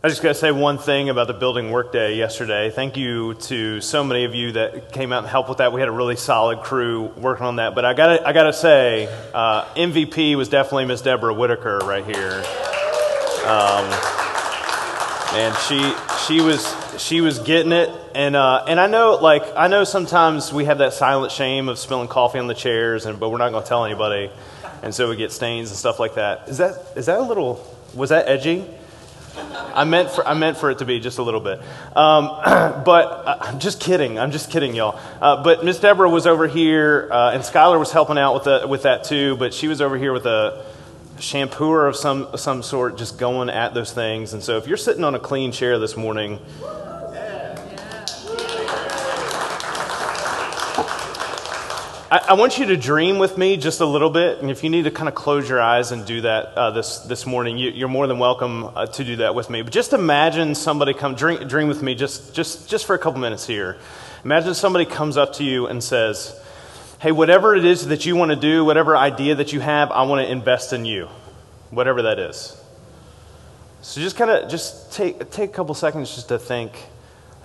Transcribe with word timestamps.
I 0.00 0.08
just 0.08 0.22
got 0.22 0.28
to 0.28 0.34
say 0.36 0.52
one 0.52 0.78
thing 0.78 1.08
about 1.08 1.26
the 1.26 1.34
building 1.34 1.72
workday 1.72 2.14
yesterday. 2.16 2.70
Thank 2.70 2.96
you 2.96 3.34
to 3.34 3.80
so 3.80 4.04
many 4.04 4.22
of 4.22 4.32
you 4.32 4.52
that 4.52 4.92
came 4.92 5.12
out 5.12 5.24
and 5.24 5.26
helped 5.26 5.48
with 5.48 5.58
that. 5.58 5.72
We 5.72 5.80
had 5.80 5.88
a 5.88 5.92
really 5.92 6.14
solid 6.14 6.60
crew 6.60 7.06
working 7.16 7.44
on 7.44 7.56
that. 7.56 7.74
But 7.74 7.84
I 7.84 7.94
got 7.94 8.24
I 8.24 8.32
to 8.32 8.52
say, 8.52 9.12
uh, 9.34 9.64
MVP 9.74 10.36
was 10.36 10.48
definitely 10.48 10.84
Miss 10.84 11.02
Deborah 11.02 11.34
Whitaker 11.34 11.78
right 11.78 12.04
here. 12.04 12.44
Um, 13.44 13.90
and 15.34 15.56
she 15.66 15.92
she 16.28 16.42
was 16.42 17.02
she 17.02 17.20
was 17.20 17.40
getting 17.40 17.72
it, 17.72 17.90
and 18.14 18.36
uh, 18.36 18.66
and 18.68 18.78
I 18.78 18.86
know 18.86 19.18
like 19.20 19.42
I 19.56 19.66
know 19.66 19.82
sometimes 19.82 20.52
we 20.52 20.66
have 20.66 20.78
that 20.78 20.92
silent 20.92 21.32
shame 21.32 21.68
of 21.68 21.76
spilling 21.76 22.06
coffee 22.06 22.38
on 22.38 22.46
the 22.46 22.54
chairs, 22.54 23.04
and 23.04 23.18
but 23.18 23.30
we're 23.30 23.38
not 23.38 23.50
going 23.50 23.64
to 23.64 23.68
tell 23.68 23.84
anybody, 23.84 24.30
and 24.84 24.94
so 24.94 25.08
we 25.08 25.16
get 25.16 25.32
stains 25.32 25.70
and 25.70 25.76
stuff 25.76 25.98
like 25.98 26.14
that. 26.14 26.48
Is 26.48 26.58
that 26.58 26.76
is 26.94 27.06
that 27.06 27.18
a 27.18 27.22
little 27.22 27.66
was 27.94 28.10
that 28.10 28.28
edgy? 28.28 28.64
I 29.74 29.84
meant 29.84 30.10
for 30.10 30.26
I 30.26 30.34
meant 30.34 30.56
for 30.56 30.70
it 30.70 30.78
to 30.78 30.84
be 30.84 31.00
just 31.00 31.18
a 31.18 31.22
little 31.22 31.40
bit, 31.40 31.60
um, 31.94 32.26
but 32.84 33.04
uh, 33.26 33.38
I'm 33.40 33.58
just 33.58 33.80
kidding. 33.80 34.18
I'm 34.18 34.30
just 34.30 34.50
kidding, 34.50 34.74
y'all. 34.74 34.98
Uh, 35.20 35.42
but 35.42 35.64
Miss 35.64 35.78
Deborah 35.78 36.10
was 36.10 36.26
over 36.26 36.48
here, 36.48 37.08
uh, 37.10 37.32
and 37.32 37.42
Skylar 37.42 37.78
was 37.78 37.92
helping 37.92 38.18
out 38.18 38.34
with 38.34 38.44
the, 38.44 38.66
with 38.66 38.82
that 38.82 39.04
too. 39.04 39.36
But 39.36 39.54
she 39.54 39.68
was 39.68 39.80
over 39.80 39.96
here 39.96 40.12
with 40.12 40.26
a 40.26 40.64
shampooer 41.18 41.88
of 41.88 41.96
some 41.96 42.28
some 42.36 42.62
sort, 42.62 42.98
just 42.98 43.18
going 43.18 43.50
at 43.50 43.74
those 43.74 43.92
things. 43.92 44.32
And 44.32 44.42
so, 44.42 44.56
if 44.56 44.66
you're 44.66 44.76
sitting 44.76 45.04
on 45.04 45.14
a 45.14 45.20
clean 45.20 45.52
chair 45.52 45.78
this 45.78 45.96
morning, 45.96 46.38
I, 52.10 52.28
I, 52.28 52.32
want 52.34 52.58
you 52.58 52.64
to 52.66 52.76
dream 52.78 53.18
with 53.18 53.36
me 53.36 53.58
just 53.58 53.80
a 53.80 53.84
little 53.84 54.08
bit, 54.08 54.38
and 54.38 54.50
if 54.50 54.64
you 54.64 54.70
need 54.70 54.84
to 54.84 54.90
kind 54.90 55.10
of 55.10 55.14
close 55.14 55.46
your 55.46 55.60
eyes 55.60 55.92
and 55.92 56.06
do 56.06 56.22
that 56.22 56.46
uh, 56.56 56.70
this 56.70 57.00
this 57.00 57.26
morning, 57.26 57.58
you, 57.58 57.84
are 57.84 57.88
more 57.88 58.06
than 58.06 58.18
welcome 58.18 58.64
uh, 58.64 58.86
to 58.86 59.04
do 59.04 59.16
that 59.16 59.34
with 59.34 59.50
me. 59.50 59.60
But 59.60 59.74
just 59.74 59.92
imagine 59.92 60.54
somebody 60.54 60.94
come 60.94 61.16
dream, 61.16 61.46
dream 61.46 61.68
with 61.68 61.82
me 61.82 61.94
just 61.94 62.34
just 62.34 62.70
just 62.70 62.86
for 62.86 62.94
a 62.94 62.98
couple 62.98 63.20
minutes 63.20 63.46
here. 63.46 63.76
Imagine 64.24 64.54
somebody 64.54 64.86
comes 64.86 65.18
up 65.18 65.34
to 65.34 65.44
you 65.44 65.66
and 65.66 65.84
says, 65.84 66.34
"Hey, 66.98 67.12
whatever 67.12 67.54
it 67.54 67.66
is 67.66 67.88
that 67.88 68.06
you 68.06 68.16
want 68.16 68.30
to 68.30 68.36
do, 68.36 68.64
whatever 68.64 68.96
idea 68.96 69.34
that 69.34 69.52
you 69.52 69.60
have, 69.60 69.90
I 69.90 70.04
want 70.04 70.26
to 70.26 70.32
invest 70.32 70.72
in 70.72 70.86
you, 70.86 71.10
whatever 71.70 72.00
that 72.02 72.18
is." 72.18 72.56
So 73.82 74.00
just 74.00 74.16
kind 74.16 74.30
of 74.30 74.50
just 74.50 74.94
take 74.94 75.30
take 75.30 75.50
a 75.50 75.52
couple 75.52 75.74
seconds 75.74 76.14
just 76.14 76.28
to 76.28 76.38
think, 76.38 76.72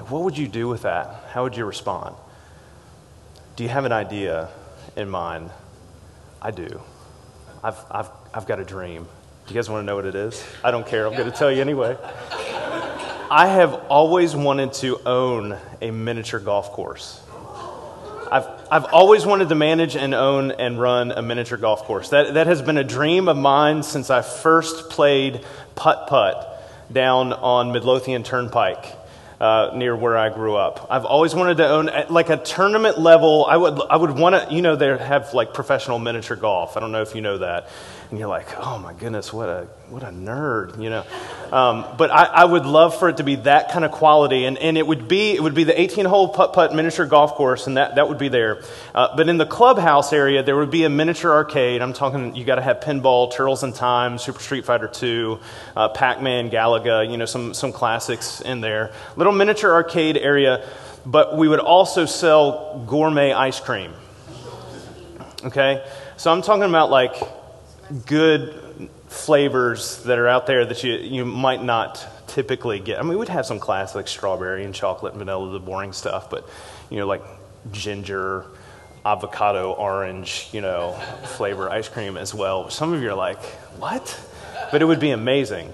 what 0.08 0.23
would 0.23 0.38
you 0.38 0.48
do 0.48 0.70
with 0.70 0.83
that? 0.83 1.25
How 1.31 1.44
would 1.44 1.58
you 1.58 1.66
respond? 1.66 2.16
Do 3.56 3.64
you 3.64 3.70
have 3.70 3.86
an 3.86 3.92
idea 3.92 4.50
in 4.96 5.09
mind? 5.09 5.52
I 6.42 6.50
do. 6.50 6.82
I've, 7.64 7.78
I've, 7.92 8.10
I've 8.34 8.48
got 8.48 8.60
a 8.60 8.64
dream. 8.64 9.04
Do 9.45 9.54
you 9.54 9.56
guys 9.56 9.70
want 9.70 9.84
to 9.84 9.86
know 9.86 9.95
what 9.95 10.06
it 10.06 10.16
is? 10.16 10.44
I 10.64 10.72
don't 10.72 10.88
care. 10.88 11.06
I'm 11.06 11.14
going 11.16 11.32
to 11.32 11.38
tell 11.38 11.52
you 11.52 11.62
anyway. 11.62 11.95
I 13.30 13.48
have 13.48 13.76
always 13.90 14.36
wanted 14.36 14.73
to 14.73 15.00
own 15.06 15.56
a 15.82 15.92
miniature 15.92 16.40
golf 16.40 16.72
course. 16.72 17.22
I've, 18.32 18.48
I've 18.72 18.86
always 18.86 19.23
wanted 19.23 19.50
to 19.50 19.56
manage 19.56 19.95
and 19.95 20.16
own 20.16 20.50
and 20.50 20.80
run 20.80 21.12
a 21.12 21.22
miniature 21.22 21.60
golf 21.60 21.84
course. 21.84 22.10
That, 22.10 22.34
that 22.34 22.48
has 22.48 22.64
been 22.64 22.80
a 22.80 22.84
dream 22.84 23.28
of 23.28 23.38
mine 23.38 23.84
since 23.84 24.10
I 24.10 24.23
first 24.23 24.90
played 24.90 25.45
putt 25.76 26.08
putt 26.08 26.50
down 26.92 27.34
on 27.34 27.72
Midlothian 27.72 28.23
Turnpike 28.23 29.03
uh, 29.39 29.72
near 29.76 29.95
where 29.95 30.17
I 30.17 30.30
grew 30.30 30.56
up. 30.56 30.88
I've 30.89 31.06
always 31.06 31.36
wanted 31.36 31.58
to 31.58 31.67
own 31.67 31.89
like 32.09 32.30
a 32.30 32.38
tournament 32.38 33.00
level. 33.00 33.45
I 33.45 33.58
would 33.58 33.81
I 33.89 33.98
would 33.98 34.12
want 34.12 34.36
to 34.36 34.53
you 34.53 34.62
know 34.62 34.76
they 34.76 34.98
have 34.98 35.34
like 35.34 35.53
professional 35.53 36.00
miniature 36.00 36.38
golf. 36.38 36.78
I 36.78 36.80
don't 36.80 36.92
know 36.92 37.02
if 37.02 37.16
you 37.16 37.22
know 37.22 37.38
that, 37.39 37.67
and 38.09 38.20
you're 38.20 38.28
like, 38.28 38.48
oh 38.58 38.78
my 38.78 38.94
goodness, 38.94 39.34
what 39.34 39.50
a 39.50 39.68
what 39.90 40.04
a 40.04 40.08
nerd, 40.08 40.82
you 40.82 40.90
know. 40.90 41.06
Um, 41.52 41.86
but 41.98 42.10
I, 42.10 42.26
I, 42.26 42.45
would 42.45 42.66
love 42.66 42.98
for 42.98 43.10
it 43.10 43.18
to 43.18 43.23
be 43.23 43.36
that 43.36 43.72
kind 43.72 43.86
of 43.86 43.92
quality, 43.92 44.45
and, 44.45 44.58
and 44.58 44.78
it 44.78 44.88
would 44.88 45.08
be 45.08 45.34
it 45.34 45.42
would 45.42 45.54
be 45.54 45.64
the 45.64 45.80
18 45.80 46.06
hole 46.06 46.28
putt 46.30 46.54
putt 46.54 46.73
miniature 46.73 47.06
golf 47.06 47.34
course, 47.34 47.68
and 47.68 47.78
that, 47.78 47.95
that 47.95 48.10
would 48.10 48.18
be 48.18 48.30
there. 48.30 48.64
Uh, 48.95 49.16
but 49.16 49.30
in 49.30 49.38
the 49.38 49.45
clubhouse 49.45 50.12
area, 50.12 50.42
there 50.42 50.55
would 50.55 50.72
be 50.72 50.83
a 50.83 50.89
miniature 50.89 51.32
arcade. 51.32 51.82
I'm 51.82 51.94
talking 51.94 52.36
you 52.36 52.44
got 52.44 52.55
to 52.55 52.61
have 52.61 52.80
pinball, 52.80 53.32
Turtles 53.32 53.64
in 53.64 53.73
Time, 53.73 54.17
Super 54.17 54.39
Street 54.39 54.66
Fighter 54.66 54.88
2, 54.88 55.39
uh, 55.76 55.89
Pac 55.89 56.22
Man, 56.22 56.50
Galaga, 56.50 57.10
you 57.10 57.17
know 57.17 57.26
some 57.26 57.54
some 57.54 57.72
classics 57.72 58.42
in 58.42 58.61
there. 58.61 58.92
Little 59.16 59.33
miniature 59.33 59.73
arcade 59.73 60.17
area, 60.17 60.67
but 61.06 61.38
we 61.38 61.48
would 61.48 61.60
also 61.60 62.06
sell 62.06 62.83
gourmet 62.88 63.32
ice 63.33 63.60
cream. 63.60 63.94
Okay, 65.45 65.86
so 66.17 66.32
I'm 66.32 66.42
talking 66.42 66.64
about 66.64 66.89
like 66.89 67.16
good 68.05 68.89
flavors 69.08 70.04
that 70.04 70.17
are 70.17 70.27
out 70.27 70.48
there 70.48 70.66
that 70.66 70.83
you, 70.83 70.94
you 70.95 71.26
might 71.26 71.64
not 71.64 72.05
typically 72.27 72.80
get. 72.80 72.99
I 72.99 73.04
mean, 73.04 73.17
we'd 73.17 73.30
have 73.30 73.45
some 73.45 73.60
classic 73.60 74.08
strawberry 74.08 74.66
and 74.66 74.73
chocolate 74.73 75.14
vanilla, 75.14 75.52
the 75.52 75.60
boring 75.60 75.94
stuff, 75.94 76.30
but, 76.30 76.49
you 76.89 76.98
know, 76.98 77.05
like 77.05 77.21
ginger, 77.71 78.45
avocado, 79.05 79.73
orange, 79.73 80.49
you 80.52 80.61
know, 80.61 80.94
flavor 81.26 81.70
ice 81.70 81.89
cream 81.89 82.17
as 82.17 82.33
well. 82.33 82.70
Some 82.70 82.94
of 82.94 83.02
you 83.02 83.10
are 83.10 83.16
like, 83.16 83.42
what? 83.77 84.20
But 84.71 84.82
it 84.82 84.86
would 84.86 85.00
be 85.00 85.11
amazing. 85.11 85.71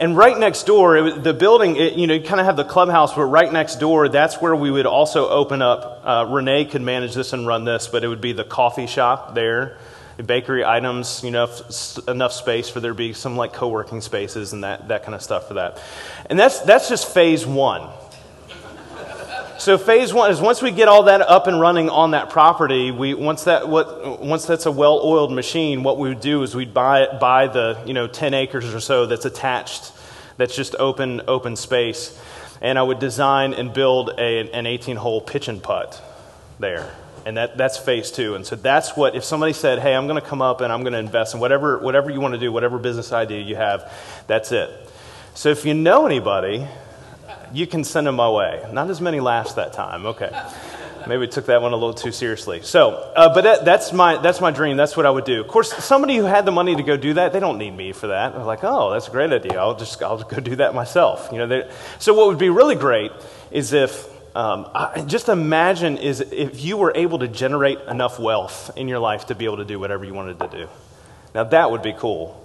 And 0.00 0.16
right 0.16 0.36
next 0.36 0.64
door, 0.64 0.96
it, 0.96 1.22
the 1.22 1.32
building, 1.32 1.76
it, 1.76 1.92
you 1.92 2.08
know, 2.08 2.14
you 2.14 2.24
kind 2.26 2.40
of 2.40 2.46
have 2.46 2.56
the 2.56 2.64
clubhouse, 2.64 3.14
but 3.14 3.26
right 3.26 3.52
next 3.52 3.76
door, 3.76 4.08
that's 4.08 4.40
where 4.40 4.56
we 4.56 4.70
would 4.70 4.86
also 4.86 5.28
open 5.28 5.62
up. 5.62 6.02
Uh, 6.02 6.26
Renee 6.28 6.64
could 6.64 6.82
manage 6.82 7.14
this 7.14 7.32
and 7.32 7.46
run 7.46 7.64
this, 7.64 7.86
but 7.86 8.02
it 8.02 8.08
would 8.08 8.20
be 8.20 8.32
the 8.32 8.44
coffee 8.44 8.88
shop 8.88 9.34
there 9.34 9.78
bakery 10.24 10.64
items, 10.64 11.22
you 11.24 11.30
know, 11.30 11.48
enough 12.08 12.32
space 12.32 12.68
for 12.68 12.80
there 12.80 12.90
to 12.92 12.96
be 12.96 13.12
some 13.12 13.36
like 13.36 13.52
co-working 13.52 14.00
spaces 14.00 14.52
and 14.52 14.64
that, 14.64 14.88
that 14.88 15.02
kind 15.04 15.14
of 15.14 15.22
stuff 15.22 15.48
for 15.48 15.54
that. 15.54 15.82
And 16.26 16.38
that's, 16.38 16.60
that's 16.60 16.88
just 16.88 17.12
phase 17.12 17.46
one. 17.46 17.88
So 19.58 19.78
phase 19.78 20.12
one 20.12 20.30
is 20.32 20.40
once 20.40 20.60
we 20.60 20.72
get 20.72 20.88
all 20.88 21.04
that 21.04 21.20
up 21.20 21.46
and 21.46 21.60
running 21.60 21.88
on 21.88 22.10
that 22.10 22.30
property, 22.30 22.90
we, 22.90 23.14
once, 23.14 23.44
that, 23.44 23.68
what, 23.68 24.20
once 24.20 24.44
that's 24.44 24.66
a 24.66 24.72
well-oiled 24.72 25.32
machine, 25.32 25.84
what 25.84 25.98
we 25.98 26.08
would 26.08 26.20
do 26.20 26.42
is 26.42 26.54
we'd 26.56 26.74
buy, 26.74 27.06
buy 27.20 27.46
the, 27.46 27.80
you 27.86 27.94
know, 27.94 28.08
10 28.08 28.34
acres 28.34 28.74
or 28.74 28.80
so 28.80 29.06
that's 29.06 29.24
attached, 29.24 29.92
that's 30.36 30.56
just 30.56 30.74
open, 30.80 31.22
open 31.28 31.54
space. 31.54 32.20
And 32.60 32.76
I 32.76 32.82
would 32.82 32.98
design 32.98 33.54
and 33.54 33.72
build 33.72 34.10
a, 34.18 34.50
an 34.50 34.64
18-hole 34.64 35.20
pitch 35.20 35.46
and 35.46 35.62
putt 35.62 36.02
there. 36.58 36.92
And 37.24 37.36
that, 37.36 37.56
that's 37.56 37.78
phase 37.78 38.10
two. 38.10 38.34
And 38.34 38.44
so 38.44 38.56
that's 38.56 38.96
what, 38.96 39.14
if 39.14 39.22
somebody 39.22 39.52
said, 39.52 39.78
hey, 39.78 39.94
I'm 39.94 40.06
going 40.08 40.20
to 40.20 40.26
come 40.26 40.42
up 40.42 40.60
and 40.60 40.72
I'm 40.72 40.80
going 40.82 40.92
to 40.92 40.98
invest 40.98 41.34
in 41.34 41.40
whatever, 41.40 41.78
whatever 41.78 42.10
you 42.10 42.20
want 42.20 42.34
to 42.34 42.40
do, 42.40 42.50
whatever 42.50 42.78
business 42.78 43.12
idea 43.12 43.40
you 43.40 43.56
have, 43.56 43.92
that's 44.26 44.50
it. 44.50 44.70
So 45.34 45.50
if 45.50 45.64
you 45.64 45.72
know 45.72 46.04
anybody, 46.06 46.66
you 47.52 47.66
can 47.66 47.84
send 47.84 48.06
them 48.06 48.16
my 48.16 48.28
way. 48.28 48.64
Not 48.72 48.90
as 48.90 49.00
many 49.00 49.20
laughs 49.20 49.54
that 49.54 49.72
time. 49.72 50.06
Okay. 50.06 50.30
Maybe 51.06 51.18
we 51.18 51.26
took 51.26 51.46
that 51.46 51.62
one 51.62 51.72
a 51.72 51.76
little 51.76 51.94
too 51.94 52.12
seriously. 52.12 52.62
So, 52.62 52.90
uh, 52.90 53.34
but 53.34 53.42
that, 53.42 53.64
that's, 53.64 53.92
my, 53.92 54.18
that's 54.18 54.40
my 54.40 54.50
dream. 54.50 54.76
That's 54.76 54.96
what 54.96 55.04
I 55.04 55.10
would 55.10 55.24
do. 55.24 55.40
Of 55.40 55.48
course, 55.48 55.72
somebody 55.72 56.16
who 56.16 56.24
had 56.24 56.44
the 56.44 56.52
money 56.52 56.76
to 56.76 56.82
go 56.82 56.96
do 56.96 57.14
that, 57.14 57.32
they 57.32 57.40
don't 57.40 57.58
need 57.58 57.72
me 57.72 57.92
for 57.92 58.08
that. 58.08 58.34
They're 58.34 58.44
like, 58.44 58.62
oh, 58.62 58.92
that's 58.92 59.08
a 59.08 59.10
great 59.10 59.32
idea. 59.32 59.58
I'll 59.58 59.76
just, 59.76 60.00
I'll 60.02 60.22
go 60.22 60.38
do 60.38 60.56
that 60.56 60.74
myself. 60.74 61.28
You 61.32 61.46
know, 61.46 61.68
so 61.98 62.14
what 62.14 62.28
would 62.28 62.38
be 62.38 62.50
really 62.50 62.76
great 62.76 63.10
is 63.50 63.72
if 63.72 64.11
um, 64.34 64.68
I, 64.74 65.02
just 65.02 65.28
imagine 65.28 65.98
is 65.98 66.20
if 66.20 66.64
you 66.64 66.76
were 66.76 66.92
able 66.94 67.18
to 67.18 67.28
generate 67.28 67.80
enough 67.82 68.18
wealth 68.18 68.70
in 68.76 68.88
your 68.88 68.98
life 68.98 69.26
to 69.26 69.34
be 69.34 69.44
able 69.44 69.58
to 69.58 69.64
do 69.64 69.78
whatever 69.78 70.04
you 70.04 70.14
wanted 70.14 70.38
to 70.40 70.48
do. 70.48 70.68
Now 71.34 71.44
that 71.44 71.70
would 71.70 71.82
be 71.82 71.92
cool. 71.92 72.38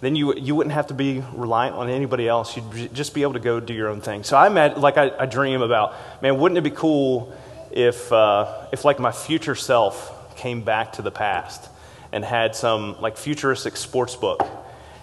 Then 0.00 0.14
you, 0.14 0.34
you 0.34 0.54
wouldn't 0.54 0.74
have 0.74 0.88
to 0.88 0.94
be 0.94 1.22
reliant 1.34 1.74
on 1.74 1.88
anybody 1.88 2.28
else. 2.28 2.56
You'd 2.56 2.94
just 2.94 3.14
be 3.14 3.22
able 3.22 3.32
to 3.34 3.40
go 3.40 3.60
do 3.60 3.72
your 3.72 3.88
own 3.88 4.00
thing. 4.00 4.24
So 4.24 4.36
I 4.36 4.46
imagine, 4.46 4.80
like 4.80 4.98
I, 4.98 5.10
I 5.18 5.26
dream 5.26 5.62
about, 5.62 5.94
man, 6.22 6.38
wouldn't 6.38 6.58
it 6.58 6.64
be 6.64 6.70
cool 6.70 7.34
if, 7.70 8.12
uh, 8.12 8.66
if 8.72 8.84
like 8.84 8.98
my 8.98 9.12
future 9.12 9.54
self 9.54 10.12
came 10.36 10.62
back 10.62 10.92
to 10.94 11.02
the 11.02 11.10
past 11.10 11.70
and 12.12 12.24
had 12.24 12.54
some 12.54 13.00
like 13.00 13.16
futuristic 13.16 13.76
sports 13.76 14.16
book, 14.16 14.46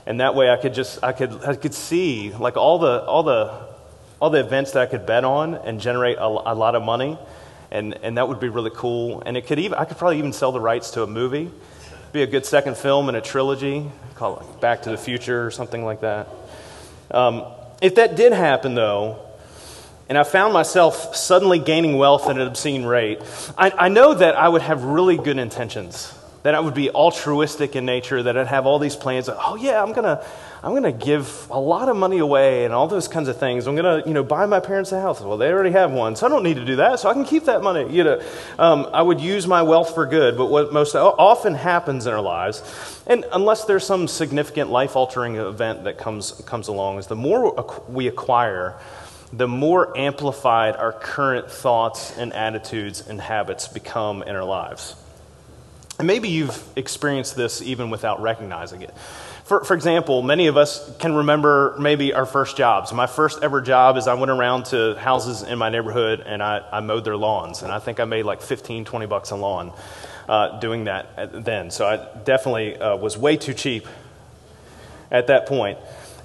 and 0.06 0.20
that 0.20 0.36
way 0.36 0.50
I 0.50 0.58
could 0.58 0.74
just 0.74 1.04
I 1.04 1.12
could 1.12 1.44
I 1.44 1.56
could 1.56 1.74
see 1.74 2.32
like 2.32 2.58
all 2.58 2.80
the 2.80 3.04
all 3.04 3.24
the 3.24 3.73
all 4.24 4.30
the 4.30 4.40
events 4.40 4.72
that 4.72 4.82
I 4.82 4.86
could 4.86 5.06
bet 5.06 5.26
on 5.26 5.54
and 5.54 5.82
generate 5.82 6.18
a, 6.18 6.24
a 6.24 6.56
lot 6.56 6.76
of 6.76 6.84
money. 6.84 7.18
And, 7.72 7.94
and 8.04 8.18
that 8.18 8.30
would 8.30 8.40
be 8.40 8.48
really 8.48 8.72
cool. 8.74 9.22
And 9.26 9.36
it 9.36 9.48
could 9.48 9.60
even, 9.60 9.78
I 9.78 9.84
could 9.84 9.98
probably 9.98 10.18
even 10.18 10.32
sell 10.32 10.54
the 10.54 10.62
rights 10.62 10.92
to 10.92 11.04
a 11.04 11.08
movie. 11.08 11.52
Be 12.14 12.22
a 12.22 12.26
good 12.26 12.46
second 12.46 12.78
film 12.78 13.10
in 13.10 13.16
a 13.16 13.22
trilogy, 13.22 13.92
call 14.16 14.40
it 14.40 14.62
Back 14.62 14.84
to 14.84 14.92
the 14.92 14.98
Future 14.98 15.46
or 15.46 15.52
something 15.52 15.84
like 15.84 16.00
that. 16.00 16.30
Um, 17.12 17.44
if 17.82 17.96
that 17.96 18.16
did 18.16 18.32
happen, 18.32 18.76
though, 18.76 19.20
and 20.08 20.18
I 20.18 20.24
found 20.24 20.54
myself 20.54 21.18
suddenly 21.18 21.60
gaining 21.60 21.98
wealth 21.98 22.30
at 22.30 22.38
an 22.38 22.48
obscene 22.48 22.86
rate, 22.86 23.20
I, 23.58 23.72
I 23.72 23.90
know 23.90 24.14
that 24.14 24.38
I 24.38 24.48
would 24.48 24.62
have 24.62 24.86
really 24.86 25.18
good 25.18 25.38
intentions. 25.38 26.18
That 26.44 26.56
I 26.56 26.60
would 26.60 26.74
be 26.74 26.90
altruistic 26.90 27.76
in 27.76 27.86
nature, 27.86 28.22
that 28.24 28.38
I'd 28.38 28.48
have 28.48 28.66
all 28.66 28.78
these 28.78 28.96
plans. 28.96 29.30
Of, 29.30 29.38
oh 29.40 29.56
yeah, 29.56 29.82
I'm 29.82 29.94
gonna, 29.94 30.24
I'm 30.62 30.74
gonna 30.74 30.92
give 30.92 31.48
a 31.50 31.60
lot 31.60 31.88
of 31.88 31.96
money 31.96 32.20
away 32.20 32.66
and 32.66 32.74
all 32.74 32.88
those 32.88 33.08
kinds 33.08 33.30
of 33.30 33.38
things. 33.38 33.66
I'm 33.66 33.76
gonna, 33.76 34.04
you 34.06 34.14
know, 34.14 34.24
buy 34.24 34.46
my 34.46 34.60
parents 34.60 34.92
a 34.92 35.00
house. 35.00 35.22
Well, 35.22 35.38
they 35.38 35.52
already 35.52 35.72
have 35.72 35.92
one, 35.92 36.16
so 36.18 36.26
I 36.26 36.30
don't 36.30 36.44
need 36.44 36.58
to 36.58 36.66
do 36.66 36.76
that. 36.78 37.00
So 37.00 37.10
I 37.10 37.14
can 37.14 37.24
keep 37.24 37.46
that 37.46 37.64
money. 37.64 37.94
You 37.94 38.04
know, 38.04 38.22
um, 38.60 38.90
I 38.94 39.02
would 39.02 39.22
use 39.22 39.48
my 39.48 39.62
wealth 39.62 39.96
for 39.96 40.06
good. 40.06 40.38
But 40.38 40.48
what 40.48 40.74
most 40.74 40.96
often 40.96 41.56
happens 41.56 42.06
in 42.08 42.14
our 42.14 42.22
lives, 42.22 42.62
and 43.08 43.26
unless 43.32 43.66
there's 43.66 43.86
some 43.86 44.08
significant 44.08 44.70
life-altering 44.70 45.38
event 45.38 45.86
that 45.86 45.98
comes 45.98 46.32
comes 46.46 46.68
along, 46.68 47.00
is 47.00 47.08
the 47.08 47.16
more 47.16 47.66
we 47.88 48.08
acquire 48.08 48.76
the 49.32 49.48
more 49.48 49.98
amplified 49.98 50.76
our 50.76 50.92
current 50.94 51.50
thoughts 51.50 52.16
and 52.16 52.32
attitudes 52.34 53.02
and 53.08 53.20
habits 53.20 53.68
become 53.68 54.22
in 54.22 54.36
our 54.36 54.44
lives. 54.44 54.96
And 56.00 56.08
maybe 56.08 56.30
you've 56.30 56.62
experienced 56.76 57.36
this 57.36 57.62
even 57.62 57.90
without 57.90 58.22
recognizing 58.22 58.82
it. 58.82 58.94
For, 59.44 59.64
for 59.64 59.74
example, 59.74 60.22
many 60.22 60.48
of 60.48 60.58
us 60.58 60.96
can 60.98 61.14
remember 61.14 61.76
maybe 61.80 62.14
our 62.14 62.26
first 62.26 62.58
jobs. 62.58 62.92
My 62.94 63.08
first 63.08 63.44
ever 63.44 63.62
job 63.62 63.98
is 63.98 64.08
I 64.08 64.14
went 64.14 64.32
around 64.32 64.66
to 64.68 64.96
houses 64.96 65.44
in 65.44 65.60
my 65.60 65.70
neighborhood 65.70 66.24
and 66.26 66.42
I, 66.42 66.64
I 66.72 66.80
mowed 66.80 67.04
their 67.06 67.18
lawns. 67.18 67.62
And 67.62 67.72
I 67.72 67.80
think 67.80 68.00
I 68.00 68.06
made 68.06 68.24
like 68.24 68.42
15, 68.42 68.86
20 68.86 69.06
bucks 69.06 69.32
a 69.32 69.36
lawn 69.36 69.74
uh, 70.28 70.60
doing 70.60 70.86
that 70.86 71.46
then. 71.46 71.70
So 71.72 71.86
I 71.86 72.24
definitely 72.24 72.78
uh, 72.78 72.96
was 72.96 73.18
way 73.18 73.38
too 73.38 73.54
cheap 73.54 73.88
at 75.12 75.28
that 75.28 75.46
point 75.46 75.78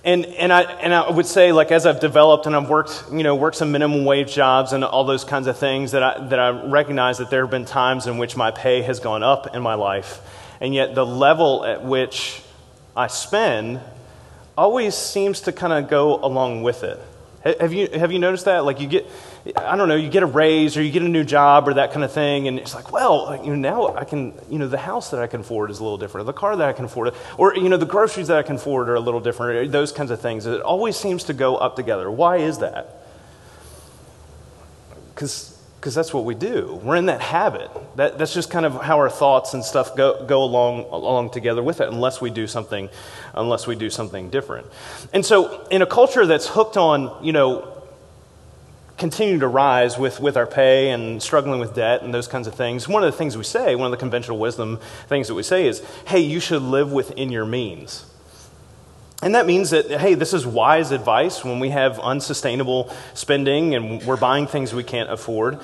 and, 0.09 0.25
and, 0.25 0.51
I, 0.51 0.63
and 0.63 0.95
I 0.95 1.11
would 1.11 1.27
say, 1.27 1.53
like, 1.53 1.71
as 1.71 1.85
I've 1.85 2.01
developed 2.01 2.47
and 2.47 2.57
I've 2.57 2.71
worked, 2.71 3.05
you 3.13 3.23
know, 3.23 3.35
worked 3.35 3.57
some 3.59 3.73
minimum 3.73 4.07
wage 4.07 4.35
jobs 4.35 4.73
and 4.73 4.83
all 4.83 5.05
those 5.05 5.23
kinds 5.23 5.47
of 5.47 5.59
things, 5.59 5.93
that 5.93 6.03
I, 6.03 6.29
that 6.29 6.39
I 6.39 6.49
recognize 6.67 7.19
that 7.19 7.29
there 7.29 7.43
have 7.43 7.51
been 7.51 7.67
times 7.67 8.07
in 8.07 8.17
which 8.17 8.35
my 8.35 8.51
pay 8.51 8.81
has 8.81 9.01
gone 9.01 9.23
up 9.23 9.55
in 9.55 9.61
my 9.61 9.75
life. 9.75 10.21
And 10.63 10.75
yet, 10.75 10.95
the 10.95 11.05
level 11.05 11.63
at 11.67 11.85
which 11.85 12.43
I 12.97 13.09
spend 13.09 13.81
always 14.57 14.95
seems 14.95 15.43
to 15.43 15.53
kind 15.53 15.75
of 15.75 15.91
go 15.91 16.25
along 16.25 16.63
with 16.63 16.85
it. 16.85 16.99
Have 17.61 17.75
you, 17.75 17.89
have 17.93 18.11
you 18.11 18.19
noticed 18.19 18.47
that? 18.47 18.65
Like, 18.65 18.81
you 18.81 18.89
get, 18.89 19.07
I 19.57 19.77
don't 19.77 19.89
know, 19.89 19.97
you 19.97 20.09
get 20.11 20.23
a 20.23 20.27
raise 20.27 20.77
or 20.77 20.83
you 20.83 20.91
get 20.91 21.03
a 21.03 21.09
new 21.09 21.25
job 21.25 21.69
or 21.69 21.75
that 21.75 21.93
kind 21.93 22.05
of 22.05 22.13
thing, 22.13 22.49
and 22.49 22.59
it's 22.59 22.75
like, 22.75 22.93
well, 22.93 23.41
you 23.45 23.55
know, 23.55 23.57
now 23.57 23.97
I 23.97 24.05
can, 24.05 24.35
you 24.51 24.59
know, 24.59 24.69
the 24.69 24.79
house 24.79 25.11
that 25.11 25.21
I 25.21 25.27
can 25.27 25.41
afford 25.41 25.71
is 25.71 25.79
a 25.79 25.83
little 25.83 25.99
different, 25.99 26.25
or 26.25 26.33
the 26.33 26.39
car 26.39 26.57
that 26.57 26.69
I 26.69 26.73
can 26.73 26.85
afford, 26.85 27.15
or, 27.37 27.55
you 27.57 27.69
know, 27.69 27.77
the 27.77 27.87
groceries 27.87 28.29
that 28.29 28.39
I 28.39 28.43
can 28.43 28.57
afford 28.57 28.89
are 28.89 28.95
a 28.95 29.01
little 29.01 29.21
different, 29.21 29.73
those 29.73 29.93
kinds 29.93 30.11
of 30.11 30.21
things. 30.21 30.47
It 30.47 30.61
always 30.61 30.97
seems 30.97 31.25
to 31.25 31.35
go 31.35 31.57
up 31.57 31.77
together. 31.77 32.11
Why 32.11 32.39
is 32.39 32.59
that? 32.59 33.05
Because 35.15 35.59
because 35.79 35.95
that's 35.95 36.13
what 36.13 36.25
we 36.25 36.35
do. 36.35 36.81
We're 36.83 36.97
in 36.97 37.07
that 37.07 37.21
habit. 37.21 37.71
That, 37.95 38.19
that's 38.19 38.35
just 38.35 38.51
kind 38.51 38.67
of 38.67 38.83
how 38.83 38.99
our 38.99 39.09
thoughts 39.09 39.55
and 39.55 39.65
stuff 39.65 39.95
go, 39.95 40.27
go 40.27 40.43
along, 40.43 40.87
along 40.91 41.31
together 41.31 41.63
with 41.63 41.81
it, 41.81 41.89
unless 41.89 42.21
we 42.21 42.31
do 42.31 42.49
something, 42.49 42.89
unless 43.33 43.69
we 43.69 43.77
do 43.77 43.89
something 43.89 44.29
different. 44.29 44.67
And 45.13 45.25
so, 45.25 45.69
in 45.69 45.81
a 45.81 45.87
culture 45.87 46.27
that's 46.27 46.49
hooked 46.49 46.77
on, 46.77 47.25
you 47.25 47.33
know, 47.33 47.78
continue 48.99 49.39
to 49.39 49.49
rise 49.49 49.97
with, 49.97 50.21
with 50.21 50.37
our 50.37 50.47
pay 50.47 50.91
and 50.91 51.23
struggling 51.23 51.61
with 51.61 51.75
debt 51.75 52.03
and 52.03 52.13
those 52.13 52.27
kinds 52.27 52.47
of 52.47 52.55
things, 52.55 52.89
one 52.89 53.05
of 53.05 53.11
the 53.11 53.17
things 53.17 53.37
we 53.37 53.45
say, 53.45 53.77
one 53.77 53.87
of 53.87 53.91
the 53.93 53.97
conventional 53.97 54.39
wisdom 54.39 54.79
things 55.07 55.29
that 55.29 55.35
we 55.35 55.43
say 55.43 55.67
is, 55.67 55.83
hey, 56.07 56.19
you 56.19 56.41
should 56.41 56.63
live 56.63 56.93
within 56.93 57.31
your 57.31 57.47
means. 57.47 58.05
And 59.23 59.35
that 59.35 59.47
means 59.47 59.71
that, 59.71 59.91
hey, 59.91 60.15
this 60.15 60.33
is 60.35 60.47
wise 60.47 60.91
advice 60.91 61.45
when 61.45 61.61
we 61.61 61.71
have 61.71 61.99
unsustainable 62.01 62.93
spending 63.15 63.75
and 63.75 64.05
we're 64.05 64.17
buying 64.17 64.47
things 64.47 64.75
we 64.75 64.85
can't 64.85 65.11
afford. 65.11 65.59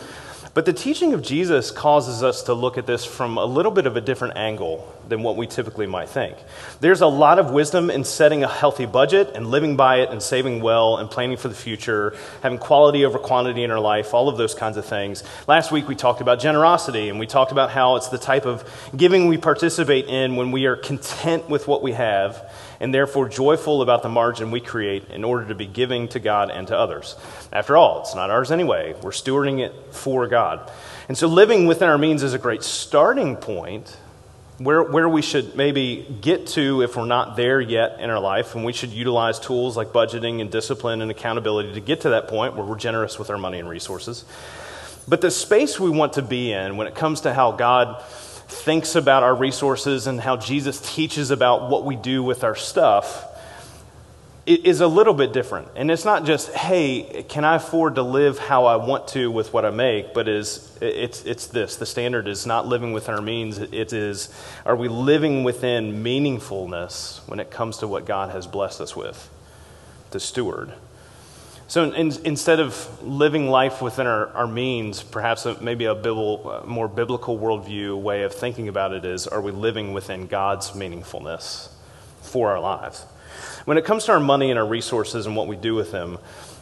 But 0.54 0.64
the 0.64 0.72
teaching 0.72 1.12
of 1.12 1.22
Jesus 1.22 1.72
causes 1.72 2.22
us 2.22 2.44
to 2.44 2.54
look 2.54 2.78
at 2.78 2.86
this 2.86 3.04
from 3.04 3.36
a 3.36 3.44
little 3.44 3.72
bit 3.72 3.86
of 3.86 3.96
a 3.96 4.00
different 4.00 4.36
angle 4.36 4.93
than 5.08 5.22
what 5.22 5.36
we 5.36 5.46
typically 5.46 5.86
might 5.86 6.08
think. 6.08 6.36
There's 6.80 7.00
a 7.00 7.06
lot 7.06 7.38
of 7.38 7.50
wisdom 7.50 7.90
in 7.90 8.04
setting 8.04 8.44
a 8.44 8.48
healthy 8.48 8.86
budget 8.86 9.32
and 9.34 9.46
living 9.46 9.76
by 9.76 10.00
it 10.00 10.10
and 10.10 10.22
saving 10.22 10.62
well 10.62 10.96
and 10.96 11.10
planning 11.10 11.36
for 11.36 11.48
the 11.48 11.54
future, 11.54 12.16
having 12.42 12.58
quality 12.58 13.04
over 13.04 13.18
quantity 13.18 13.64
in 13.64 13.70
our 13.70 13.80
life, 13.80 14.14
all 14.14 14.28
of 14.28 14.36
those 14.36 14.54
kinds 14.54 14.76
of 14.76 14.84
things. 14.84 15.22
Last 15.46 15.72
week 15.72 15.88
we 15.88 15.94
talked 15.94 16.20
about 16.20 16.40
generosity 16.40 17.08
and 17.08 17.18
we 17.18 17.26
talked 17.26 17.52
about 17.52 17.70
how 17.70 17.96
it's 17.96 18.08
the 18.08 18.18
type 18.18 18.46
of 18.46 18.64
giving 18.96 19.28
we 19.28 19.38
participate 19.38 20.06
in 20.06 20.36
when 20.36 20.50
we 20.50 20.66
are 20.66 20.76
content 20.76 21.48
with 21.48 21.68
what 21.68 21.82
we 21.82 21.92
have 21.92 22.50
and 22.80 22.92
therefore 22.92 23.28
joyful 23.28 23.82
about 23.82 24.02
the 24.02 24.08
margin 24.08 24.50
we 24.50 24.60
create 24.60 25.08
in 25.10 25.24
order 25.24 25.46
to 25.48 25.54
be 25.54 25.66
giving 25.66 26.08
to 26.08 26.20
God 26.20 26.50
and 26.50 26.66
to 26.68 26.76
others. 26.76 27.16
After 27.52 27.76
all, 27.76 28.00
it's 28.00 28.14
not 28.14 28.30
ours 28.30 28.50
anyway. 28.50 28.94
We're 29.02 29.10
stewarding 29.10 29.64
it 29.64 29.94
for 29.94 30.26
God. 30.26 30.70
And 31.08 31.16
so 31.16 31.26
living 31.26 31.66
within 31.66 31.88
our 31.88 31.98
means 31.98 32.22
is 32.22 32.34
a 32.34 32.38
great 32.38 32.62
starting 32.62 33.36
point 33.36 33.96
where, 34.58 34.82
where 34.82 35.08
we 35.08 35.20
should 35.20 35.56
maybe 35.56 36.06
get 36.20 36.46
to 36.48 36.82
if 36.82 36.96
we're 36.96 37.06
not 37.06 37.36
there 37.36 37.60
yet 37.60 37.98
in 38.00 38.10
our 38.10 38.20
life, 38.20 38.54
and 38.54 38.64
we 38.64 38.72
should 38.72 38.90
utilize 38.90 39.40
tools 39.40 39.76
like 39.76 39.88
budgeting 39.88 40.40
and 40.40 40.50
discipline 40.50 41.02
and 41.02 41.10
accountability 41.10 41.74
to 41.74 41.80
get 41.80 42.02
to 42.02 42.10
that 42.10 42.28
point 42.28 42.54
where 42.54 42.64
we're 42.64 42.78
generous 42.78 43.18
with 43.18 43.30
our 43.30 43.38
money 43.38 43.58
and 43.58 43.68
resources. 43.68 44.24
But 45.08 45.20
the 45.20 45.30
space 45.30 45.78
we 45.80 45.90
want 45.90 46.14
to 46.14 46.22
be 46.22 46.52
in 46.52 46.76
when 46.76 46.86
it 46.86 46.94
comes 46.94 47.22
to 47.22 47.34
how 47.34 47.52
God 47.52 48.02
thinks 48.04 48.94
about 48.94 49.22
our 49.22 49.34
resources 49.34 50.06
and 50.06 50.20
how 50.20 50.36
Jesus 50.36 50.80
teaches 50.94 51.30
about 51.30 51.68
what 51.68 51.84
we 51.84 51.96
do 51.96 52.22
with 52.22 52.44
our 52.44 52.54
stuff 52.54 53.26
is 54.46 54.80
a 54.80 54.86
little 54.86 55.14
bit 55.14 55.32
different. 55.32 55.68
And 55.74 55.90
it's 55.90 56.04
not 56.04 56.26
just, 56.26 56.52
hey, 56.52 57.24
can 57.28 57.44
I 57.44 57.56
afford 57.56 57.94
to 57.94 58.02
live 58.02 58.38
how 58.38 58.66
I 58.66 58.76
want 58.76 59.08
to 59.08 59.30
with 59.30 59.52
what 59.54 59.64
I 59.64 59.70
make, 59.70 60.12
but 60.12 60.28
is 60.28 60.73
it's 60.84 61.24
it's 61.24 61.46
this. 61.46 61.76
The 61.76 61.86
standard 61.86 62.28
is 62.28 62.46
not 62.46 62.66
living 62.66 62.92
within 62.92 63.14
our 63.14 63.22
means. 63.22 63.58
It 63.58 63.92
is 63.92 64.32
are 64.64 64.76
we 64.76 64.88
living 64.88 65.44
within 65.44 66.04
meaningfulness 66.04 67.26
when 67.28 67.40
it 67.40 67.50
comes 67.50 67.78
to 67.78 67.88
what 67.88 68.06
God 68.06 68.30
has 68.30 68.46
blessed 68.46 68.80
us 68.80 68.96
with 68.96 69.30
to 70.10 70.20
steward. 70.20 70.72
So 71.66 71.90
in, 71.90 72.12
instead 72.24 72.60
of 72.60 73.02
living 73.02 73.48
life 73.48 73.80
within 73.80 74.06
our, 74.06 74.28
our 74.28 74.46
means, 74.46 75.02
perhaps 75.02 75.46
a, 75.46 75.60
maybe 75.62 75.86
a 75.86 75.94
biblical, 75.94 76.62
more 76.66 76.88
biblical 76.88 77.38
worldview 77.38 78.00
way 78.00 78.22
of 78.22 78.34
thinking 78.34 78.68
about 78.68 78.92
it 78.92 79.04
is 79.04 79.26
are 79.26 79.40
we 79.40 79.50
living 79.50 79.92
within 79.92 80.26
God's 80.26 80.72
meaningfulness 80.72 81.70
for 82.20 82.50
our 82.50 82.60
lives? 82.60 83.06
When 83.64 83.78
it 83.78 83.84
comes 83.84 84.04
to 84.04 84.12
our 84.12 84.20
money 84.20 84.50
and 84.50 84.58
our 84.58 84.66
resources 84.66 85.26
and 85.26 85.34
what 85.34 85.48
we 85.48 85.56
do 85.56 85.74
with 85.74 85.90
them, 85.90 86.18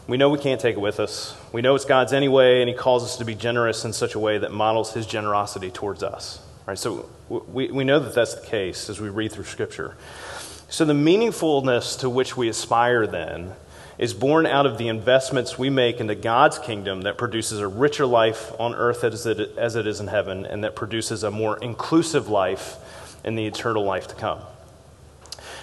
we 0.07 0.17
know 0.17 0.31
we 0.31 0.39
can't 0.39 0.61
take 0.61 0.77
it 0.77 0.81
with 0.81 1.01
us. 1.01 1.37
We 1.53 1.63
know 1.63 1.75
it's 1.75 1.85
God's 1.85 2.13
anyway, 2.13 2.61
and 2.61 2.69
He 2.69 2.75
calls 2.75 3.05
us 3.05 3.17
to 3.19 3.25
be 3.25 3.35
generous 3.35 3.85
in 3.85 3.93
such 3.93 4.15
a 4.15 4.19
way 4.19 4.39
that 4.39 4.53
models 4.53 4.93
His 4.93 5.07
generosity 5.07 5.71
towards 5.71 6.03
us. 6.03 6.41
Right? 6.67 6.79
So 6.79 7.09
we, 7.29 7.71
we 7.71 7.85
know 7.85 7.99
that 8.01 8.15
that's 8.15 8.35
the 8.35 8.47
case 8.47 8.91
as 8.91 9.01
we 9.01 9.09
read 9.09 9.33
through 9.33 9.45
Scripture. 9.45 9.97
So 10.69 10.85
the 10.85 10.93
meaningfulness 10.93 12.01
to 12.01 12.11
which 12.11 12.37
we 12.37 12.49
aspire 12.49 13.07
then 13.07 13.53
is 13.99 14.15
born 14.15 14.47
out 14.47 14.67
of 14.67 14.79
the 14.79 14.89
investments 14.89 15.59
we 15.59 15.71
make 15.71 16.01
into 16.01 16.15
God's 16.15 16.59
kingdom 16.59 17.03
that 17.03 17.19
produces 17.19 17.61
a 17.61 17.69
richer 17.69 18.07
life 18.07 18.53
on 18.59 18.75
earth 18.75 19.05
as 19.05 19.27
it, 19.27 19.57
as 19.57 19.77
it 19.77 19.87
is 19.87 20.01
in 20.01 20.07
heaven, 20.07 20.47
and 20.47 20.65
that 20.65 20.75
produces 20.75 21.23
a 21.23 21.31
more 21.31 21.59
inclusive 21.59 22.29
life 22.29 22.77
in 23.23 23.37
the 23.37 23.47
eternal 23.47 23.85
life 23.85 24.09
to 24.09 24.15
come. 24.15 24.41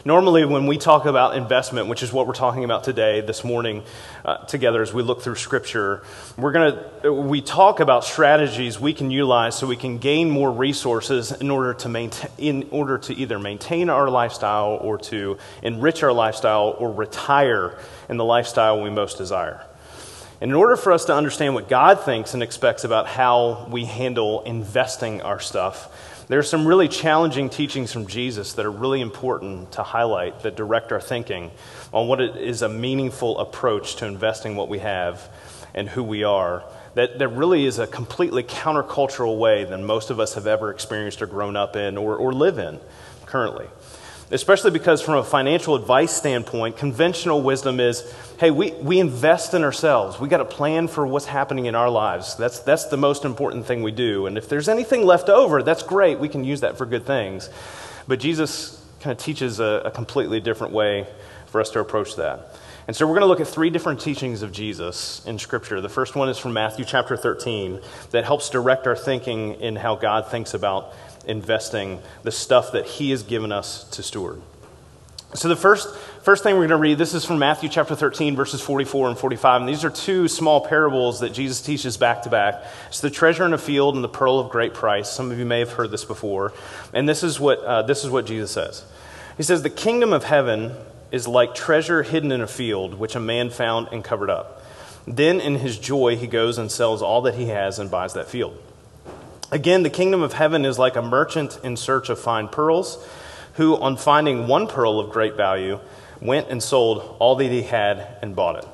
Normally, 0.06 0.46
when 0.46 0.66
we 0.66 0.78
talk 0.78 1.06
about 1.06 1.36
investment, 1.36 1.88
which 1.88 2.04
is 2.04 2.13
what 2.13 2.25
we're 2.25 2.34
talking 2.34 2.63
about 2.63 2.86
today, 2.86 3.19
this 3.19 3.44
morning, 3.44 3.84
uh, 4.24 4.38
together 4.46 4.81
as 4.81 4.94
we 4.94 5.04
look 5.04 5.22
through 5.22 5.36
Scripture, 5.36 6.03
we're 6.38 6.53
gonna 6.53 7.12
we 7.12 7.41
talk 7.41 7.82
about 7.82 8.06
strategies 8.06 8.79
we 8.79 8.94
can 8.94 9.12
utilize 9.12 9.58
so 9.58 9.68
we 9.68 9.75
can 9.75 9.98
gain 9.98 10.29
more 10.29 10.53
resources 10.53 11.34
in 11.34 11.51
order 11.51 11.74
to 11.74 11.89
maintain, 11.89 12.32
in 12.38 12.70
order 12.72 12.98
to 12.98 13.13
either 13.13 13.39
maintain 13.39 13.89
our 13.89 14.10
lifestyle 14.10 14.77
or 14.82 14.98
to 15.00 15.38
enrich 15.63 16.01
our 16.01 16.13
lifestyle 16.13 16.77
or 16.79 16.94
retire 16.94 17.77
in 18.08 18.15
the 18.15 18.25
lifestyle 18.25 18.82
we 18.82 18.89
most 18.89 19.18
desire. 19.18 19.65
And 20.39 20.51
in 20.51 20.56
order 20.56 20.77
for 20.77 20.94
us 20.94 21.03
to 21.06 21.13
understand 21.13 21.56
what 21.56 21.68
God 21.68 22.00
thinks 22.00 22.34
and 22.34 22.41
expects 22.41 22.86
about 22.86 23.08
how 23.08 23.68
we 23.70 23.84
handle 23.84 24.44
investing 24.44 25.22
our 25.24 25.41
stuff, 25.41 25.94
there 26.29 26.38
are 26.38 26.43
some 26.43 26.67
really 26.67 26.88
challenging 26.88 27.50
teachings 27.50 27.91
from 27.91 28.05
Jesus 28.05 28.53
that 28.53 28.65
are 28.65 28.71
really 28.71 29.01
important 29.01 29.71
to 29.74 29.83
highlight 29.83 30.43
that 30.43 30.55
direct 30.55 30.91
our 30.91 31.01
thinking 31.01 31.50
on 31.91 32.07
what 32.07 32.21
is 32.21 32.62
a 32.62 32.69
meaningful 32.69 33.39
approach 33.39 33.95
to 33.95 34.05
investing 34.05 34.55
what 34.55 34.69
we 34.69 34.77
have 34.77 35.27
and 35.74 35.89
who 35.89 36.03
we 36.03 36.24
are. 36.24 36.63
That, 36.93 37.17
that 37.17 37.29
really 37.29 37.65
is 37.65 37.79
a 37.79 37.88
completely 37.88 38.43
countercultural 38.43 39.39
way 39.39 39.63
than 39.63 39.83
most 39.83 40.12
of 40.12 40.19
us 40.19 40.36
have 40.36 40.45
ever 40.45 40.69
experienced 40.69 41.24
or 41.24 41.25
grown 41.25 41.55
up 41.55 41.75
in 41.75 41.98
or, 41.98 42.15
or 42.15 42.31
live 42.31 42.59
in 42.59 42.79
currently 43.25 43.65
especially 44.31 44.71
because, 44.71 45.01
from 45.01 45.15
a 45.15 45.24
financial 45.24 45.75
advice 45.75 46.12
standpoint, 46.12 46.77
conventional 46.77 47.41
wisdom 47.41 47.79
is 47.79 48.03
hey, 48.39 48.51
we, 48.51 48.71
we 48.71 49.00
invest 49.00 49.53
in 49.53 49.63
ourselves. 49.63 50.19
We 50.19 50.29
got 50.29 50.39
a 50.39 50.45
plan 50.45 50.88
for 50.88 51.05
what's 51.05 51.25
happening 51.25 51.65
in 51.65 51.75
our 51.75 51.89
lives. 51.89 52.36
That's, 52.38 52.59
that's 52.59 52.86
the 52.86 52.95
most 52.95 53.25
important 53.25 53.65
thing 53.65 53.83
we 53.83 53.91
do. 53.91 54.27
And 54.27 54.38
if 54.38 54.48
there's 54.48 54.69
anything 54.69 55.05
left 55.05 55.27
over, 55.27 55.62
that's 55.62 55.83
great. 55.83 56.19
We 56.19 56.29
can 56.29 56.45
use 56.45 56.62
that 56.62 56.77
for 56.77 56.86
good 56.86 57.05
things. 57.05 57.50
But 58.07 58.21
Jesus 58.21 58.81
kind 59.01 59.12
of 59.12 59.24
teaches 59.24 59.59
a, 59.59 59.81
a 59.86 59.91
completely 59.91 60.39
different 60.39 60.74
way 60.74 61.05
for 61.48 61.59
us 61.59 61.69
to 61.71 61.79
approach 61.79 62.15
that. 62.15 62.55
And 62.88 62.95
so 62.95 63.05
we're 63.05 63.13
going 63.13 63.21
to 63.21 63.27
look 63.27 63.41
at 63.41 63.48
three 63.48 63.69
different 63.69 64.00
teachings 64.00 64.41
of 64.41 64.51
Jesus 64.51 65.24
in 65.27 65.38
Scripture. 65.38 65.79
The 65.79 65.89
first 65.89 66.15
one 66.15 66.27
is 66.27 66.39
from 66.39 66.53
Matthew 66.53 66.86
chapter 66.86 67.15
13 67.15 67.81
that 68.12 68.24
helps 68.24 68.50
direct 68.50 68.88
our 68.88 68.95
thinking 68.95 69.62
in 69.62 69.75
how 69.75 69.95
God 69.95 70.31
thinks 70.31 70.53
about 70.53 70.93
investing 71.25 72.01
the 72.23 72.31
stuff 72.31 72.71
that 72.71 72.85
He 72.85 73.11
has 73.11 73.23
given 73.23 73.51
us 73.51 73.83
to 73.91 74.03
steward. 74.03 74.41
So, 75.35 75.47
the 75.47 75.55
first, 75.55 75.95
first 76.23 76.41
thing 76.41 76.55
we're 76.55 76.67
going 76.67 76.69
to 76.69 76.77
read, 76.77 76.97
this 76.97 77.13
is 77.13 77.23
from 77.23 77.38
Matthew 77.38 77.69
chapter 77.69 77.95
13, 77.95 78.35
verses 78.35 78.61
44 78.61 79.09
and 79.09 79.17
45. 79.17 79.61
And 79.61 79.69
these 79.69 79.85
are 79.85 79.91
two 79.91 80.27
small 80.27 80.65
parables 80.65 81.19
that 81.19 81.33
Jesus 81.33 81.61
teaches 81.61 81.97
back 81.97 82.23
to 82.23 82.31
back. 82.31 82.63
It's 82.88 82.99
the 82.99 83.11
treasure 83.11 83.45
in 83.45 83.53
a 83.53 83.59
field 83.59 83.93
and 83.93 84.03
the 84.03 84.09
pearl 84.09 84.39
of 84.39 84.49
great 84.49 84.73
price. 84.73 85.07
Some 85.07 85.29
of 85.29 85.38
you 85.38 85.45
may 85.45 85.59
have 85.59 85.73
heard 85.73 85.91
this 85.91 86.03
before. 86.03 86.53
And 86.93 87.07
this 87.07 87.21
is 87.21 87.39
what, 87.39 87.59
uh, 87.59 87.83
this 87.83 88.03
is 88.03 88.09
what 88.09 88.25
Jesus 88.25 88.49
says 88.49 88.83
He 89.38 89.43
says, 89.43 89.61
The 89.61 89.69
kingdom 89.69 90.13
of 90.13 90.23
heaven 90.23 90.73
is 91.11 91.27
like 91.27 91.53
treasure 91.53 92.01
hidden 92.01 92.31
in 92.31 92.41
a 92.41 92.47
field, 92.47 92.95
which 92.95 93.15
a 93.15 93.19
man 93.19 93.51
found 93.51 93.89
and 93.91 94.03
covered 94.03 94.31
up. 94.31 94.63
Then, 95.07 95.39
in 95.39 95.55
his 95.55 95.77
joy, 95.77 96.17
he 96.17 96.27
goes 96.27 96.57
and 96.57 96.71
sells 96.71 97.01
all 97.01 97.21
that 97.21 97.35
he 97.35 97.45
has 97.47 97.79
and 97.79 97.89
buys 97.89 98.13
that 98.13 98.27
field. 98.27 98.57
Again, 99.51 99.82
the 99.82 99.89
kingdom 99.89 100.22
of 100.22 100.34
heaven 100.34 100.63
is 100.63 100.77
like 100.77 100.96
a 100.96 101.01
merchant 101.01 101.60
in 101.63 101.75
search 101.75 102.10
of 102.10 102.20
fine 102.20 102.50
pearls 102.50 103.03
who, 103.56 103.75
on 103.75 103.98
finding 103.98 104.48
one 104.48 104.68
pearl 104.68 105.00
of 105.00 105.12
great 105.12 105.36
value, 105.36 105.79
went 106.22 106.50
and 106.50 106.62
sold 106.62 107.15
all 107.18 107.36
that 107.38 107.46
he 107.46 107.63
had 107.63 108.20
and 108.22 108.36
bought 108.36 108.58
it. 108.58 108.68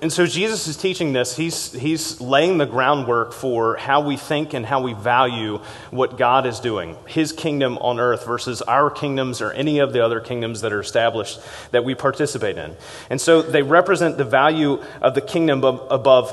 And 0.00 0.12
so 0.12 0.26
Jesus 0.26 0.68
is 0.68 0.76
teaching 0.76 1.12
this. 1.12 1.36
He's, 1.36 1.72
he's 1.72 2.20
laying 2.20 2.56
the 2.56 2.66
groundwork 2.66 3.32
for 3.32 3.76
how 3.76 4.00
we 4.00 4.16
think 4.16 4.54
and 4.54 4.64
how 4.64 4.80
we 4.80 4.94
value 4.94 5.58
what 5.90 6.16
God 6.16 6.46
is 6.46 6.60
doing, 6.60 6.96
his 7.06 7.32
kingdom 7.32 7.76
on 7.78 7.98
earth 7.98 8.24
versus 8.24 8.62
our 8.62 8.90
kingdoms 8.90 9.42
or 9.42 9.50
any 9.52 9.80
of 9.80 9.92
the 9.92 10.04
other 10.04 10.20
kingdoms 10.20 10.62
that 10.62 10.72
are 10.72 10.80
established 10.80 11.40
that 11.72 11.84
we 11.84 11.94
participate 11.94 12.56
in. 12.56 12.76
And 13.10 13.20
so 13.20 13.42
they 13.42 13.62
represent 13.62 14.16
the 14.16 14.24
value 14.24 14.82
of 15.02 15.14
the 15.14 15.20
kingdom 15.20 15.64
above 15.64 16.32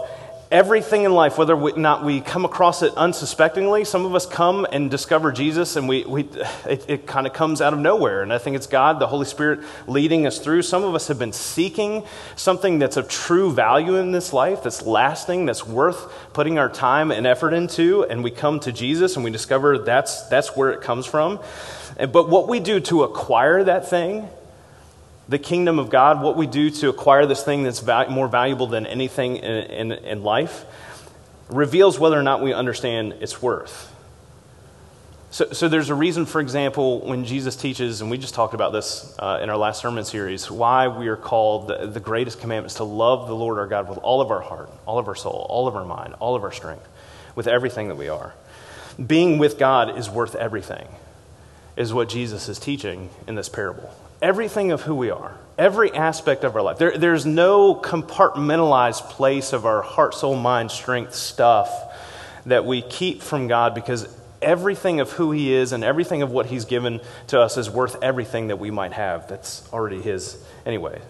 everything 0.52 1.04
in 1.04 1.12
life, 1.12 1.38
whether 1.38 1.56
or 1.56 1.78
not 1.78 2.04
we 2.04 2.22
come 2.22 2.46
across 2.46 2.82
it 2.82 2.94
unsuspectingly, 2.96 3.84
some 3.84 4.06
of 4.06 4.16
us 4.16 4.26
come 4.26 4.66
and 4.72 4.90
discover 4.90 5.32
Jesus 5.32 5.76
and 5.76 5.88
we, 5.88 6.06
we, 6.06 6.24
it, 6.66 6.86
it 6.88 7.08
kind 7.08 7.28
of 7.28 7.34
comes 7.34 7.62
out 7.62 7.74
of 7.74 7.80
nowhere. 7.80 8.24
And 8.24 8.32
I 8.32 8.38
think 8.38 8.56
it's 8.56 8.68
God, 8.68 9.00
the 9.00 9.08
Holy 9.08 9.26
Spirit, 9.26 9.60
leading 9.88 10.26
us 10.26 10.40
through. 10.40 10.62
Some 10.62 10.84
of 10.84 10.96
us 10.96 11.08
have 11.10 11.20
been 11.20 11.34
seeking 11.34 12.04
something 12.36 12.80
that's 12.80 12.98
of 12.98 13.10
true 13.10 13.52
value 13.52 13.96
in 13.96 14.12
this 14.12 14.32
life, 14.32 14.64
that's 14.64 14.84
lasting, 14.84 15.46
that's 15.46 15.66
worth 15.66 16.12
putting 16.34 16.58
our 16.58 16.70
time 16.70 17.12
and 17.12 17.28
effort 17.28 17.54
into. 17.54 18.04
And 18.04 18.24
we 18.24 18.32
come 18.32 18.60
to 18.62 18.72
Jesus 18.72 19.16
and 19.16 19.26
we 19.26 19.32
discover 19.32 19.78
that's, 19.78 20.28
that's 20.28 20.56
where 20.56 20.72
it 20.72 20.82
comes 20.82 21.06
from. 21.06 21.40
But 21.98 22.30
what 22.30 22.48
we 22.48 22.60
do 22.60 22.80
to 22.82 23.04
acquire 23.04 23.64
that 23.64 23.90
thing 23.90 24.30
the 25.30 25.40
kingdom 25.40 25.80
of 25.80 25.90
God, 25.90 26.22
what 26.22 26.38
we 26.38 26.48
do 26.48 26.70
to 26.70 26.90
acquire 26.90 27.26
this 27.26 27.44
thing 27.44 27.64
that's 27.64 27.80
val- 27.80 28.10
more 28.10 28.28
valuable 28.28 28.68
than 28.68 28.86
anything 28.86 29.38
in, 29.38 29.92
in, 29.92 29.92
in, 29.92 30.24
life, 30.24 30.66
reveals 31.50 32.00
whether 32.00 32.18
or 32.18 32.24
not 32.24 32.42
we 32.42 32.54
understand 32.54 33.14
its 33.14 33.42
worth. 33.42 33.94
So, 35.30 35.52
so 35.52 35.68
there's 35.68 35.90
a 35.90 35.96
reason, 35.96 36.26
for 36.26 36.40
example, 36.40 37.06
when 37.06 37.26
Jesus 37.26 37.58
teaches, 37.58 38.00
and 38.00 38.10
we 38.10 38.18
just 38.18 38.34
talked 38.34 38.54
about 38.54 38.72
this 38.72 39.14
uh, 39.20 39.40
in 39.42 39.50
our 39.50 39.58
last 39.58 39.82
sermon 39.82 40.06
series, 40.06 40.50
why 40.50 40.88
we 40.88 41.10
are 41.10 41.18
called 41.18 41.68
the, 41.68 41.88
the 41.88 42.00
greatest 42.00 42.40
commandment 42.40 42.72
is 42.72 42.78
to 42.78 42.86
love 42.86 43.28
the 43.28 43.36
Lord 43.36 43.60
our 43.60 43.68
God 43.68 43.90
with 43.90 43.98
all 43.98 44.22
of 44.22 44.32
our 44.32 44.42
heart, 44.42 44.70
all 44.86 44.98
of 44.98 45.10
our 45.10 45.16
soul, 45.16 45.46
all 45.50 45.68
of 45.68 45.76
our 45.76 45.86
mind, 45.86 46.14
all 46.20 46.36
of 46.36 46.44
our 46.44 46.54
strength, 46.54 46.88
with 47.36 47.48
everything 47.48 47.90
that 47.90 47.96
we 47.96 48.08
are. 48.08 48.34
Being 49.06 49.38
with 49.38 49.60
God 49.60 49.98
is 49.98 50.10
worth 50.10 50.36
everything, 50.36 50.88
is 51.76 51.94
what 51.94 52.08
Jesus 52.08 52.48
is 52.48 52.58
teaching 52.58 53.10
in 53.28 53.36
this 53.36 53.50
parable 53.50 53.94
everything 54.22 54.72
of 54.72 54.82
who 54.82 54.96
we 54.96 55.10
are, 55.10 55.36
every 55.58 55.92
aspect 55.94 56.44
of 56.44 56.56
our 56.56 56.62
life. 56.62 56.78
There, 56.78 56.98
there's 56.98 57.26
no 57.26 57.76
compartmentalized 57.76 59.10
place 59.10 59.54
of 59.54 59.66
our 59.66 59.82
heart, 59.82 60.14
soul, 60.14 60.36
mind, 60.36 60.72
strength 60.72 61.14
stuff 61.14 61.70
that 62.46 62.66
we 62.66 62.82
keep 62.82 63.22
from 63.22 63.48
God 63.48 63.76
because 63.76 64.08
everything 64.42 65.00
of 65.00 65.12
who 65.12 65.32
He 65.32 65.54
is 65.54 65.74
and 65.74 65.84
everything 65.84 66.22
of 66.22 66.32
what 66.32 66.46
He's 66.48 66.66
given 66.66 67.02
to 67.28 67.40
us 67.40 67.58
is 67.58 67.70
worth 67.70 68.02
everything 68.02 68.48
that 68.48 68.58
we 68.58 68.72
might 68.72 68.94
have. 68.94 69.28
That's 69.28 69.68
already 69.74 70.02
His 70.02 70.44
anyway. 70.66 71.02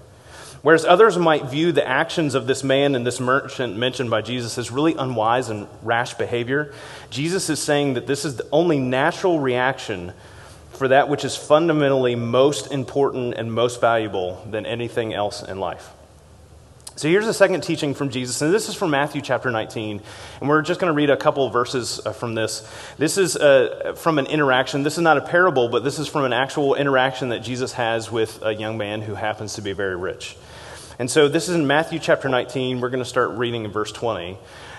Whereas 0.64 0.86
others 0.86 1.18
might 1.18 1.46
view 1.46 1.72
the 1.72 1.88
actions 1.88 2.34
of 2.34 2.48
this 2.48 2.64
man 2.64 2.96
and 2.96 3.06
this 3.06 3.20
merchant 3.20 3.78
mentioned 3.78 4.10
by 4.10 4.22
Jesus 4.22 4.58
as 4.58 4.72
really 4.72 4.96
unwise 4.96 5.50
and 5.50 5.68
rash 5.84 6.16
behavior, 6.16 6.74
Jesus 7.10 7.50
is 7.50 7.62
saying 7.62 7.94
that 7.94 8.08
this 8.08 8.26
is 8.26 8.38
the 8.38 8.48
only 8.52 8.80
natural 8.80 9.40
reaction 9.40 10.14
for 10.78 10.88
that 10.90 11.10
which 11.10 11.26
is 11.26 11.36
fundamentally 11.36 12.16
most 12.16 12.72
important 12.72 13.34
and 13.36 13.52
most 13.52 13.82
valuable 13.82 14.44
than 14.50 14.66
anything 14.66 15.14
else 15.14 15.42
in 15.44 15.60
life. 15.60 15.92
So 16.98 17.08
here's 17.08 17.28
a 17.28 17.34
second 17.34 17.62
teaching 17.62 17.94
from 17.94 18.10
Jesus, 18.10 18.42
and 18.42 18.52
this 18.52 18.70
is 18.70 18.74
from 18.74 18.90
Matthew 18.90 19.22
chapter 19.22 19.52
19. 19.52 20.02
And 20.40 20.50
we're 20.50 20.64
just 20.64 20.80
going 20.80 20.92
to 20.92 20.96
read 20.96 21.12
a 21.12 21.18
couple 21.18 21.48
verses 21.52 22.02
uh, 22.04 22.12
from 22.12 22.34
this. 22.34 22.68
This 22.98 23.20
is 23.20 23.36
uh, 23.36 23.94
from 23.96 24.18
an 24.18 24.26
interaction. 24.26 24.82
This 24.82 24.98
is 24.98 25.04
not 25.04 25.16
a 25.16 25.22
parable, 25.22 25.70
but 25.70 25.84
this 25.84 26.00
is 26.00 26.08
from 26.08 26.26
an 26.26 26.34
actual 26.34 26.74
interaction 26.74 27.30
that 27.30 27.44
Jesus 27.44 27.74
has 27.74 28.12
with 28.12 28.42
a 28.42 28.52
young 28.52 28.80
man 28.80 29.04
who 29.04 29.14
happens 29.14 29.54
to 29.56 29.62
be 29.62 29.74
very 29.74 29.96
rich. 29.96 30.36
And 30.98 31.12
so 31.12 31.28
this 31.28 31.50
is 31.50 31.54
in 31.54 31.68
Matthew 31.68 32.00
chapter 32.00 32.30
19. 32.30 32.82
We're 32.82 32.90
going 32.90 33.04
to 33.04 33.06
start 33.06 33.30
reading 33.32 33.66
in 33.66 33.72
verse 33.72 33.92
20. 33.92 34.36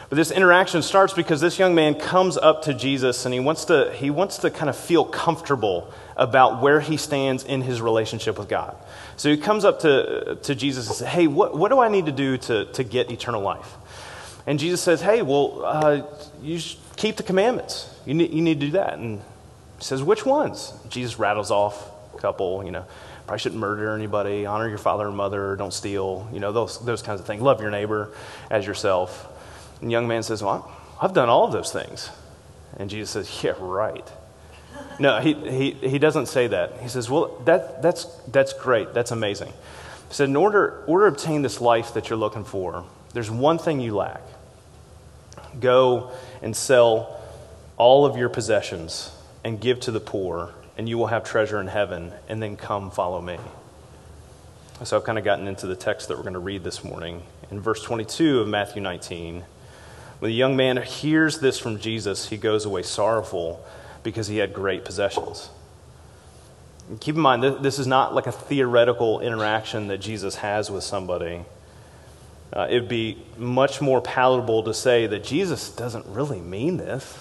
But 0.08 0.16
this 0.16 0.30
interaction 0.30 0.80
starts 0.80 1.12
because 1.12 1.40
this 1.40 1.58
young 1.58 1.74
man 1.74 1.94
comes 1.94 2.38
up 2.38 2.62
to 2.62 2.72
Jesus 2.72 3.26
and 3.26 3.34
he 3.34 3.40
wants 3.40 3.66
to, 3.66 3.92
he 3.92 4.08
wants 4.10 4.38
to 4.38 4.50
kind 4.50 4.70
of 4.70 4.76
feel 4.76 5.04
comfortable 5.04 5.92
about 6.16 6.62
where 6.62 6.80
he 6.80 6.96
stands 6.96 7.44
in 7.44 7.60
his 7.60 7.82
relationship 7.82 8.38
with 8.38 8.48
God. 8.48 8.74
So 9.18 9.30
he 9.30 9.36
comes 9.36 9.66
up 9.66 9.80
to, 9.80 10.38
to 10.42 10.54
Jesus 10.54 10.86
and 10.86 10.96
says, 10.96 11.08
Hey, 11.08 11.26
what, 11.26 11.56
what 11.56 11.68
do 11.68 11.78
I 11.78 11.88
need 11.88 12.06
to 12.06 12.12
do 12.12 12.38
to, 12.38 12.64
to 12.66 12.84
get 12.84 13.10
eternal 13.10 13.42
life? 13.42 13.74
And 14.46 14.58
Jesus 14.58 14.80
says, 14.80 15.02
Hey, 15.02 15.20
well, 15.20 15.62
uh, 15.64 16.02
you 16.42 16.58
keep 16.96 17.16
the 17.16 17.22
commandments. 17.22 17.94
You 18.06 18.14
need, 18.14 18.32
you 18.32 18.40
need 18.40 18.60
to 18.60 18.66
do 18.66 18.72
that. 18.72 18.94
And 18.94 19.18
he 19.18 19.84
says, 19.84 20.02
Which 20.02 20.24
ones? 20.24 20.72
Jesus 20.88 21.18
rattles 21.18 21.50
off 21.50 21.86
a 22.14 22.18
couple, 22.18 22.64
you 22.64 22.70
know 22.70 22.86
probably 23.28 23.40
shouldn't 23.40 23.60
murder 23.60 23.94
anybody, 23.94 24.46
honor 24.46 24.66
your 24.66 24.78
father 24.78 25.06
and 25.06 25.14
mother, 25.14 25.54
don't 25.54 25.74
steal, 25.74 26.26
you 26.32 26.40
know, 26.40 26.50
those, 26.50 26.82
those 26.86 27.02
kinds 27.02 27.20
of 27.20 27.26
things. 27.26 27.42
Love 27.42 27.60
your 27.60 27.70
neighbor 27.70 28.10
as 28.50 28.66
yourself. 28.66 29.28
And 29.80 29.90
the 29.90 29.92
young 29.92 30.08
man 30.08 30.22
says, 30.22 30.42
Well, 30.42 30.70
I've 31.00 31.12
done 31.12 31.28
all 31.28 31.44
of 31.44 31.52
those 31.52 31.72
things. 31.72 32.10
And 32.76 32.90
Jesus 32.90 33.10
says, 33.10 33.44
Yeah, 33.44 33.54
right. 33.58 34.08
No, 35.00 35.20
he, 35.20 35.34
he, 35.34 35.70
he 35.88 35.98
doesn't 35.98 36.26
say 36.26 36.48
that. 36.48 36.78
He 36.80 36.88
says, 36.88 37.08
Well, 37.08 37.40
that, 37.44 37.82
that's, 37.82 38.04
that's 38.28 38.52
great. 38.52 38.94
That's 38.94 39.10
amazing. 39.10 39.48
He 39.48 40.14
said, 40.14 40.28
In 40.28 40.36
order, 40.36 40.84
order 40.86 41.10
to 41.10 41.12
obtain 41.14 41.42
this 41.42 41.60
life 41.60 41.94
that 41.94 42.10
you're 42.10 42.18
looking 42.18 42.44
for, 42.44 42.84
there's 43.12 43.30
one 43.30 43.58
thing 43.58 43.80
you 43.80 43.94
lack. 43.94 44.22
Go 45.60 46.12
and 46.42 46.54
sell 46.56 47.20
all 47.76 48.04
of 48.04 48.16
your 48.16 48.28
possessions 48.28 49.12
and 49.44 49.60
give 49.60 49.80
to 49.80 49.90
the 49.90 50.00
poor, 50.00 50.52
and 50.76 50.88
you 50.88 50.98
will 50.98 51.06
have 51.06 51.24
treasure 51.24 51.60
in 51.60 51.68
heaven, 51.68 52.12
and 52.28 52.42
then 52.42 52.56
come 52.56 52.90
follow 52.90 53.20
me. 53.20 53.38
So 54.84 54.96
I've 54.96 55.04
kind 55.04 55.18
of 55.18 55.24
gotten 55.24 55.48
into 55.48 55.66
the 55.66 55.74
text 55.74 56.08
that 56.08 56.16
we're 56.16 56.22
going 56.22 56.34
to 56.34 56.38
read 56.38 56.62
this 56.62 56.84
morning. 56.84 57.22
In 57.50 57.60
verse 57.60 57.82
22 57.82 58.40
of 58.40 58.48
Matthew 58.48 58.82
19, 58.82 59.44
when 60.18 60.30
the 60.30 60.36
young 60.36 60.56
man 60.56 60.76
hears 60.78 61.38
this 61.38 61.58
from 61.58 61.78
Jesus, 61.78 62.28
he 62.28 62.36
goes 62.36 62.64
away 62.64 62.82
sorrowful 62.82 63.64
because 64.02 64.26
he 64.26 64.38
had 64.38 64.52
great 64.52 64.84
possessions. 64.84 65.50
And 66.88 67.00
keep 67.00 67.14
in 67.14 67.20
mind, 67.20 67.42
this 67.42 67.78
is 67.78 67.86
not 67.86 68.14
like 68.14 68.26
a 68.26 68.32
theoretical 68.32 69.20
interaction 69.20 69.88
that 69.88 69.98
Jesus 69.98 70.36
has 70.36 70.70
with 70.70 70.82
somebody. 70.82 71.44
Uh, 72.52 72.66
it 72.70 72.80
would 72.80 72.88
be 72.88 73.18
much 73.36 73.80
more 73.80 74.00
palatable 74.00 74.62
to 74.64 74.74
say 74.74 75.06
that 75.06 75.22
Jesus 75.22 75.70
doesn't 75.70 76.06
really 76.06 76.40
mean 76.40 76.78
this. 76.78 77.18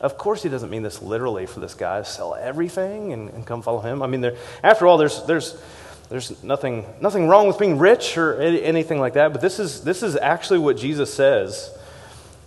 Of 0.00 0.18
course, 0.18 0.42
he 0.42 0.48
doesn't 0.48 0.70
mean 0.70 0.82
this 0.82 1.00
literally 1.00 1.46
for 1.46 1.60
this 1.60 1.74
guy 1.74 1.98
to 1.98 2.04
sell 2.04 2.34
everything 2.34 3.12
and, 3.12 3.28
and 3.30 3.46
come 3.46 3.62
follow 3.62 3.80
him. 3.80 4.02
I 4.02 4.06
mean, 4.06 4.22
there, 4.22 4.36
after 4.62 4.86
all, 4.86 4.96
there's, 4.96 5.22
there's, 5.24 5.62
there's 6.08 6.42
nothing, 6.42 6.86
nothing 7.00 7.28
wrong 7.28 7.46
with 7.46 7.58
being 7.58 7.78
rich 7.78 8.18
or 8.18 8.40
anything 8.40 8.98
like 8.98 9.12
that, 9.14 9.32
but 9.32 9.40
this 9.40 9.60
is, 9.60 9.84
this 9.84 10.02
is 10.02 10.16
actually 10.16 10.58
what 10.58 10.76
Jesus 10.76 11.12
says 11.12 11.70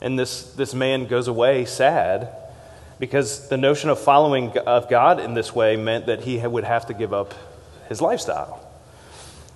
and 0.06 0.20
this, 0.20 0.44
this 0.54 0.76
man 0.76 1.08
goes 1.08 1.28
away 1.28 1.66
sad 1.66 2.30
because 3.00 3.50
the 3.50 3.58
notion 3.58 3.90
of 3.90 4.00
following 4.00 4.56
of 4.60 4.88
God 4.88 5.20
in 5.20 5.34
this 5.34 5.56
way 5.56 5.76
meant 5.76 6.06
that 6.06 6.22
he 6.22 6.38
would 6.46 6.64
have 6.64 6.86
to 6.86 6.94
give 6.94 7.12
up 7.12 7.34
his 7.90 8.04
lifestyle. 8.04 8.62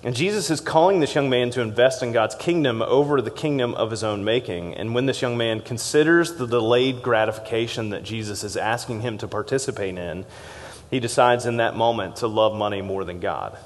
And 0.02 0.16
Jesus 0.16 0.50
is 0.50 0.60
calling 0.60 0.98
this 0.98 1.14
young 1.14 1.30
man 1.30 1.50
to 1.50 1.60
invest 1.60 2.02
in 2.02 2.10
God's 2.10 2.34
kingdom 2.34 2.82
over 2.82 3.22
the 3.22 3.30
kingdom 3.30 3.74
of 3.74 3.92
his 3.92 4.02
own 4.02 4.24
making. 4.24 4.74
And 4.74 4.92
when 4.92 5.06
this 5.06 5.22
young 5.22 5.36
man 5.36 5.60
considers 5.60 6.34
the 6.34 6.48
delayed 6.48 7.00
gratification 7.00 7.90
that 7.90 8.02
Jesus 8.02 8.42
is 8.42 8.56
asking 8.56 9.02
him 9.02 9.18
to 9.18 9.28
participate 9.28 9.96
in, 9.96 10.26
he 10.90 10.98
decides 10.98 11.46
in 11.46 11.58
that 11.58 11.76
moment 11.76 12.16
to 12.16 12.26
love 12.26 12.56
money 12.56 12.82
more 12.82 13.04
than 13.04 13.20
God. 13.20 13.56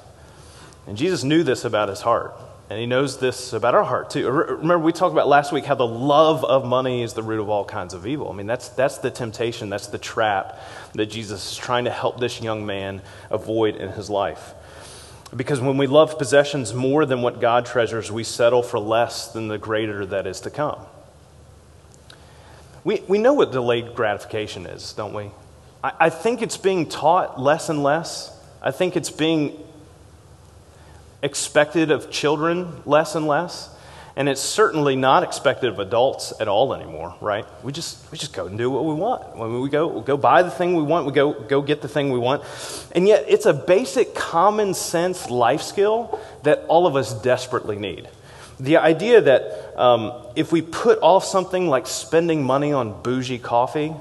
And 0.85 0.97
Jesus 0.97 1.23
knew 1.23 1.41
this 1.41 1.65
about 1.65 1.89
his 1.89 2.01
heart. 2.01 2.35
And 2.69 2.79
he 2.79 2.87
knows 2.87 3.19
this 3.19 3.53
about 3.53 3.75
our 3.75 3.83
heart 3.83 4.09
too. 4.09 4.29
Remember, 4.29 4.79
we 4.79 4.91
talked 4.91 5.13
about 5.13 5.27
last 5.27 5.51
week 5.51 5.65
how 5.65 5.75
the 5.75 5.85
love 5.85 6.43
of 6.43 6.65
money 6.65 7.03
is 7.03 7.13
the 7.13 7.21
root 7.21 7.39
of 7.39 7.47
all 7.47 7.63
kinds 7.63 7.93
of 7.93 8.07
evil. 8.07 8.29
I 8.29 8.33
mean, 8.33 8.47
that's, 8.47 8.69
that's 8.69 8.97
the 8.97 9.11
temptation, 9.11 9.69
that's 9.69 9.87
the 9.87 9.99
trap 9.99 10.59
that 10.93 11.05
Jesus 11.05 11.51
is 11.51 11.57
trying 11.57 11.85
to 11.85 11.91
help 11.91 12.19
this 12.19 12.41
young 12.41 12.65
man 12.65 13.03
avoid 13.29 13.75
in 13.75 13.91
his 13.91 14.09
life. 14.09 14.55
Because 15.35 15.59
when 15.61 15.77
we 15.77 15.85
love 15.85 16.17
possessions 16.17 16.73
more 16.73 17.05
than 17.05 17.21
what 17.21 17.39
God 17.39 17.67
treasures, 17.67 18.11
we 18.11 18.23
settle 18.23 18.63
for 18.63 18.79
less 18.79 19.31
than 19.31 19.47
the 19.47 19.57
greater 19.59 20.05
that 20.07 20.25
is 20.25 20.41
to 20.41 20.49
come. 20.49 20.79
We, 22.83 23.01
we 23.07 23.17
know 23.17 23.33
what 23.33 23.51
delayed 23.51 23.95
gratification 23.95 24.65
is, 24.65 24.93
don't 24.93 25.13
we? 25.13 25.31
I, 25.83 25.91
I 25.99 26.09
think 26.09 26.41
it's 26.41 26.57
being 26.57 26.87
taught 26.87 27.39
less 27.39 27.69
and 27.69 27.83
less. 27.83 28.31
I 28.61 28.71
think 28.71 28.95
it's 28.95 29.11
being 29.11 29.59
expected 31.25 31.89
of 31.91 32.11
children 32.11 32.81
less 32.85 33.15
and 33.15 33.27
less. 33.27 33.69
And 34.17 34.29
it's 34.29 34.39
certainly 34.39 34.95
not 34.95 35.23
expected 35.23 35.69
of 35.69 35.79
adults 35.79 36.31
at 36.39 36.47
all 36.47 36.73
anymore, 36.73 37.15
right? 37.19 37.45
We 37.63 37.73
just, 37.73 38.09
we 38.13 38.17
just 38.17 38.31
go 38.31 38.45
and 38.45 38.57
do 38.57 38.71
what 38.71 38.85
we 38.85 38.93
want. 38.93 39.35
When 39.35 39.59
we 39.59 39.67
go, 39.67 39.87
we 39.87 40.01
go 40.03 40.15
buy 40.15 40.41
the 40.41 40.51
thing 40.51 40.75
we 40.75 40.83
want, 40.83 41.05
we 41.05 41.11
go, 41.11 41.33
go 41.33 41.61
get 41.61 41.81
the 41.81 41.89
thing 41.89 42.11
we 42.11 42.19
want. 42.19 42.41
And 42.93 43.09
yet, 43.09 43.25
it's 43.27 43.45
a 43.45 43.53
basic 43.53 44.15
common 44.15 44.73
sense 44.73 45.29
life 45.29 45.61
skill 45.61 46.17
that 46.43 46.63
all 46.69 46.87
of 46.87 46.95
us 46.95 47.13
desperately 47.21 47.77
need. 47.77 48.07
The 48.57 48.77
idea 48.77 49.19
that 49.19 49.77
um, 49.77 50.13
if 50.37 50.53
we 50.53 50.61
put 50.61 50.97
off 51.01 51.25
something 51.25 51.67
like 51.67 51.85
spending 51.85 52.41
money 52.41 52.71
on 52.71 53.01
bougie 53.01 53.39
coffee, 53.39 53.93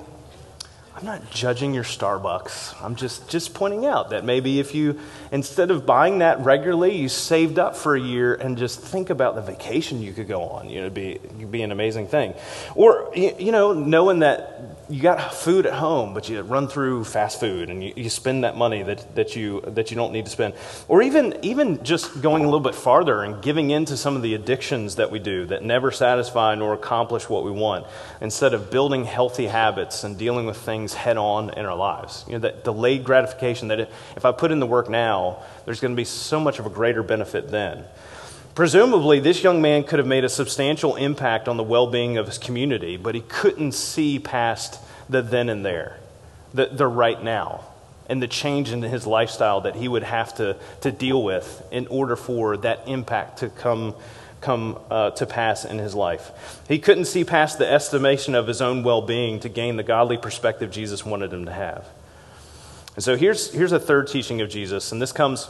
I'm 0.97 1.05
not 1.05 1.29
judging 1.33 1.75
your 1.75 1.83
Starbucks. 1.83 2.81
I'm 2.81 2.95
just, 2.95 3.29
just 3.29 3.53
pointing 3.53 3.85
out 3.85 4.11
that 4.11 4.25
maybe 4.25 4.61
if 4.61 4.77
you, 4.77 5.01
instead 5.33 5.73
of 5.73 5.85
buying 5.85 6.19
that 6.19 6.39
regularly, 6.45 6.97
you 6.97 7.09
saved 7.09 7.59
up 7.59 7.77
for 7.77 7.97
a 7.97 8.01
year 8.01 8.35
and 8.35 8.57
just 8.57 8.79
think 8.79 9.11
about 9.11 9.35
the 9.35 9.43
vacation 9.43 10.01
you 10.01 10.13
could 10.13 10.29
go 10.29 10.43
on. 10.43 10.71
You 10.71 10.77
know, 10.77 10.83
it'd 10.83 10.95
be, 10.95 11.15
it'd 11.17 11.51
be 11.51 11.63
an 11.63 11.73
amazing 11.73 12.07
thing. 12.07 12.35
Or, 12.77 13.11
you 13.17 13.51
know, 13.51 13.73
knowing 13.73 14.21
that 14.21 14.61
you 14.89 15.03
got 15.03 15.35
food 15.35 15.67
at 15.67 15.73
home, 15.73 16.15
but 16.15 16.29
you 16.29 16.41
run 16.43 16.69
through 16.69 17.05
fast 17.05 17.41
food 17.41 17.71
and 17.71 17.83
you, 17.83 17.93
you 17.97 18.09
spend 18.09 18.45
that 18.45 18.57
money 18.57 18.85
that, 18.85 19.17
that, 19.17 19.35
you, 19.35 19.63
that 19.63 19.91
you 19.91 19.97
don't 19.97 20.13
need 20.13 20.27
to 20.27 20.31
spend. 20.31 20.55
Or 20.87 21.03
even, 21.03 21.37
even 21.43 21.83
just 21.83 22.23
going 22.23 22.43
a 22.43 22.45
little 22.45 22.61
bit 22.61 22.77
farther 22.77 23.25
and 23.25 23.43
giving 23.43 23.71
in 23.71 23.85
to 23.87 23.97
some 23.97 24.15
of 24.15 24.23
the 24.23 24.35
addictions 24.35 24.95
that 24.97 25.11
we 25.11 25.19
do 25.19 25.47
that 25.47 25.65
never 25.65 25.91
satisfy 25.91 26.55
nor 26.55 26.73
accomplish 26.73 27.29
what 27.29 27.45
we 27.45 27.51
want, 27.51 27.85
instead 28.21 28.55
of 28.55 28.71
building 28.71 29.05
healthy 29.05 29.47
habits 29.47 30.05
and 30.05 30.17
dealing 30.17 30.47
with 30.47 30.59
things 30.59 30.84
head 30.93 31.17
on 31.17 31.51
in 31.51 31.65
our 31.65 31.77
lives. 31.77 32.25
You 32.27 32.35
know, 32.35 32.41
that 32.41 32.65
delayed 32.65 33.05
gratification 33.05 33.69
that 33.69 33.81
if 33.81 34.25
I 34.25 34.33
put 34.33 34.53
in 34.53 34.61
the 34.61 34.67
work 34.67 34.91
now, 34.91 35.43
there's 35.65 35.81
going 35.81 35.93
to 35.93 35.97
be 35.97 36.05
so 36.05 36.39
much 36.39 36.59
of 36.59 36.67
a 36.67 36.71
greater 36.71 37.03
benefit 37.03 37.51
then. 37.51 37.85
Presumably, 38.55 39.19
this 39.19 39.43
young 39.43 39.63
man 39.63 39.83
could 39.83 39.99
have 39.99 40.07
made 40.07 40.25
a 40.25 40.29
substantial 40.29 40.95
impact 40.95 41.49
on 41.49 41.57
the 41.57 41.65
well 41.65 41.89
being 41.89 42.19
of 42.19 42.27
his 42.27 42.39
community, 42.39 42.97
but 42.97 43.15
he 43.15 43.21
couldn't 43.23 43.73
see 43.73 44.19
past 44.19 44.81
the 45.09 45.23
then 45.23 45.49
and 45.49 45.65
there, 45.65 45.99
the, 46.53 46.67
the 46.67 46.87
right 46.87 47.21
now, 47.23 47.65
and 48.09 48.23
the 48.23 48.29
change 48.29 48.71
in 48.71 48.83
his 48.83 49.07
lifestyle 49.07 49.63
that 49.63 49.75
he 49.75 49.89
would 49.89 50.05
have 50.05 50.35
to, 50.37 50.57
to 50.83 50.93
deal 50.93 51.23
with 51.23 51.67
in 51.73 51.87
order 51.89 52.15
for 52.15 52.57
that 52.59 52.83
impact 52.87 53.39
to 53.39 53.49
come, 53.49 53.95
come 54.45 54.79
uh, 54.91 55.11
to 55.11 55.27
pass 55.27 55.65
in 55.65 55.79
his 55.79 55.95
life. 55.95 56.63
He 56.69 56.79
couldn't 56.79 57.07
see 57.07 57.25
past 57.25 57.59
the 57.59 57.71
estimation 57.71 58.35
of 58.35 58.47
his 58.47 58.61
own 58.61 58.83
well 58.83 59.03
being 59.03 59.41
to 59.41 59.49
gain 59.49 59.77
the 59.77 59.83
godly 59.83 60.17
perspective 60.17 60.71
Jesus 60.71 61.05
wanted 61.05 61.33
him 61.33 61.47
to 61.47 61.53
have. 61.53 61.87
And 62.95 63.03
so 63.03 63.17
here's, 63.17 63.51
here's 63.53 63.73
a 63.73 63.81
third 63.81 64.07
teaching 64.09 64.41
of 64.41 64.49
Jesus, 64.49 64.93
and 64.93 65.03
this 65.03 65.13
comes 65.13 65.49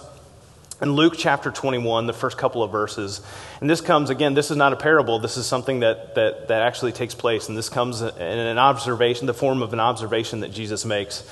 in 0.82 0.92
Luke 0.92 1.14
chapter 1.16 1.50
21, 1.50 2.06
the 2.06 2.12
first 2.12 2.36
couple 2.36 2.62
of 2.62 2.72
verses. 2.72 3.20
And 3.60 3.70
this 3.70 3.80
comes, 3.80 4.10
again, 4.10 4.34
this 4.34 4.50
is 4.50 4.56
not 4.56 4.72
a 4.72 4.76
parable. 4.76 5.18
This 5.18 5.36
is 5.36 5.46
something 5.46 5.80
that, 5.80 6.14
that, 6.16 6.48
that 6.48 6.62
actually 6.62 6.92
takes 6.92 7.14
place. 7.14 7.48
And 7.48 7.56
this 7.56 7.68
comes 7.68 8.02
in 8.02 8.08
an 8.18 8.58
observation, 8.58 9.26
the 9.26 9.34
form 9.34 9.62
of 9.62 9.72
an 9.72 9.80
observation 9.80 10.40
that 10.40 10.52
Jesus 10.52 10.84
makes 10.84 11.24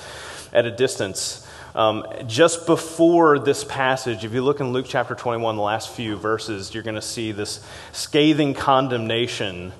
at 0.53 0.65
a 0.65 0.71
distance. 0.71 1.42
Um, 1.75 2.05
just 2.27 2.67
before 2.67 3.39
this 3.39 3.63
passage, 3.63 4.23
if 4.23 4.33
you 4.33 4.43
look 4.43 4.59
in 4.59 4.73
Luke 4.73 4.85
chapter 4.87 5.15
21, 5.15 5.55
the 5.55 5.61
last 5.61 5.89
few 5.89 6.15
verses, 6.15 6.73
you're 6.73 6.83
going 6.83 6.95
to 6.95 7.01
see 7.01 7.31
this 7.31 7.65
scathing 7.91 8.53
condemnation 8.53 9.73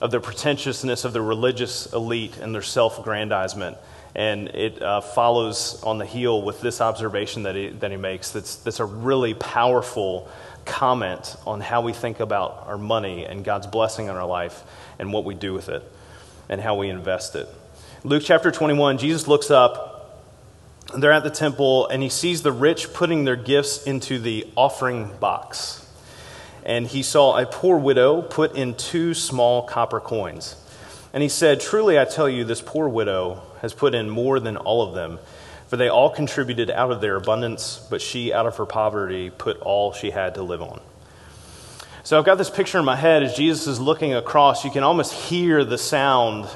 of 0.00 0.10
the 0.10 0.20
pretentiousness 0.20 1.04
of 1.04 1.12
the 1.12 1.22
religious 1.22 1.90
elite 1.92 2.36
and 2.38 2.54
their 2.54 2.62
self 2.62 2.98
aggrandizement 2.98 3.78
and 4.14 4.48
it 4.48 4.82
uh, 4.82 5.00
follows 5.00 5.82
on 5.82 5.98
the 5.98 6.04
heel 6.04 6.42
with 6.42 6.60
this 6.60 6.80
observation 6.80 7.44
that 7.44 7.54
he, 7.54 7.68
that 7.68 7.90
he 7.90 7.96
makes 7.96 8.30
that's, 8.30 8.56
that's 8.56 8.80
a 8.80 8.84
really 8.84 9.32
powerful 9.34 10.28
comment 10.64 11.36
on 11.46 11.60
how 11.60 11.80
we 11.80 11.92
think 11.92 12.20
about 12.20 12.64
our 12.66 12.78
money 12.78 13.24
and 13.24 13.44
God's 13.44 13.66
blessing 13.66 14.10
on 14.10 14.16
our 14.16 14.26
life 14.26 14.62
and 14.98 15.12
what 15.12 15.24
we 15.24 15.34
do 15.34 15.54
with 15.54 15.68
it 15.68 15.82
and 16.48 16.60
how 16.60 16.76
we 16.76 16.88
invest 16.88 17.34
it. 17.34 17.48
Luke 18.04 18.22
chapter 18.24 18.50
21, 18.50 18.98
Jesus 18.98 19.26
looks 19.26 19.50
up. 19.50 19.91
They're 20.96 21.12
at 21.12 21.24
the 21.24 21.30
temple, 21.30 21.88
and 21.88 22.02
he 22.02 22.08
sees 22.08 22.42
the 22.42 22.52
rich 22.52 22.92
putting 22.92 23.24
their 23.24 23.36
gifts 23.36 23.84
into 23.84 24.18
the 24.18 24.46
offering 24.56 25.10
box. 25.18 25.86
And 26.64 26.86
he 26.86 27.02
saw 27.02 27.38
a 27.38 27.46
poor 27.46 27.78
widow 27.78 28.22
put 28.22 28.54
in 28.54 28.74
two 28.74 29.14
small 29.14 29.62
copper 29.62 30.00
coins. 30.00 30.56
And 31.12 31.22
he 31.22 31.28
said, 31.28 31.60
Truly 31.60 31.98
I 31.98 32.04
tell 32.04 32.28
you, 32.28 32.44
this 32.44 32.60
poor 32.60 32.88
widow 32.88 33.42
has 33.60 33.72
put 33.74 33.94
in 33.94 34.08
more 34.08 34.40
than 34.40 34.56
all 34.56 34.82
of 34.82 34.94
them, 34.94 35.18
for 35.66 35.76
they 35.76 35.88
all 35.88 36.10
contributed 36.10 36.70
out 36.70 36.90
of 36.90 37.00
their 37.00 37.16
abundance, 37.16 37.84
but 37.90 38.00
she, 38.00 38.32
out 38.32 38.46
of 38.46 38.56
her 38.56 38.66
poverty, 38.66 39.30
put 39.30 39.58
all 39.60 39.92
she 39.92 40.10
had 40.10 40.34
to 40.36 40.42
live 40.42 40.62
on. 40.62 40.80
So 42.04 42.18
I've 42.18 42.24
got 42.24 42.36
this 42.36 42.50
picture 42.50 42.78
in 42.78 42.84
my 42.84 42.96
head 42.96 43.22
as 43.22 43.36
Jesus 43.36 43.66
is 43.66 43.80
looking 43.80 44.14
across. 44.14 44.64
You 44.64 44.70
can 44.70 44.82
almost 44.82 45.12
hear 45.12 45.64
the 45.64 45.78
sound 45.78 46.48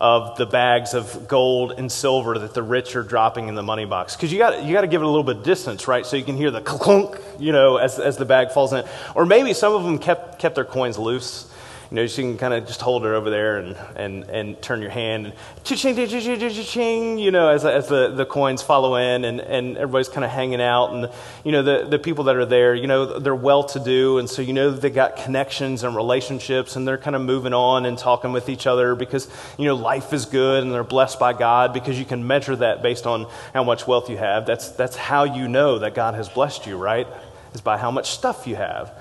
of 0.00 0.38
the 0.38 0.46
bags 0.46 0.94
of 0.94 1.28
gold 1.28 1.72
and 1.76 1.92
silver 1.92 2.38
that 2.38 2.54
the 2.54 2.62
rich 2.62 2.96
are 2.96 3.02
dropping 3.02 3.48
in 3.48 3.54
the 3.54 3.62
money 3.62 3.84
box. 3.84 4.16
Because 4.16 4.32
you 4.32 4.38
got 4.38 4.64
you 4.64 4.72
got 4.72 4.80
to 4.80 4.86
give 4.86 5.02
it 5.02 5.04
a 5.04 5.08
little 5.08 5.24
bit 5.24 5.38
of 5.38 5.42
distance, 5.42 5.86
right? 5.86 6.06
So 6.06 6.16
you 6.16 6.24
can 6.24 6.36
hear 6.36 6.50
the 6.50 6.62
clunk, 6.62 7.20
you 7.38 7.52
know, 7.52 7.76
as, 7.76 7.98
as 7.98 8.16
the 8.16 8.24
bag 8.24 8.50
falls 8.52 8.72
in. 8.72 8.84
Or 9.14 9.26
maybe 9.26 9.52
some 9.52 9.74
of 9.74 9.84
them 9.84 9.98
kept, 9.98 10.38
kept 10.38 10.54
their 10.54 10.64
coins 10.64 10.98
loose 10.98 11.49
you 11.90 11.96
know, 11.96 12.02
you 12.02 12.08
can 12.08 12.38
kind 12.38 12.54
of 12.54 12.68
just 12.68 12.80
hold 12.80 13.04
it 13.04 13.08
over 13.08 13.30
there 13.30 13.58
and, 13.58 13.76
and, 13.96 14.24
and 14.30 14.62
turn 14.62 14.80
your 14.80 14.92
hand 14.92 15.26
and 15.26 15.34
cha-ching, 15.64 15.96
cha-ching, 15.96 16.38
cha-ching, 16.38 17.18
you 17.18 17.32
know, 17.32 17.48
as, 17.48 17.64
as 17.64 17.88
the, 17.88 18.12
the 18.14 18.24
coins 18.24 18.62
follow 18.62 18.94
in 18.94 19.24
and, 19.24 19.40
and 19.40 19.76
everybody's 19.76 20.08
kind 20.08 20.24
of 20.24 20.30
hanging 20.30 20.60
out. 20.60 20.92
And, 20.92 21.10
you 21.42 21.50
know, 21.50 21.64
the, 21.64 21.88
the 21.88 21.98
people 21.98 22.24
that 22.24 22.36
are 22.36 22.46
there, 22.46 22.76
you 22.76 22.86
know, 22.86 23.18
they're 23.18 23.34
well-to-do. 23.34 24.18
And 24.18 24.30
so, 24.30 24.40
you 24.40 24.52
know, 24.52 24.70
they 24.70 24.88
got 24.88 25.16
connections 25.16 25.82
and 25.82 25.96
relationships 25.96 26.76
and 26.76 26.86
they're 26.86 26.96
kind 26.96 27.16
of 27.16 27.22
moving 27.22 27.54
on 27.54 27.84
and 27.86 27.98
talking 27.98 28.30
with 28.30 28.48
each 28.48 28.68
other 28.68 28.94
because, 28.94 29.28
you 29.58 29.64
know, 29.64 29.74
life 29.74 30.12
is 30.12 30.26
good 30.26 30.62
and 30.62 30.72
they're 30.72 30.84
blessed 30.84 31.18
by 31.18 31.32
God 31.32 31.72
because 31.72 31.98
you 31.98 32.04
can 32.04 32.24
measure 32.24 32.54
that 32.54 32.82
based 32.82 33.04
on 33.04 33.26
how 33.52 33.64
much 33.64 33.88
wealth 33.88 34.08
you 34.08 34.16
have. 34.16 34.46
That's, 34.46 34.68
that's 34.70 34.94
how 34.94 35.24
you 35.24 35.48
know 35.48 35.80
that 35.80 35.96
God 35.96 36.14
has 36.14 36.28
blessed 36.28 36.68
you, 36.68 36.76
right? 36.76 37.08
Is 37.52 37.60
by 37.60 37.78
how 37.78 37.90
much 37.90 38.12
stuff 38.12 38.46
you 38.46 38.54
have. 38.54 38.92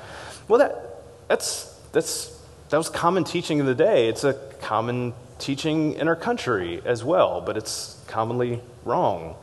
Well, 0.47 0.57
that, 0.57 1.03
that's, 1.27 1.65
that's 1.91 2.38
that 2.69 2.77
was 2.77 2.89
common 2.89 3.23
teaching 3.23 3.59
of 3.59 3.65
the 3.65 3.75
day. 3.75 4.07
It's 4.07 4.23
a 4.23 4.33
common 4.61 5.13
teaching 5.39 5.93
in 5.93 6.07
our 6.07 6.15
country 6.15 6.81
as 6.85 7.03
well, 7.03 7.41
but 7.41 7.57
it's 7.57 8.01
commonly 8.07 8.61
wrong. 8.85 9.35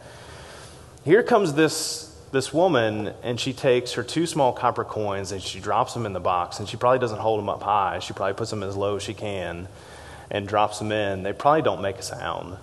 Here 1.04 1.22
comes 1.22 1.54
this, 1.54 2.16
this 2.32 2.52
woman, 2.52 3.12
and 3.22 3.38
she 3.38 3.52
takes 3.52 3.92
her 3.92 4.02
two 4.02 4.26
small 4.26 4.52
copper 4.52 4.84
coins 4.84 5.32
and 5.32 5.42
she 5.42 5.60
drops 5.60 5.94
them 5.94 6.06
in 6.06 6.12
the 6.12 6.20
box, 6.20 6.58
and 6.58 6.68
she 6.68 6.76
probably 6.76 6.98
doesn't 6.98 7.18
hold 7.18 7.38
them 7.38 7.48
up 7.48 7.62
high. 7.62 7.98
She 7.98 8.12
probably 8.12 8.34
puts 8.34 8.50
them 8.50 8.62
as 8.62 8.76
low 8.76 8.96
as 8.96 9.02
she 9.02 9.14
can 9.14 9.68
and 10.30 10.46
drops 10.46 10.78
them 10.78 10.92
in. 10.92 11.22
They 11.22 11.32
probably 11.32 11.62
don't 11.62 11.82
make 11.82 11.96
a 11.96 12.02
sound 12.02 12.58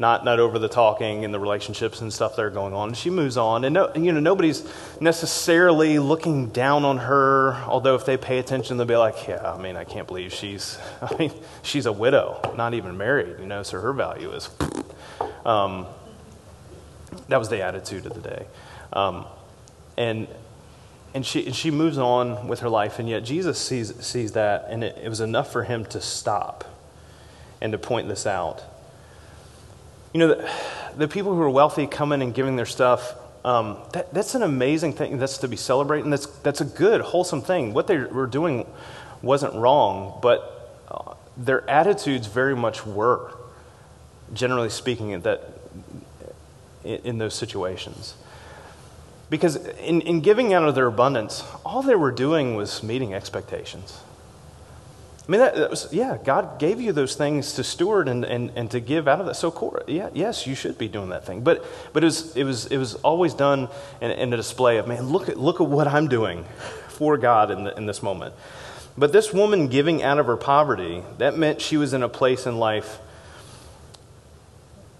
not, 0.00 0.24
not 0.24 0.40
over 0.40 0.58
the 0.58 0.68
talking 0.68 1.26
and 1.26 1.32
the 1.32 1.38
relationships 1.38 2.00
and 2.00 2.10
stuff 2.10 2.34
that 2.34 2.42
are 2.42 2.50
going 2.50 2.72
on. 2.72 2.94
She 2.94 3.10
moves 3.10 3.36
on. 3.36 3.66
And, 3.66 3.74
no, 3.74 3.92
you 3.94 4.12
know, 4.12 4.18
nobody's 4.18 4.66
necessarily 4.98 5.98
looking 5.98 6.48
down 6.48 6.86
on 6.86 6.96
her, 6.96 7.52
although 7.66 7.96
if 7.96 8.06
they 8.06 8.16
pay 8.16 8.38
attention, 8.38 8.78
they'll 8.78 8.86
be 8.86 8.96
like, 8.96 9.28
yeah, 9.28 9.52
I 9.52 9.60
mean, 9.60 9.76
I 9.76 9.84
can't 9.84 10.08
believe 10.08 10.32
she's, 10.32 10.78
I 11.02 11.14
mean, 11.16 11.32
she's 11.62 11.84
a 11.84 11.92
widow, 11.92 12.40
not 12.56 12.72
even 12.72 12.96
married, 12.96 13.40
you 13.40 13.46
know, 13.46 13.62
so 13.62 13.78
her 13.80 13.92
value 13.92 14.32
is. 14.32 14.50
Um, 15.42 15.86
that 17.28 17.38
was 17.38 17.48
the 17.48 17.62
attitude 17.62 18.04
of 18.04 18.12
the 18.12 18.20
day. 18.20 18.46
Um, 18.92 19.24
and 19.96 20.28
and 21.14 21.24
she, 21.24 21.46
and 21.46 21.56
she 21.56 21.70
moves 21.70 21.96
on 21.96 22.46
with 22.46 22.60
her 22.60 22.68
life, 22.68 22.98
and 22.98 23.08
yet 23.08 23.24
Jesus 23.24 23.58
sees, 23.58 23.94
sees 24.04 24.32
that, 24.32 24.66
and 24.68 24.84
it, 24.84 24.98
it 25.02 25.08
was 25.08 25.20
enough 25.20 25.50
for 25.50 25.64
him 25.64 25.86
to 25.86 26.00
stop 26.00 26.64
and 27.60 27.72
to 27.72 27.78
point 27.78 28.06
this 28.06 28.26
out. 28.26 28.62
You 30.12 30.20
know, 30.20 30.28
the, 30.28 30.50
the 30.96 31.08
people 31.08 31.34
who 31.34 31.42
are 31.42 31.50
wealthy 31.50 31.86
coming 31.86 32.22
and 32.22 32.34
giving 32.34 32.56
their 32.56 32.66
stuff, 32.66 33.14
um, 33.44 33.78
that, 33.92 34.12
that's 34.12 34.34
an 34.34 34.42
amazing 34.42 34.92
thing 34.92 35.18
that's 35.18 35.38
to 35.38 35.48
be 35.48 35.56
celebrated, 35.56 36.04
and 36.04 36.12
that's, 36.12 36.26
that's 36.26 36.60
a 36.60 36.64
good, 36.64 37.00
wholesome 37.00 37.42
thing. 37.42 37.72
What 37.72 37.86
they 37.86 37.98
were 37.98 38.26
doing 38.26 38.66
wasn't 39.22 39.54
wrong, 39.54 40.18
but 40.20 40.76
uh, 40.90 41.14
their 41.36 41.68
attitudes 41.70 42.26
very 42.26 42.56
much 42.56 42.84
were, 42.84 43.32
generally 44.34 44.70
speaking, 44.70 45.20
that, 45.20 45.52
in, 46.84 47.00
in 47.04 47.18
those 47.18 47.34
situations. 47.34 48.14
Because 49.30 49.56
in, 49.56 50.00
in 50.00 50.22
giving 50.22 50.52
out 50.52 50.68
of 50.68 50.74
their 50.74 50.86
abundance, 50.86 51.44
all 51.64 51.82
they 51.82 51.94
were 51.94 52.10
doing 52.10 52.56
was 52.56 52.82
meeting 52.82 53.14
expectations. 53.14 54.00
I 55.30 55.32
mean, 55.32 55.42
that, 55.42 55.54
that, 55.54 55.70
was, 55.70 55.86
yeah, 55.92 56.18
God 56.24 56.58
gave 56.58 56.80
you 56.80 56.90
those 56.90 57.14
things 57.14 57.52
to 57.52 57.62
steward 57.62 58.08
and, 58.08 58.24
and, 58.24 58.50
and 58.56 58.68
to 58.72 58.80
give 58.80 59.06
out 59.06 59.20
of 59.20 59.26
that. 59.26 59.36
So, 59.36 59.52
core, 59.52 59.84
yeah, 59.86 60.10
yes, 60.12 60.44
you 60.44 60.56
should 60.56 60.76
be 60.76 60.88
doing 60.88 61.10
that 61.10 61.24
thing. 61.24 61.42
But, 61.42 61.64
but 61.92 62.02
it, 62.02 62.06
was, 62.06 62.36
it, 62.36 62.42
was, 62.42 62.66
it 62.66 62.78
was 62.78 62.96
always 62.96 63.32
done 63.32 63.68
in, 64.00 64.10
in 64.10 64.32
a 64.32 64.36
display 64.36 64.78
of, 64.78 64.88
man, 64.88 65.04
look 65.04 65.28
at, 65.28 65.38
look 65.38 65.60
at 65.60 65.68
what 65.68 65.86
I'm 65.86 66.08
doing 66.08 66.44
for 66.88 67.16
God 67.16 67.52
in, 67.52 67.62
the, 67.62 67.76
in 67.76 67.86
this 67.86 68.02
moment. 68.02 68.34
But 68.98 69.12
this 69.12 69.32
woman 69.32 69.68
giving 69.68 70.02
out 70.02 70.18
of 70.18 70.26
her 70.26 70.36
poverty, 70.36 71.04
that 71.18 71.38
meant 71.38 71.60
she 71.60 71.76
was 71.76 71.94
in 71.94 72.02
a 72.02 72.08
place 72.08 72.44
in 72.44 72.58
life 72.58 72.98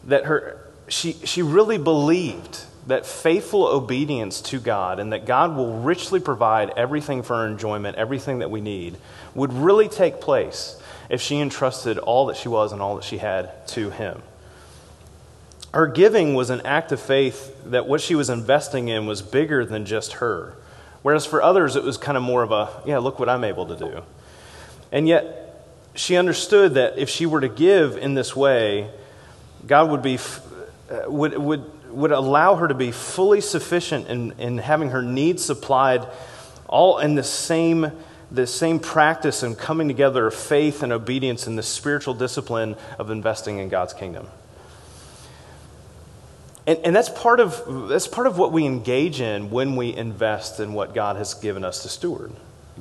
that 0.04 0.26
her, 0.26 0.64
she, 0.86 1.14
she 1.24 1.42
really 1.42 1.76
believed 1.76 2.66
that 2.90 3.06
faithful 3.06 3.66
obedience 3.66 4.40
to 4.42 4.60
God 4.60 5.00
and 5.00 5.12
that 5.12 5.26
God 5.26 5.56
will 5.56 5.80
richly 5.80 6.20
provide 6.20 6.70
everything 6.76 7.22
for 7.22 7.34
our 7.34 7.46
enjoyment, 7.46 7.96
everything 7.96 8.38
that 8.38 8.50
we 8.50 8.60
need, 8.60 8.96
would 9.34 9.52
really 9.52 9.88
take 9.88 10.20
place 10.20 10.80
if 11.08 11.20
she 11.20 11.40
entrusted 11.40 11.98
all 11.98 12.26
that 12.26 12.36
she 12.36 12.48
was 12.48 12.72
and 12.72 12.80
all 12.80 12.96
that 12.96 13.04
she 13.04 13.18
had 13.18 13.66
to 13.68 13.90
Him. 13.90 14.22
Her 15.72 15.86
giving 15.86 16.34
was 16.34 16.50
an 16.50 16.62
act 16.62 16.92
of 16.92 17.00
faith 17.00 17.56
that 17.66 17.86
what 17.86 18.00
she 18.00 18.14
was 18.14 18.28
investing 18.28 18.88
in 18.88 19.06
was 19.06 19.22
bigger 19.22 19.64
than 19.64 19.86
just 19.86 20.14
her. 20.14 20.54
Whereas 21.02 21.26
for 21.26 21.42
others, 21.42 21.76
it 21.76 21.82
was 21.82 21.96
kind 21.96 22.16
of 22.16 22.22
more 22.22 22.42
of 22.42 22.52
a, 22.52 22.68
yeah, 22.84 22.98
look 22.98 23.18
what 23.18 23.28
I'm 23.28 23.44
able 23.44 23.66
to 23.66 23.76
do. 23.76 24.02
And 24.92 25.06
yet, 25.06 25.64
she 25.94 26.16
understood 26.16 26.74
that 26.74 26.98
if 26.98 27.08
she 27.08 27.26
were 27.26 27.40
to 27.40 27.48
give 27.48 27.96
in 27.96 28.14
this 28.14 28.34
way, 28.34 28.90
God 29.66 29.90
would, 29.90 30.02
be, 30.02 30.18
uh, 30.90 31.10
would, 31.10 31.38
would, 31.38 31.70
would 31.90 32.12
allow 32.12 32.56
her 32.56 32.68
to 32.68 32.74
be 32.74 32.92
fully 32.92 33.40
sufficient 33.40 34.08
in, 34.08 34.32
in 34.38 34.58
having 34.58 34.90
her 34.90 35.02
needs 35.02 35.44
supplied, 35.44 36.06
all 36.66 36.98
in 36.98 37.14
the 37.14 37.22
same, 37.22 37.92
the 38.30 38.46
same 38.46 38.78
practice 38.78 39.42
and 39.42 39.58
coming 39.58 39.88
together 39.88 40.26
of 40.26 40.34
faith 40.34 40.82
and 40.82 40.92
obedience 40.92 41.46
in 41.46 41.56
the 41.56 41.62
spiritual 41.62 42.14
discipline 42.14 42.76
of 42.98 43.10
investing 43.10 43.58
in 43.58 43.68
God's 43.68 43.92
kingdom. 43.92 44.28
And, 46.66 46.78
and 46.84 46.94
that's, 46.94 47.08
part 47.08 47.40
of, 47.40 47.88
that's 47.88 48.06
part 48.06 48.26
of 48.26 48.38
what 48.38 48.52
we 48.52 48.64
engage 48.64 49.20
in 49.20 49.50
when 49.50 49.76
we 49.76 49.94
invest 49.94 50.60
in 50.60 50.72
what 50.72 50.94
God 50.94 51.16
has 51.16 51.34
given 51.34 51.64
us 51.64 51.82
to 51.82 51.88
steward. 51.88 52.32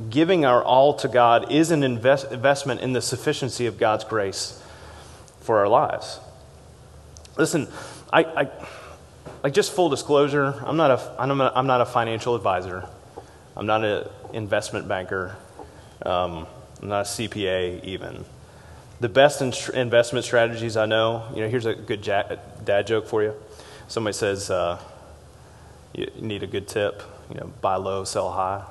Giving 0.09 0.45
our 0.45 0.63
all 0.63 0.93
to 0.95 1.07
God 1.07 1.51
is 1.51 1.71
an 1.71 1.83
invest, 1.83 2.31
investment 2.31 2.81
in 2.81 2.93
the 2.93 3.01
sufficiency 3.01 3.65
of 3.65 3.77
God's 3.77 4.03
grace 4.03 4.61
for 5.41 5.57
our 5.57 5.67
lives. 5.67 6.19
Listen, 7.37 7.67
I, 8.13 8.23
I 8.23 8.49
like 9.43 9.53
just 9.53 9.71
full 9.71 9.89
disclosure, 9.89 10.61
I'm 10.65 10.77
not 10.77 10.91
a, 10.91 11.15
I'm 11.17 11.39
a, 11.39 11.51
I'm 11.55 11.67
not 11.67 11.81
a 11.81 11.85
financial 11.85 12.35
advisor. 12.35 12.87
I'm 13.55 13.65
not 13.65 13.83
an 13.83 14.07
investment 14.33 14.87
banker. 14.87 15.35
Um, 16.01 16.47
I'm 16.81 16.89
not 16.89 17.01
a 17.01 17.09
CPA 17.09 17.83
even. 17.83 18.25
The 18.99 19.09
best 19.09 19.41
in- 19.41 19.53
investment 19.75 20.25
strategies 20.25 20.77
I 20.77 20.85
know, 20.85 21.25
you 21.33 21.41
know, 21.41 21.49
here's 21.49 21.65
a 21.65 21.73
good 21.73 22.01
dad 22.01 22.87
joke 22.87 23.07
for 23.07 23.23
you. 23.23 23.33
Somebody 23.87 24.13
says 24.13 24.49
uh, 24.49 24.79
you 25.93 26.09
need 26.19 26.43
a 26.43 26.47
good 26.47 26.67
tip, 26.67 27.01
you 27.29 27.35
know, 27.35 27.51
buy 27.61 27.75
low, 27.75 28.03
sell 28.03 28.31
high. 28.31 28.63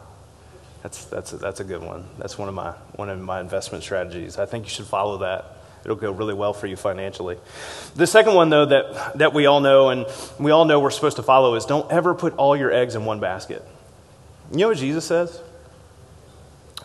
That's, 0.83 1.05
that's, 1.07 1.33
a, 1.33 1.39
that's 1.39 1.61
a 1.61 1.65
good 1.65 1.83
one. 1.83 2.07
That's 2.19 2.39
one 2.39 2.49
of, 2.49 2.55
my, 2.55 2.71
one 2.95 3.11
of 3.11 3.19
my 3.19 3.41
investment 3.41 3.83
strategies. 3.85 4.39
I 4.39 4.47
think 4.47 4.65
you 4.65 4.71
should 4.71 4.87
follow 4.87 5.19
that. 5.19 5.58
It'll 5.85 5.97
go 5.97 6.11
really 6.11 6.35
well 6.35 6.53
for 6.53 6.67
you 6.67 6.77
financially. 6.77 7.37
The 7.97 8.07
second 8.07 8.35
one, 8.35 8.51
though, 8.51 8.67
that, 8.67 9.19
that 9.19 9.35
we 9.35 9.47
all 9.47 9.61
know 9.61 9.91
and 9.91 10.07
we 10.39 10.51
all 10.51 10.65
know 10.65 10.81
we're 10.81 10.91
supposed 10.91 11.17
to 11.17 11.23
follow 11.23 11.55
is 11.55 11.65
don't 11.65 11.91
ever 11.91 12.15
put 12.15 12.35
all 12.37 12.57
your 12.57 12.73
eggs 12.73 12.95
in 12.95 13.05
one 13.05 13.21
basket. 13.21 13.65
You 14.53 14.59
know 14.59 14.69
what 14.69 14.79
Jesus 14.79 15.05
says? 15.05 15.41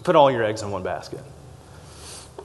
Put 0.04 0.16
all 0.16 0.32
your 0.32 0.44
eggs 0.44 0.62
in 0.62 0.72
one 0.72 0.84
basket. 0.84 1.22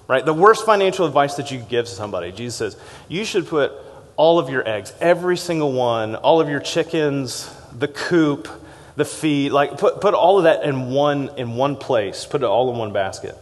Right? 0.07 0.25
The 0.25 0.35
worst 0.35 0.65
financial 0.65 1.07
advice 1.07 1.35
that 1.35 1.51
you 1.51 1.59
give 1.59 1.87
to 1.87 1.91
somebody, 1.93 2.33
Jesus 2.33 2.57
says, 2.57 2.77
you 3.09 3.25
should 3.25 3.47
put 3.47 3.73
all 4.17 4.39
of 4.39 4.49
your 4.49 4.69
eggs, 4.69 4.93
every 5.01 5.37
single 5.37 5.73
one, 5.73 6.17
all 6.17 6.41
of 6.41 6.49
your 6.49 6.61
chickens, 6.61 7.55
the 7.79 7.89
coop, 7.89 8.49
the 8.97 9.05
feed, 9.05 9.53
like 9.53 9.79
put, 9.79 10.01
put 10.01 10.13
all 10.13 10.39
of 10.39 10.45
that 10.45 10.65
in 10.65 10.91
one 10.91 11.31
in 11.37 11.55
one 11.55 11.77
place, 11.77 12.27
put 12.27 12.43
it 12.43 12.47
all 12.47 12.71
in 12.73 12.77
one 12.77 12.93
basket. 12.93 13.39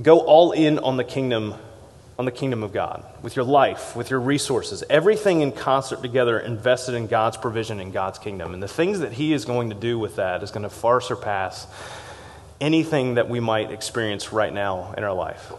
Go 0.00 0.20
all 0.20 0.52
in 0.52 0.78
on 0.78 0.96
the 0.96 1.04
kingdom 1.04 1.54
on 2.18 2.26
the 2.26 2.30
kingdom 2.30 2.62
of 2.62 2.70
God, 2.70 3.02
with 3.22 3.34
your 3.34 3.46
life, 3.46 3.96
with 3.96 4.10
your 4.10 4.20
resources, 4.20 4.84
everything 4.90 5.40
in 5.40 5.52
concert 5.52 6.02
together, 6.02 6.38
invested 6.38 6.94
in 6.94 7.06
God's 7.06 7.38
provision 7.38 7.80
in 7.80 7.92
God's 7.92 8.18
kingdom. 8.18 8.52
And 8.52 8.62
the 8.62 8.68
things 8.68 9.00
that 9.00 9.12
He 9.12 9.32
is 9.32 9.46
going 9.46 9.70
to 9.70 9.74
do 9.74 9.98
with 9.98 10.16
that 10.16 10.42
is 10.42 10.50
going 10.50 10.64
to 10.64 10.68
far 10.68 11.00
surpass 11.00 11.66
anything 12.60 13.14
that 13.14 13.30
we 13.30 13.40
might 13.40 13.70
experience 13.70 14.34
right 14.34 14.52
now 14.52 14.92
in 14.98 15.02
our 15.02 15.14
life 15.14 15.50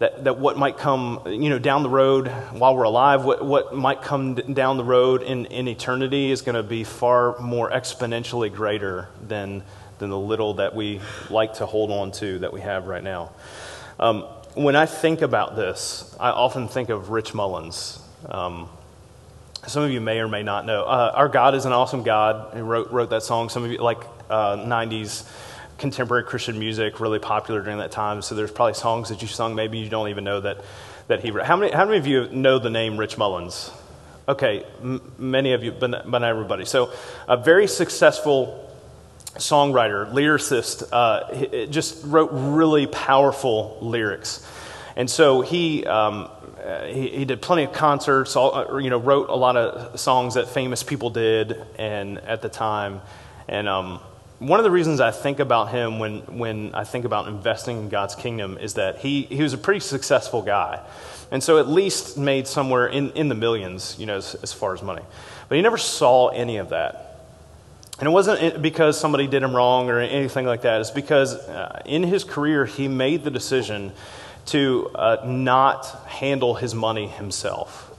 that, 0.00 0.24
that 0.24 0.38
what 0.38 0.56
might 0.56 0.78
come 0.78 1.20
you 1.26 1.50
know, 1.50 1.58
down 1.58 1.82
the 1.82 1.90
road 1.90 2.28
while 2.52 2.74
we're 2.74 2.84
alive, 2.84 3.24
what, 3.24 3.44
what 3.44 3.74
might 3.74 4.00
come 4.00 4.34
down 4.34 4.78
the 4.78 4.84
road 4.84 5.22
in, 5.22 5.44
in 5.46 5.68
eternity 5.68 6.30
is 6.30 6.40
going 6.40 6.54
to 6.54 6.62
be 6.62 6.84
far 6.84 7.38
more 7.38 7.70
exponentially 7.70 8.52
greater 8.52 9.08
than, 9.28 9.62
than 10.00 10.10
the 10.10 10.18
little 10.18 10.54
that 10.54 10.74
we 10.74 11.00
like 11.28 11.54
to 11.54 11.66
hold 11.66 11.90
on 11.90 12.10
to 12.12 12.40
that 12.40 12.52
we 12.52 12.60
have 12.62 12.86
right 12.86 13.04
now. 13.04 13.30
Um, 13.98 14.22
when 14.54 14.74
I 14.74 14.86
think 14.86 15.22
about 15.22 15.54
this, 15.54 16.16
I 16.18 16.30
often 16.30 16.66
think 16.66 16.88
of 16.88 17.10
Rich 17.10 17.34
Mullins. 17.34 18.00
Um, 18.28 18.68
some 19.66 19.82
of 19.82 19.90
you 19.92 20.00
may 20.00 20.18
or 20.18 20.26
may 20.26 20.42
not 20.42 20.64
know. 20.64 20.84
Uh, 20.84 21.12
Our 21.14 21.28
God 21.28 21.54
is 21.54 21.66
an 21.66 21.72
awesome 21.72 22.02
God. 22.02 22.54
He 22.54 22.60
wrote, 22.60 22.90
wrote 22.90 23.10
that 23.10 23.22
song. 23.22 23.50
Some 23.50 23.62
of 23.62 23.70
you, 23.70 23.78
like 23.78 23.98
uh, 24.30 24.56
90s 24.56 25.30
contemporary 25.76 26.24
Christian 26.24 26.58
music 26.58 26.98
really 26.98 27.18
popular 27.18 27.60
during 27.60 27.78
that 27.78 27.92
time. 27.92 28.22
So 28.22 28.34
there's 28.34 28.50
probably 28.50 28.74
songs 28.74 29.10
that 29.10 29.20
you 29.20 29.28
sung 29.28 29.54
maybe 29.54 29.78
you 29.78 29.88
don't 29.90 30.08
even 30.08 30.24
know 30.24 30.40
that, 30.40 30.62
that 31.08 31.20
he 31.20 31.30
wrote. 31.30 31.44
How 31.44 31.56
many, 31.56 31.72
how 31.72 31.84
many 31.84 31.98
of 31.98 32.06
you 32.06 32.28
know 32.30 32.58
the 32.58 32.70
name 32.70 32.96
Rich 32.96 33.18
Mullins? 33.18 33.70
Okay, 34.26 34.64
m- 34.80 35.12
many 35.18 35.52
of 35.52 35.62
you, 35.62 35.72
but, 35.72 35.90
but 36.10 36.18
not 36.20 36.24
everybody. 36.24 36.64
So 36.64 36.90
a 37.28 37.36
very 37.36 37.66
successful 37.66 38.69
songwriter, 39.36 40.12
lyricist, 40.12 40.88
uh, 40.92 41.66
just 41.66 42.04
wrote 42.04 42.30
really 42.32 42.86
powerful 42.86 43.78
lyrics. 43.80 44.46
And 44.96 45.08
so 45.08 45.40
he, 45.40 45.86
um, 45.86 46.28
he, 46.86 47.08
he, 47.08 47.24
did 47.24 47.40
plenty 47.40 47.64
of 47.64 47.72
concerts, 47.72 48.36
all, 48.36 48.54
uh, 48.54 48.76
you 48.78 48.90
know, 48.90 48.98
wrote 48.98 49.28
a 49.30 49.36
lot 49.36 49.56
of 49.56 49.98
songs 49.98 50.34
that 50.34 50.48
famous 50.48 50.82
people 50.82 51.10
did 51.10 51.64
and 51.78 52.18
at 52.18 52.42
the 52.42 52.48
time. 52.48 53.00
And 53.48 53.68
um, 53.68 54.00
one 54.40 54.58
of 54.58 54.64
the 54.64 54.70
reasons 54.70 55.00
I 55.00 55.10
think 55.10 55.38
about 55.38 55.70
him 55.70 55.98
when, 55.98 56.20
when 56.38 56.74
I 56.74 56.84
think 56.84 57.04
about 57.04 57.28
investing 57.28 57.78
in 57.78 57.88
God's 57.88 58.14
kingdom 58.14 58.58
is 58.58 58.74
that 58.74 58.98
he, 58.98 59.22
he 59.22 59.42
was 59.42 59.52
a 59.52 59.58
pretty 59.58 59.80
successful 59.80 60.42
guy. 60.42 60.84
And 61.30 61.42
so 61.42 61.58
at 61.58 61.68
least 61.68 62.18
made 62.18 62.46
somewhere 62.46 62.88
in, 62.88 63.10
in 63.12 63.28
the 63.28 63.34
millions, 63.34 63.96
you 63.98 64.06
know, 64.06 64.16
as, 64.16 64.34
as 64.36 64.52
far 64.52 64.74
as 64.74 64.82
money. 64.82 65.02
But 65.48 65.56
he 65.56 65.62
never 65.62 65.78
saw 65.78 66.28
any 66.28 66.56
of 66.56 66.70
that. 66.70 67.09
And 68.00 68.06
it 68.06 68.12
wasn't 68.12 68.62
because 68.62 68.98
somebody 68.98 69.26
did 69.26 69.42
him 69.42 69.54
wrong 69.54 69.90
or 69.90 70.00
anything 70.00 70.46
like 70.46 70.62
that. 70.62 70.80
It's 70.80 70.90
because 70.90 71.34
uh, 71.34 71.82
in 71.84 72.02
his 72.02 72.24
career, 72.24 72.64
he 72.64 72.88
made 72.88 73.24
the 73.24 73.30
decision 73.30 73.92
to 74.46 74.90
uh, 74.94 75.18
not 75.26 75.84
handle 76.06 76.54
his 76.54 76.74
money 76.74 77.08
himself. 77.08 77.89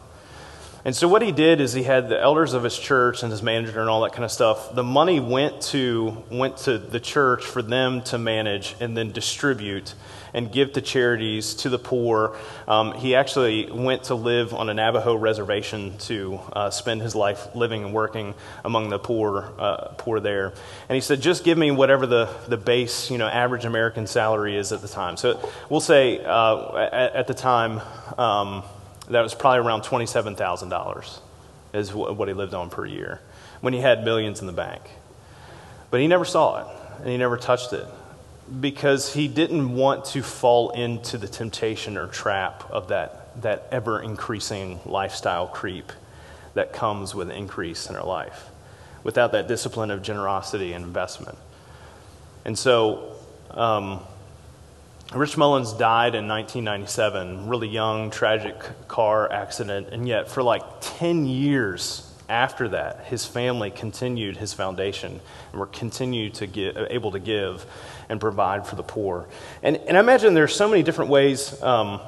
And 0.84 0.96
so 0.96 1.08
what 1.08 1.22
he 1.22 1.32
did 1.32 1.62
is 1.62 1.74
he 1.74 1.84
had 1.84 2.10
the 2.10 2.20
elders 2.20 2.54
of 2.54 2.64
his 2.64 2.78
church 2.78 3.22
and 3.22 3.32
his 3.32 3.44
manager 3.44 3.80
and 3.80 3.90
all 3.90 4.02
that 4.02 4.14
kind 4.14 4.24
of 4.24 4.32
stuff. 4.32 4.74
The 4.74 4.84
money 4.84 5.20
went 5.20 5.62
to 5.64 6.24
went 6.32 6.58
to 6.58 6.80
the 6.80 7.00
church 7.00 7.46
for 7.46 7.62
them 7.62 8.02
to 8.04 8.18
manage 8.18 8.76
and 8.80 8.98
then 8.98 9.12
distribute 9.12 9.94
and 10.34 10.52
give 10.52 10.74
to 10.74 10.82
charities 10.82 11.54
to 11.56 11.70
the 11.70 11.78
poor. 11.78 12.36
Um, 12.68 12.94
he 12.94 13.16
actually 13.16 13.70
went 13.70 14.06
to 14.06 14.16
live 14.16 14.54
on 14.54 14.70
a 14.70 14.74
Navajo 14.74 15.14
reservation 15.16 15.98
to 16.00 16.40
uh, 16.54 16.70
spend 16.70 17.02
his 17.02 17.16
life 17.16 17.54
living 17.54 17.84
and 17.84 17.94
working 17.94 18.34
among 18.64 18.90
the 18.90 18.98
poor 18.98 19.52
uh, 19.60 19.90
poor 19.98 20.20
there. 20.20 20.54
And 20.90 20.96
he 20.96 21.02
said, 21.02 21.22
just 21.22 21.44
give 21.44 21.60
me 21.60 21.70
whatever 21.70 22.08
the 22.08 22.34
the 22.48 22.58
base 22.58 23.12
you 23.12 23.20
know 23.20 23.28
average 23.28 23.66
American 23.66 24.08
salary 24.08 24.58
is 24.58 24.72
at 24.72 24.82
the 24.82 24.88
time. 24.88 25.16
So 25.16 25.48
we'll 25.70 25.80
say 25.80 26.24
uh, 26.24 26.76
at, 26.76 27.16
at, 27.16 27.28
the 27.28 27.36
time. 27.36 27.82
Um, 28.18 28.64
that 29.10 29.22
was 29.22 29.34
probably 29.34 29.60
around 29.60 29.82
$27,000 29.82 31.20
is 31.74 31.94
what 31.94 32.28
he 32.28 32.34
lived 32.34 32.54
on 32.54 32.70
per 32.70 32.86
year 32.86 33.22
when 33.62 33.74
he 33.74 33.80
had 33.80 34.04
millions 34.04 34.42
in 34.42 34.48
the 34.48 34.54
bank. 34.54 34.82
But 35.90 36.00
he 36.00 36.08
never 36.08 36.26
saw 36.26 36.62
it 36.62 36.68
and 37.00 37.10
he 37.10 37.18
never 37.18 37.38
touched 37.38 37.74
it 37.74 37.86
because 38.60 39.14
he 39.14 39.28
didn't 39.28 39.74
want 39.74 40.06
to 40.06 40.22
fall 40.22 40.72
into 40.72 41.18
the 41.18 41.28
temptation 41.28 41.98
or 41.98 42.08
trap 42.08 42.70
of 42.70 42.90
that, 42.90 43.42
that 43.42 43.68
ever 43.72 44.02
increasing 44.02 44.80
lifestyle 44.86 45.48
creep 45.48 45.92
that 46.54 46.74
comes 46.74 47.16
with 47.16 47.32
increase 47.32 47.90
in 47.90 47.96
our 47.96 48.06
life 48.06 48.50
without 49.04 49.32
that 49.32 49.48
discipline 49.48 49.90
of 49.90 50.02
generosity 50.02 50.74
and 50.74 50.84
investment. 50.84 51.38
And 52.44 52.58
so, 52.58 53.16
um, 53.52 54.02
Rich 55.14 55.36
Mullins 55.36 55.74
died 55.74 56.16
in 56.16 56.26
1997, 56.30 57.50
really 57.50 57.68
young, 57.68 58.12
tragic 58.12 58.56
car 58.88 59.30
accident, 59.30 59.90
and 59.92 60.08
yet 60.08 60.30
for 60.30 60.42
like 60.42 60.64
10 60.80 61.26
years 61.26 62.10
after 62.30 62.70
that, 62.70 63.04
his 63.08 63.26
family 63.26 63.72
continued 63.72 64.38
his 64.38 64.54
foundation 64.54 65.20
and 65.52 65.60
were 65.60 65.68
continued 65.68 66.36
to 66.36 66.48
give, 66.48 66.78
able 66.90 67.12
to 67.12 67.20
give 67.20 67.66
and 68.08 68.22
provide 68.22 68.66
for 68.66 68.78
the 68.78 68.84
poor. 68.84 69.28
And, 69.62 69.76
and 69.76 69.98
I 69.98 70.00
imagine 70.00 70.34
there's 70.34 70.56
so 70.56 70.70
many 70.70 70.82
different 70.82 71.12
ways 71.12 71.62
um, 71.62 72.00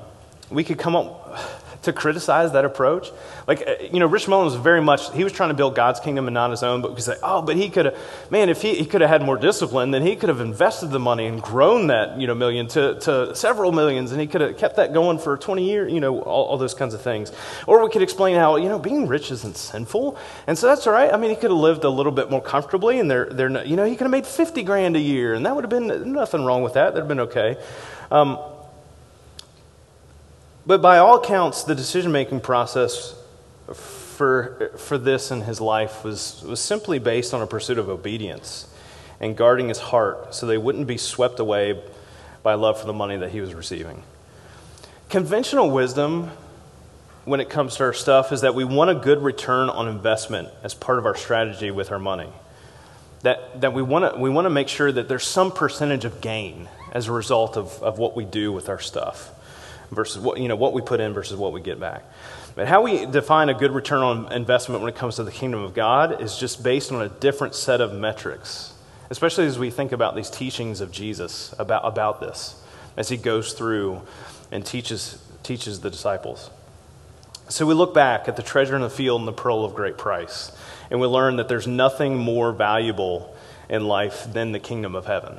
we 0.50 0.64
could 0.64 0.80
come 0.80 0.96
up 0.96 1.38
to 1.84 1.94
criticize 1.94 2.54
that 2.54 2.66
approach. 2.66 3.12
Like, 3.48 3.64
uh, 3.68 3.76
you 3.92 4.00
know, 4.00 4.08
Rich 4.08 4.28
Mullins 4.28 4.54
was 4.54 4.62
very 4.62 4.82
much, 4.82 5.14
he 5.14 5.24
was 5.24 5.34
trying 5.34 5.50
to 5.50 5.54
build 5.54 5.76
God's 5.76 6.00
kingdom 6.00 6.28
and 6.28 6.34
not 6.34 6.52
his 6.52 6.64
own, 6.64 6.82
but 6.82 6.96
we 6.96 7.02
say, 7.02 7.16
oh, 7.22 7.42
but 7.42 7.56
he 7.56 7.70
could 7.70 7.86
have, 7.86 7.98
man, 8.30 8.50
if 8.50 8.62
he, 8.62 8.76
he 8.76 8.86
could 8.86 9.02
have 9.02 9.10
had 9.10 9.22
more 9.22 9.38
discipline, 9.38 9.92
then 9.92 10.02
he 10.02 10.16
could 10.16 10.30
have 10.30 10.42
invested 10.42 10.92
the 10.92 11.00
money 11.00 11.26
and 11.28 11.42
grown 11.42 11.88
that, 11.88 12.20
you 12.20 12.28
know, 12.28 12.36
million 12.36 12.68
to, 12.68 13.00
to 13.02 13.36
several 13.36 13.72
millions, 13.72 14.12
and 14.12 14.20
he 14.20 14.28
could 14.28 14.42
have 14.42 14.58
kept 14.58 14.78
that 14.78 14.94
going 14.94 15.20
for 15.20 15.38
20 15.38 15.64
years, 15.64 15.92
you 15.92 16.00
know, 16.00 16.22
all, 16.22 16.46
all 16.46 16.58
those 16.58 16.74
kinds 16.74 16.94
of 16.94 17.02
things. 17.02 17.32
Or 17.68 17.84
we 17.84 17.90
could 17.90 18.02
explain 18.02 18.36
how, 18.36 18.56
you 18.56 18.70
know, 18.70 18.80
being 18.80 19.08
rich 19.08 19.32
isn't 19.32 19.58
sinful, 19.58 20.18
and 20.48 20.58
so 20.58 20.68
that's 20.68 20.88
all 20.88 20.94
right. 20.94 21.14
I 21.14 21.18
mean, 21.18 21.30
he 21.30 21.36
could 21.36 21.52
have 21.52 21.60
lived 21.60 21.84
a 21.84 21.90
little 21.90 22.12
bit 22.12 22.32
more 22.32 22.42
comfortably, 22.42 23.00
and 23.00 23.10
they're, 23.10 23.26
they're, 23.26 23.66
you 23.66 23.76
know, 23.76 23.86
he 23.86 23.96
could 23.96 24.06
have 24.06 24.12
made 24.12 24.26
50 24.26 24.64
grand 24.64 24.96
a 24.96 25.00
year, 25.00 25.34
and 25.34 25.46
that 25.46 25.56
would 25.56 25.64
have 25.64 25.70
been 25.70 26.14
nothing 26.14 26.46
wrong 26.46 26.64
with 26.64 26.74
that. 26.74 26.94
That 26.94 26.94
would 26.94 27.00
have 27.02 27.08
been 27.08 27.20
okay. 27.22 27.58
Um, 28.12 28.38
but 30.66 30.82
by 30.82 30.98
all 30.98 31.18
accounts, 31.18 31.64
the 31.64 31.76
decision 31.76 32.12
making 32.12 32.40
process 32.40 33.16
for, 33.74 34.72
for 34.78 34.98
this 34.98 35.32
in 35.32 35.42
his 35.42 35.60
life 35.60 36.04
was, 36.04 36.44
was 36.44 36.60
simply 36.60 37.00
based 37.00 37.34
on 37.34 37.42
a 37.42 37.48
pursuit 37.48 37.78
of 37.78 37.90
obedience 37.90 38.68
and 39.20 39.36
guarding 39.36 39.70
his 39.70 39.80
heart 39.80 40.34
so 40.34 40.46
they 40.46 40.58
wouldn't 40.58 40.88
be 40.88 40.98
swept 40.98 41.40
away 41.40 41.82
by 42.44 42.54
love 42.54 42.80
for 42.80 42.86
the 42.86 42.94
money 42.94 43.18
that 43.18 43.32
he 43.32 43.42
was 43.42 43.54
receiving. 43.54 44.04
Conventional 45.10 45.70
wisdom 45.70 46.32
when 47.26 47.40
it 47.40 47.50
comes 47.50 47.76
to 47.78 47.84
our 47.84 47.94
stuff 47.94 48.32
is 48.32 48.42
that 48.42 48.54
we 48.56 48.64
want 48.64 48.90
a 48.90 48.96
good 48.96 49.22
return 49.22 49.70
on 49.70 49.88
investment 49.88 50.50
as 50.62 50.74
part 50.74 50.98
of 50.98 51.06
our 51.06 51.16
strategy 51.16 51.72
with 51.72 51.92
our 51.92 52.00
money. 52.00 52.30
That, 53.22 53.62
that 53.62 53.74
we 53.74 53.82
want 53.82 54.14
to 54.14 54.20
we 54.20 54.30
wanna 54.30 54.50
make 54.50 54.68
sure 54.68 54.92
that 54.92 55.08
there's 55.08 55.24
some 55.26 55.52
percentage 55.52 56.04
of 56.04 56.20
gain 56.20 56.68
as 56.92 57.08
a 57.08 57.14
result 57.14 57.56
of, 57.56 57.82
of 57.82 57.98
what 57.98 58.16
we 58.16 58.26
do 58.26 58.52
with 58.52 58.68
our 58.68 58.80
stuff 58.80 59.33
versus 59.94 60.22
what, 60.22 60.40
you 60.40 60.48
know, 60.48 60.56
what 60.56 60.74
we 60.74 60.82
put 60.82 61.00
in 61.00 61.14
versus 61.14 61.38
what 61.38 61.54
we 61.54 61.62
get 61.62 61.80
back. 61.80 62.04
But 62.56 62.68
how 62.68 62.84
we 62.84 63.06
define 63.06 63.50
a 63.50 63.54
good 63.54 63.72
return 63.72 64.02
on 64.02 64.32
investment 64.32 64.82
when 64.82 64.94
it 64.94 64.96
comes 64.96 65.16
to 65.16 65.24
the 65.24 65.32
kingdom 65.32 65.64
of 65.64 65.74
God 65.74 66.22
is 66.22 66.38
just 66.38 66.64
based 66.64 66.92
on 66.92 67.02
a 67.02 67.10
different 67.10 67.56
set 67.56 67.82
of 67.82 67.94
metrics, 67.94 68.74
especially 69.10 69.46
as 69.46 69.58
we 69.58 69.70
think 69.70 69.92
about 69.92 70.16
these 70.16 70.30
teachings 70.30 70.82
of 70.82 70.92
Jesus 70.92 71.54
about, 71.58 71.86
about 71.86 72.20
this, 72.20 72.62
as 72.96 73.10
he 73.10 73.18
goes 73.18 73.54
through 73.54 74.02
and 74.52 74.66
teaches, 74.66 75.22
teaches 75.42 75.82
the 75.82 75.90
disciples. 75.90 76.50
So 77.50 77.66
we 77.66 77.74
look 77.74 77.94
back 77.94 78.28
at 78.28 78.36
the 78.36 78.44
treasure 78.44 78.76
in 78.76 78.82
the 78.82 78.90
field 78.90 79.22
and 79.22 79.28
the 79.28 79.34
pearl 79.34 79.66
of 79.66 79.76
great 79.76 79.98
price, 79.98 80.52
and 80.90 81.02
we 81.02 81.08
learn 81.08 81.38
that 81.38 81.48
there's 81.48 81.68
nothing 81.68 82.18
more 82.18 82.52
valuable 82.52 83.36
in 83.68 83.86
life 83.86 84.32
than 84.32 84.52
the 84.52 84.60
kingdom 84.60 84.96
of 84.96 85.06
heaven. 85.06 85.38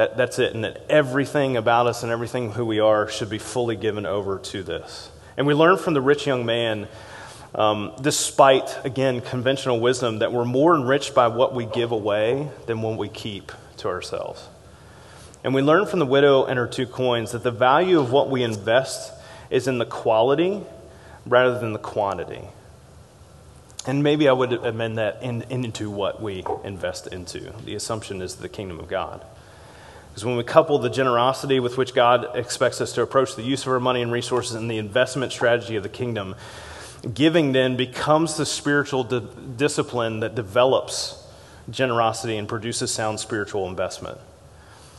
That, 0.00 0.16
that's 0.16 0.38
it. 0.38 0.54
And 0.54 0.64
that 0.64 0.80
everything 0.88 1.58
about 1.58 1.86
us 1.86 2.02
and 2.02 2.10
everything 2.10 2.52
who 2.52 2.64
we 2.64 2.80
are 2.80 3.06
should 3.06 3.28
be 3.28 3.36
fully 3.36 3.76
given 3.76 4.06
over 4.06 4.38
to 4.38 4.62
this. 4.62 5.10
And 5.36 5.46
we 5.46 5.52
learn 5.52 5.76
from 5.76 5.92
the 5.92 6.00
rich 6.00 6.26
young 6.26 6.46
man, 6.46 6.88
um, 7.54 7.92
despite, 8.00 8.82
again, 8.82 9.20
conventional 9.20 9.78
wisdom, 9.78 10.20
that 10.20 10.32
we're 10.32 10.46
more 10.46 10.74
enriched 10.74 11.14
by 11.14 11.28
what 11.28 11.54
we 11.54 11.66
give 11.66 11.92
away 11.92 12.48
than 12.64 12.80
what 12.80 12.96
we 12.96 13.10
keep 13.10 13.52
to 13.76 13.88
ourselves. 13.88 14.48
And 15.44 15.52
we 15.52 15.60
learn 15.60 15.84
from 15.84 15.98
the 15.98 16.06
widow 16.06 16.46
and 16.46 16.58
her 16.58 16.66
two 16.66 16.86
coins 16.86 17.32
that 17.32 17.42
the 17.42 17.50
value 17.50 18.00
of 18.00 18.10
what 18.10 18.30
we 18.30 18.42
invest 18.42 19.12
is 19.50 19.68
in 19.68 19.76
the 19.76 19.84
quality 19.84 20.62
rather 21.26 21.58
than 21.58 21.74
the 21.74 21.78
quantity. 21.78 22.48
And 23.86 24.02
maybe 24.02 24.30
I 24.30 24.32
would 24.32 24.54
amend 24.54 24.96
that 24.96 25.22
in, 25.22 25.42
into 25.50 25.90
what 25.90 26.22
we 26.22 26.42
invest 26.64 27.06
into. 27.08 27.52
The 27.66 27.74
assumption 27.74 28.22
is 28.22 28.36
the 28.36 28.48
kingdom 28.48 28.80
of 28.80 28.88
God. 28.88 29.26
Because 30.10 30.24
when 30.24 30.36
we 30.36 30.42
couple 30.42 30.78
the 30.78 30.90
generosity 30.90 31.60
with 31.60 31.78
which 31.78 31.94
God 31.94 32.36
expects 32.36 32.80
us 32.80 32.92
to 32.94 33.02
approach 33.02 33.36
the 33.36 33.42
use 33.42 33.62
of 33.62 33.68
our 33.68 33.80
money 33.80 34.02
and 34.02 34.10
resources 34.10 34.54
and 34.54 34.70
the 34.70 34.78
investment 34.78 35.32
strategy 35.32 35.76
of 35.76 35.82
the 35.82 35.88
kingdom, 35.88 36.34
giving 37.14 37.52
then 37.52 37.76
becomes 37.76 38.36
the 38.36 38.44
spiritual 38.44 39.04
di- 39.04 39.22
discipline 39.56 40.20
that 40.20 40.34
develops 40.34 41.26
generosity 41.70 42.36
and 42.36 42.48
produces 42.48 42.92
sound 42.92 43.20
spiritual 43.20 43.68
investment. 43.68 44.18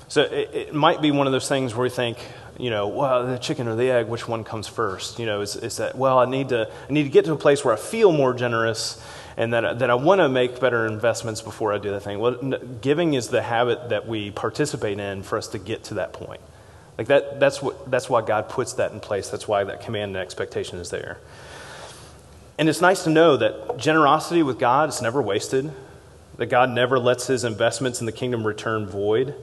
So 0.07 0.23
it, 0.23 0.49
it, 0.53 0.73
might 0.73 1.01
be 1.01 1.11
one 1.11 1.27
of 1.27 1.33
those 1.33 1.47
things 1.47 1.73
where 1.73 1.83
we 1.83 1.89
think, 1.89 2.17
you 2.57 2.69
know, 2.69 2.87
well, 2.87 3.25
the 3.25 3.37
chicken 3.37 3.67
or 3.67 3.75
the 3.75 3.89
egg, 3.91 4.07
which 4.07 4.27
one 4.27 4.43
comes 4.43 4.67
first? 4.67 5.19
You 5.19 5.25
know, 5.25 5.41
is, 5.41 5.55
is 5.55 5.77
that, 5.77 5.97
well, 5.97 6.19
I 6.19 6.25
need, 6.25 6.49
to, 6.49 6.69
I 6.89 6.91
need 6.91 7.03
to 7.03 7.09
get 7.09 7.25
to 7.25 7.33
a 7.33 7.37
place 7.37 7.63
where 7.63 7.73
I 7.73 7.77
feel 7.77 8.11
more 8.11 8.33
generous 8.33 9.01
and 9.41 9.53
that, 9.53 9.79
that 9.79 9.89
I 9.89 9.95
want 9.95 10.19
to 10.19 10.29
make 10.29 10.59
better 10.59 10.85
investments 10.85 11.41
before 11.41 11.73
I 11.73 11.79
do 11.79 11.89
that 11.89 12.01
thing. 12.01 12.19
Well, 12.19 12.35
giving 12.79 13.15
is 13.15 13.29
the 13.29 13.41
habit 13.41 13.89
that 13.89 14.07
we 14.07 14.29
participate 14.29 14.99
in 14.99 15.23
for 15.23 15.35
us 15.35 15.47
to 15.47 15.57
get 15.57 15.85
to 15.85 15.95
that 15.95 16.13
point. 16.13 16.41
Like 16.95 17.07
that, 17.07 17.39
that's, 17.39 17.59
what, 17.59 17.89
that's 17.89 18.07
why 18.07 18.21
God 18.21 18.49
puts 18.49 18.73
that 18.73 18.91
in 18.91 18.99
place. 18.99 19.29
That's 19.29 19.47
why 19.47 19.63
that 19.63 19.81
command 19.81 20.15
and 20.15 20.17
expectation 20.17 20.77
is 20.77 20.91
there. 20.91 21.17
And 22.59 22.69
it's 22.69 22.81
nice 22.81 23.03
to 23.05 23.09
know 23.09 23.35
that 23.37 23.77
generosity 23.77 24.43
with 24.43 24.59
God 24.59 24.89
is 24.89 25.01
never 25.01 25.19
wasted, 25.19 25.71
that 26.37 26.45
God 26.45 26.69
never 26.69 26.99
lets 26.99 27.25
his 27.25 27.43
investments 27.43 27.99
in 27.99 28.05
the 28.05 28.11
kingdom 28.11 28.45
return 28.45 28.85
void. 28.85 29.33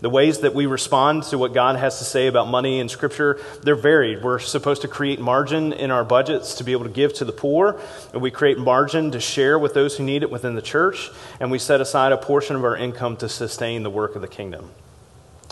The 0.00 0.10
ways 0.10 0.40
that 0.40 0.54
we 0.54 0.66
respond 0.66 1.22
to 1.24 1.38
what 1.38 1.54
God 1.54 1.76
has 1.76 1.98
to 1.98 2.04
say 2.04 2.26
about 2.26 2.48
money 2.48 2.80
in 2.80 2.88
Scripture, 2.88 3.40
they're 3.62 3.74
varied. 3.74 4.22
We're 4.22 4.38
supposed 4.38 4.82
to 4.82 4.88
create 4.88 5.20
margin 5.20 5.72
in 5.72 5.90
our 5.90 6.04
budgets 6.04 6.56
to 6.56 6.64
be 6.64 6.72
able 6.72 6.84
to 6.84 6.90
give 6.90 7.14
to 7.14 7.24
the 7.24 7.32
poor, 7.32 7.80
and 8.12 8.20
we 8.20 8.30
create 8.30 8.58
margin 8.58 9.10
to 9.12 9.20
share 9.20 9.58
with 9.58 9.74
those 9.74 9.96
who 9.96 10.04
need 10.04 10.22
it 10.22 10.30
within 10.30 10.54
the 10.54 10.62
church, 10.62 11.10
and 11.40 11.50
we 11.50 11.58
set 11.58 11.80
aside 11.80 12.12
a 12.12 12.18
portion 12.18 12.56
of 12.56 12.64
our 12.64 12.76
income 12.76 13.16
to 13.16 13.28
sustain 13.28 13.82
the 13.82 13.90
work 13.90 14.16
of 14.16 14.22
the 14.22 14.28
kingdom. 14.28 14.70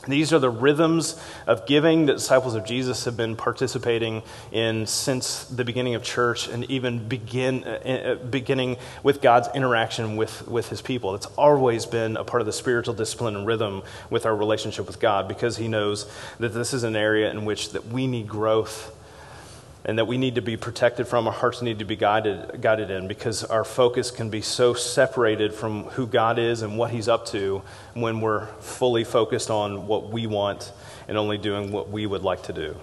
These 0.07 0.33
are 0.33 0.39
the 0.39 0.51
rhythms 0.51 1.21
of 1.47 1.67
giving 1.67 2.07
that 2.07 2.15
disciples 2.15 2.55
of 2.55 2.65
Jesus 2.65 3.05
have 3.05 3.17
been 3.17 3.37
participating 3.37 4.23
in 4.53 4.87
since 4.87 5.45
the 5.45 5.65
beginning 5.65 5.95
of 5.95 6.03
church 6.03 6.49
and 6.49 6.65
even 6.71 7.07
begin, 7.09 7.65
uh, 7.65 7.69
uh, 7.69 8.15
beginning 8.27 8.77
with 9.03 9.21
God's 9.21 9.49
interaction 9.55 10.17
with, 10.17 10.47
with 10.47 10.69
his 10.69 10.83
people. 10.83 11.15
It's 11.15 11.27
always 11.37 11.87
been 11.87 12.17
a 12.17 12.25
part 12.25 12.41
of 12.41 12.47
the 12.47 12.53
spiritual 12.53 12.95
discipline 12.95 13.37
and 13.37 13.47
rhythm 13.47 13.83
with 14.11 14.27
our 14.27 14.37
relationship 14.37 14.87
with 14.87 15.01
God 15.01 15.29
because 15.29 15.57
he 15.57 15.69
knows 15.69 16.11
that 16.39 16.51
this 16.51 16.75
is 16.75 16.85
an 16.85 16.97
area 16.97 17.31
in 17.31 17.45
which 17.45 17.71
that 17.71 17.87
we 17.87 18.07
need 18.07 18.29
growth 18.29 18.95
and 19.85 19.99
that 19.99 20.07
we 20.07 20.17
need 20.17 20.37
to 20.37 20.43
be 20.43 20.57
protected 20.57 21.07
from, 21.07 21.27
our 21.27 21.33
hearts 21.33 21.61
need 21.61 21.79
to 21.81 21.85
be 21.85 21.97
guided, 21.97 22.61
guided 22.63 22.91
in, 22.91 23.07
because 23.07 23.45
our 23.45 23.65
focus 23.65 24.11
can 24.11 24.31
be 24.31 24.41
so 24.41 24.73
separated 24.73 25.53
from 25.53 25.85
who 25.85 26.07
God 26.07 26.39
is 26.39 26.63
and 26.63 26.79
what 26.79 26.91
He's 26.91 27.09
up 27.09 27.27
to 27.27 27.63
when 27.93 28.21
we're 28.21 28.47
fully 28.61 29.05
focused 29.05 29.51
on 29.51 29.87
what 29.87 30.09
we 30.11 30.27
want 30.27 30.73
and 31.07 31.19
only 31.19 31.37
doing 31.37 31.71
what 31.71 31.91
we 31.91 32.07
would 32.07 32.23
like 32.23 32.45
to 32.45 32.53
do. 32.53 32.77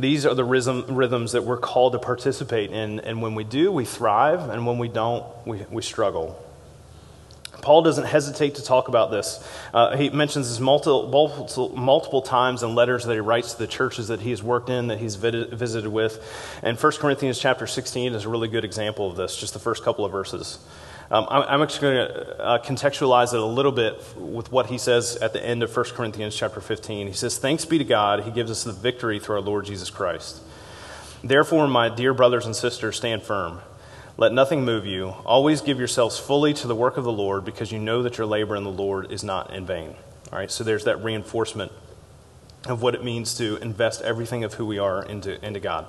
These 0.00 0.26
are 0.26 0.34
the 0.34 0.44
rhythm, 0.44 0.84
rhythms 0.88 1.32
that 1.32 1.42
we're 1.42 1.58
called 1.58 1.92
to 1.92 1.98
participate 1.98 2.70
in, 2.70 3.00
and 3.00 3.22
when 3.22 3.34
we 3.34 3.44
do, 3.44 3.70
we 3.70 3.84
thrive, 3.84 4.48
and 4.48 4.66
when 4.66 4.78
we 4.78 4.88
don't, 4.88 5.24
we, 5.46 5.64
we 5.70 5.82
struggle. 5.82 6.44
Paul 7.60 7.82
doesn't 7.82 8.04
hesitate 8.04 8.54
to 8.56 8.64
talk 8.64 8.88
about 8.88 9.10
this. 9.10 9.46
Uh, 9.74 9.96
he 9.96 10.10
mentions 10.10 10.48
this 10.48 10.60
multiple, 10.60 11.08
multiple, 11.08 11.76
multiple, 11.76 12.22
times 12.22 12.62
in 12.62 12.74
letters 12.74 13.04
that 13.04 13.14
he 13.14 13.20
writes 13.20 13.54
to 13.54 13.58
the 13.58 13.66
churches 13.66 14.08
that 14.08 14.20
he 14.20 14.30
has 14.30 14.42
worked 14.42 14.70
in, 14.70 14.88
that 14.88 14.98
he's 14.98 15.16
visited 15.16 15.88
with. 15.88 16.60
And 16.62 16.78
1 16.78 16.92
Corinthians 16.92 17.38
chapter 17.38 17.66
16 17.66 18.14
is 18.14 18.24
a 18.24 18.28
really 18.28 18.48
good 18.48 18.64
example 18.64 19.10
of 19.10 19.16
this, 19.16 19.36
just 19.36 19.52
the 19.52 19.58
first 19.58 19.82
couple 19.82 20.04
of 20.04 20.12
verses. 20.12 20.58
Um, 21.10 21.26
I'm 21.30 21.62
actually 21.62 21.80
going 21.80 22.08
to 22.08 22.38
uh, 22.38 22.62
contextualize 22.62 23.32
it 23.32 23.40
a 23.40 23.44
little 23.44 23.72
bit 23.72 24.02
with 24.16 24.52
what 24.52 24.66
he 24.66 24.76
says 24.76 25.16
at 25.16 25.32
the 25.32 25.42
end 25.42 25.62
of 25.62 25.74
1 25.74 25.86
Corinthians 25.94 26.36
chapter 26.36 26.60
15. 26.60 27.06
He 27.06 27.12
says, 27.14 27.38
Thanks 27.38 27.64
be 27.64 27.78
to 27.78 27.84
God, 27.84 28.24
he 28.24 28.30
gives 28.30 28.50
us 28.50 28.64
the 28.64 28.72
victory 28.72 29.18
through 29.18 29.36
our 29.36 29.40
Lord 29.40 29.64
Jesus 29.64 29.88
Christ. 29.88 30.42
Therefore, 31.24 31.66
my 31.66 31.88
dear 31.88 32.12
brothers 32.12 32.44
and 32.44 32.54
sisters, 32.54 32.96
stand 32.96 33.22
firm. 33.22 33.60
Let 34.18 34.32
nothing 34.32 34.64
move 34.64 34.84
you. 34.84 35.14
Always 35.24 35.60
give 35.60 35.78
yourselves 35.78 36.18
fully 36.18 36.52
to 36.54 36.66
the 36.66 36.74
work 36.74 36.96
of 36.96 37.04
the 37.04 37.12
Lord 37.12 37.44
because 37.44 37.70
you 37.70 37.78
know 37.78 38.02
that 38.02 38.18
your 38.18 38.26
labor 38.26 38.56
in 38.56 38.64
the 38.64 38.70
Lord 38.70 39.12
is 39.12 39.22
not 39.22 39.54
in 39.54 39.64
vain. 39.64 39.94
All 40.32 40.38
right, 40.40 40.50
so 40.50 40.64
there's 40.64 40.82
that 40.84 41.04
reinforcement 41.04 41.70
of 42.66 42.82
what 42.82 42.96
it 42.96 43.04
means 43.04 43.34
to 43.38 43.58
invest 43.58 44.02
everything 44.02 44.42
of 44.42 44.54
who 44.54 44.66
we 44.66 44.76
are 44.76 45.04
into, 45.04 45.42
into 45.46 45.60
God. 45.60 45.86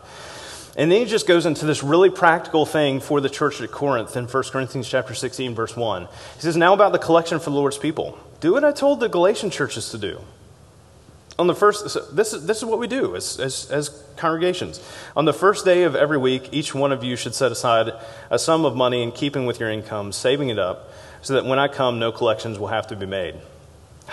And 0.77 0.91
then 0.91 0.99
he 0.99 1.05
just 1.07 1.25
goes 1.25 1.47
into 1.47 1.65
this 1.65 1.81
really 1.81 2.11
practical 2.11 2.67
thing 2.67 2.99
for 2.99 3.19
the 3.19 3.31
church 3.31 3.61
at 3.61 3.71
Corinth 3.71 4.15
in 4.15 4.25
1 4.25 4.43
Corinthians 4.51 4.87
chapter 4.87 5.15
16, 5.15 5.55
verse 5.55 5.75
1. 5.75 6.03
He 6.35 6.41
says, 6.41 6.55
Now 6.55 6.73
about 6.73 6.91
the 6.91 6.99
collection 6.99 7.39
for 7.39 7.49
the 7.49 7.55
Lord's 7.55 7.79
people. 7.79 8.19
Do 8.41 8.53
what 8.53 8.63
I 8.63 8.71
told 8.71 8.99
the 8.99 9.09
Galatian 9.09 9.49
churches 9.49 9.89
to 9.89 9.97
do 9.97 10.21
on 11.39 11.47
the 11.47 11.55
first, 11.55 11.83
this 12.13 12.33
is, 12.33 12.45
this 12.45 12.57
is 12.57 12.65
what 12.65 12.79
we 12.79 12.87
do 12.87 13.15
as, 13.15 13.39
as, 13.39 13.71
as 13.71 13.89
congregations. 14.17 14.81
On 15.15 15.23
the 15.23 15.33
first 15.33 15.63
day 15.63 15.83
of 15.83 15.95
every 15.95 16.17
week, 16.17 16.49
each 16.51 16.75
one 16.75 16.91
of 16.91 17.01
you 17.01 17.15
should 17.15 17.33
set 17.33 17.49
aside 17.49 17.93
a 18.29 18.37
sum 18.37 18.65
of 18.65 18.75
money 18.75 19.01
in 19.01 19.13
keeping 19.13 19.45
with 19.45 19.57
your 19.57 19.71
income, 19.71 20.11
saving 20.11 20.49
it 20.49 20.59
up, 20.59 20.91
so 21.21 21.35
that 21.35 21.45
when 21.45 21.57
I 21.57 21.69
come, 21.69 21.97
no 21.97 22.11
collections 22.11 22.59
will 22.59 22.67
have 22.67 22.87
to 22.87 22.97
be 22.97 23.05
made. 23.05 23.35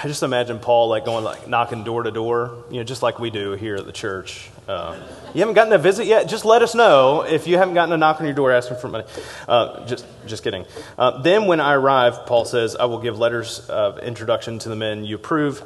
I 0.00 0.08
just 0.08 0.22
imagine 0.22 0.60
Paul 0.60 0.88
like 0.88 1.04
going 1.04 1.24
like 1.24 1.48
knocking 1.48 1.82
door 1.82 2.04
to 2.04 2.10
door, 2.10 2.64
you 2.70 2.76
know, 2.76 2.84
just 2.84 3.02
like 3.02 3.18
we 3.18 3.30
do 3.30 3.52
here 3.52 3.76
at 3.76 3.86
the 3.86 3.92
church. 3.92 4.50
Uh, 4.68 4.96
you 5.34 5.40
haven't 5.40 5.54
gotten 5.54 5.72
a 5.72 5.78
visit 5.78 6.06
yet? 6.06 6.28
Just 6.28 6.44
let 6.44 6.62
us 6.62 6.74
know 6.74 7.22
if 7.22 7.46
you 7.46 7.56
haven't 7.56 7.74
gotten 7.74 7.92
a 7.92 7.96
knock 7.96 8.20
on 8.20 8.26
your 8.26 8.34
door 8.34 8.52
asking 8.52 8.76
for 8.76 8.88
money. 8.88 9.04
Uh, 9.48 9.84
just, 9.86 10.04
just 10.26 10.44
kidding. 10.44 10.64
Uh, 10.98 11.22
then 11.22 11.46
when 11.46 11.60
I 11.60 11.74
arrive, 11.74 12.26
Paul 12.26 12.44
says, 12.44 12.76
I 12.76 12.84
will 12.84 13.00
give 13.00 13.18
letters 13.18 13.60
of 13.68 13.98
introduction 13.98 14.58
to 14.60 14.68
the 14.68 14.76
men 14.76 15.04
you 15.04 15.16
approve 15.16 15.62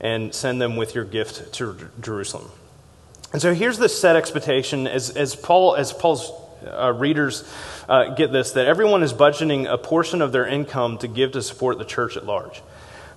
and 0.00 0.34
send 0.34 0.60
them 0.60 0.76
with 0.76 0.94
your 0.94 1.04
gift 1.04 1.52
to 1.54 1.88
Jerusalem. 2.00 2.50
And 3.32 3.42
so 3.42 3.52
here's 3.52 3.78
the 3.78 3.88
set 3.88 4.16
expectation 4.16 4.86
as, 4.86 5.10
as, 5.10 5.36
Paul, 5.36 5.74
as 5.74 5.92
Paul's 5.92 6.32
uh, 6.66 6.92
readers 6.92 7.44
uh, 7.88 8.14
get 8.14 8.32
this 8.32 8.52
that 8.52 8.66
everyone 8.66 9.02
is 9.02 9.12
budgeting 9.12 9.70
a 9.70 9.78
portion 9.78 10.22
of 10.22 10.32
their 10.32 10.46
income 10.46 10.98
to 10.98 11.08
give 11.08 11.32
to 11.32 11.42
support 11.42 11.78
the 11.78 11.84
church 11.84 12.16
at 12.16 12.24
large. 12.24 12.62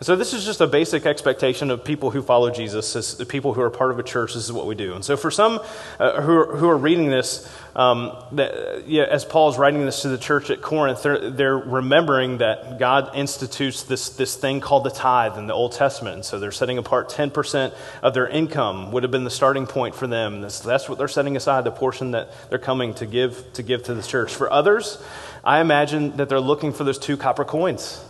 So, 0.03 0.15
this 0.15 0.33
is 0.33 0.43
just 0.43 0.61
a 0.61 0.65
basic 0.67 1.05
expectation 1.05 1.69
of 1.69 1.83
people 1.83 2.09
who 2.09 2.23
follow 2.23 2.49
Jesus, 2.49 2.95
as 2.95 3.17
the 3.17 3.25
people 3.25 3.53
who 3.53 3.61
are 3.61 3.69
part 3.69 3.91
of 3.91 3.99
a 3.99 4.03
church. 4.03 4.33
This 4.33 4.45
is 4.45 4.51
what 4.51 4.65
we 4.65 4.73
do. 4.73 4.95
And 4.95 5.05
so, 5.05 5.15
for 5.15 5.29
some 5.29 5.59
uh, 5.99 6.21
who, 6.21 6.31
are, 6.37 6.57
who 6.57 6.67
are 6.69 6.77
reading 6.77 7.11
this, 7.11 7.47
um, 7.75 8.11
that, 8.31 8.87
yeah, 8.87 9.03
as 9.03 9.27
writing 9.59 9.85
this 9.85 10.01
to 10.01 10.09
the 10.09 10.17
church 10.17 10.49
at 10.49 10.59
Corinth, 10.59 11.03
they're, 11.03 11.29
they're, 11.29 11.55
remembering 11.55 12.39
that 12.39 12.79
God 12.79 13.15
institutes 13.15 13.83
this, 13.83 14.09
this 14.09 14.35
thing 14.35 14.59
called 14.59 14.85
the 14.85 14.89
tithe 14.89 15.37
in 15.37 15.45
the 15.45 15.53
Old 15.53 15.73
Testament. 15.73 16.25
So, 16.25 16.39
they're 16.39 16.51
setting 16.51 16.79
apart 16.79 17.09
10% 17.09 17.71
of 18.01 18.15
their 18.15 18.27
income, 18.27 18.91
would 18.93 19.03
have 19.03 19.11
been 19.11 19.23
the 19.23 19.29
starting 19.29 19.67
point 19.67 19.93
for 19.93 20.07
them. 20.07 20.41
This, 20.41 20.61
that's 20.61 20.89
what 20.89 20.97
they're 20.97 21.07
setting 21.07 21.35
aside, 21.37 21.63
the 21.63 21.69
portion 21.69 22.09
that 22.11 22.31
they're 22.49 22.57
coming 22.57 22.95
to 22.95 23.05
give 23.05 23.53
to, 23.53 23.61
give 23.61 23.83
to 23.83 23.93
the 23.93 24.01
church. 24.01 24.33
For 24.33 24.51
others, 24.51 24.97
I 25.43 25.61
imagine 25.61 26.17
that 26.17 26.27
they're 26.27 26.39
looking 26.39 26.73
for 26.73 26.85
those 26.85 26.97
two 26.97 27.17
copper 27.17 27.45
coins 27.45 28.03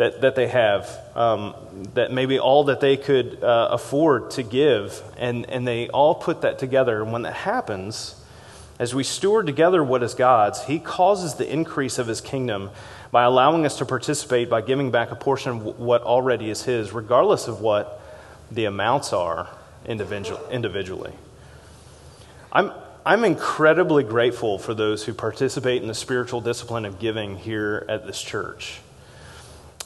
that, 0.00 0.22
that 0.22 0.34
they 0.34 0.48
have, 0.48 0.88
um, 1.14 1.54
that 1.92 2.10
maybe 2.10 2.38
all 2.38 2.64
that 2.64 2.80
they 2.80 2.96
could 2.96 3.44
uh, 3.44 3.68
afford 3.70 4.30
to 4.30 4.42
give, 4.42 5.02
and, 5.18 5.44
and 5.50 5.68
they 5.68 5.90
all 5.90 6.14
put 6.14 6.40
that 6.40 6.58
together. 6.58 7.02
And 7.02 7.12
when 7.12 7.20
that 7.22 7.34
happens, 7.34 8.14
as 8.78 8.94
we 8.94 9.04
steward 9.04 9.44
together 9.44 9.84
what 9.84 10.02
is 10.02 10.14
God's, 10.14 10.64
He 10.64 10.78
causes 10.78 11.34
the 11.34 11.46
increase 11.46 11.98
of 11.98 12.06
His 12.06 12.22
kingdom 12.22 12.70
by 13.10 13.24
allowing 13.24 13.66
us 13.66 13.76
to 13.76 13.84
participate 13.84 14.48
by 14.48 14.62
giving 14.62 14.90
back 14.90 15.10
a 15.10 15.16
portion 15.16 15.52
of 15.52 15.78
what 15.78 16.00
already 16.00 16.48
is 16.48 16.62
His, 16.62 16.92
regardless 16.92 17.46
of 17.46 17.60
what 17.60 18.00
the 18.50 18.64
amounts 18.64 19.12
are 19.12 19.50
individual, 19.84 20.40
individually. 20.48 21.12
I'm, 22.50 22.72
I'm 23.04 23.24
incredibly 23.24 24.02
grateful 24.02 24.58
for 24.58 24.72
those 24.72 25.04
who 25.04 25.12
participate 25.12 25.82
in 25.82 25.88
the 25.88 25.94
spiritual 25.94 26.40
discipline 26.40 26.86
of 26.86 26.98
giving 26.98 27.36
here 27.36 27.84
at 27.86 28.06
this 28.06 28.22
church. 28.22 28.80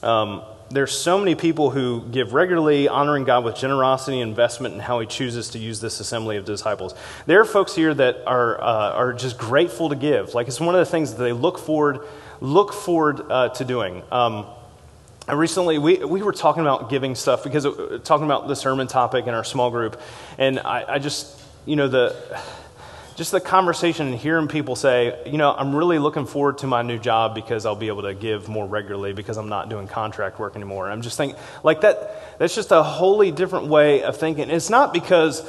Um, 0.05 0.43
there's 0.71 0.97
so 0.97 1.19
many 1.19 1.35
people 1.35 1.71
who 1.71 2.03
give 2.11 2.33
regularly, 2.33 2.88
honoring 2.88 3.25
God 3.25 3.45
with 3.45 3.57
generosity 3.57 4.21
and 4.21 4.31
investment 4.31 4.75
in 4.75 4.81
how 4.81 4.99
He 5.01 5.07
chooses 5.07 5.51
to 5.51 5.59
use 5.59 5.81
this 5.81 6.01
assembly 6.01 6.37
of 6.37 6.45
disciples. 6.45 6.95
There 7.27 7.40
are 7.40 7.45
folks 7.45 7.75
here 7.75 7.95
that 7.95 8.23
are, 8.27 8.61
uh, 8.61 8.93
are 8.93 9.12
just 9.12 9.38
grateful 9.38 9.88
to 9.90 9.95
give. 9.97 10.35
Like 10.35 10.49
it's 10.49 10.61
one 10.61 10.75
of 10.75 10.81
the 10.81 10.90
things 10.90 11.14
that 11.14 11.23
they 11.23 11.33
look 11.33 11.59
forward, 11.59 12.01
look 12.40 12.73
forward 12.73 13.21
uh, 13.31 13.51
to 13.51 13.64
doing. 13.64 14.03
Um, 14.11 14.47
recently, 15.29 15.79
we, 15.79 16.05
we 16.05 16.23
were 16.23 16.33
talking 16.33 16.62
about 16.62 16.90
giving 16.90 17.14
stuff 17.14 17.45
because 17.45 17.67
uh, 17.67 18.01
talking 18.03 18.25
about 18.25 18.49
the 18.49 18.57
sermon 18.57 18.87
topic 18.87 19.27
in 19.27 19.35
our 19.35 19.45
small 19.45 19.71
group, 19.71 20.01
and 20.38 20.59
I, 20.59 20.95
I 20.95 20.99
just, 20.99 21.40
you 21.67 21.77
know, 21.77 21.88
the 21.88 22.17
just 23.16 23.31
the 23.31 23.40
conversation 23.40 24.09
and 24.09 24.16
hearing 24.16 24.48
people 24.48 24.74
say, 24.74 25.22
you 25.24 25.38
know, 25.38 25.53
I'm 25.53 25.74
really 25.74 25.98
looking 25.98 26.27
forward 26.27 26.59
to 26.59 26.66
my 26.66 26.83
new 26.83 26.98
job 26.98 27.35
because 27.35 27.64
I'll 27.64 27.77
be 27.77 27.87
able 27.87 28.03
to 28.03 28.14
give 28.14 28.48
more 28.48 28.66
regularly 28.66 29.12
because 29.12 29.37
I'm 29.37 29.48
not 29.48 29.68
doing 29.68 29.87
contract 29.87 30.40
work 30.40 30.57
anymore. 30.57 30.90
I'm 30.90 31.00
just 31.00 31.16
thinking, 31.16 31.38
like 31.62 31.83
that, 31.83 32.38
that's 32.38 32.55
just 32.55 32.72
a 32.72 32.83
wholly 32.83 33.31
different 33.31 33.66
way 33.66 34.03
of 34.03 34.16
thinking. 34.16 34.50
It's 34.50 34.68
not 34.68 34.92
because 34.92 35.42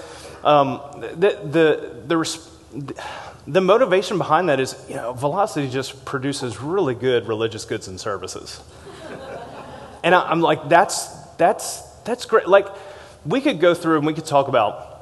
um, 0.43 0.79
the, 1.15 1.39
the, 1.43 2.35
the, 2.75 3.03
the 3.47 3.61
motivation 3.61 4.19
behind 4.19 4.49
that 4.49 4.59
is, 4.59 4.75
you 4.87 4.95
know, 4.95 5.13
Velocity 5.13 5.67
just 5.67 6.05
produces 6.05 6.61
really 6.61 6.93
good 6.93 7.27
religious 7.27 7.65
goods 7.65 7.87
and 7.87 7.99
services. 7.99 8.61
and 10.03 10.13
I, 10.13 10.21
I'm 10.21 10.41
like, 10.41 10.69
that's, 10.69 11.07
that's, 11.37 11.81
that's 12.03 12.25
great. 12.25 12.47
Like, 12.47 12.67
we 13.25 13.41
could 13.41 13.59
go 13.59 13.73
through 13.73 13.97
and 13.97 14.05
we 14.05 14.13
could 14.13 14.25
talk 14.25 14.49
about 14.49 14.94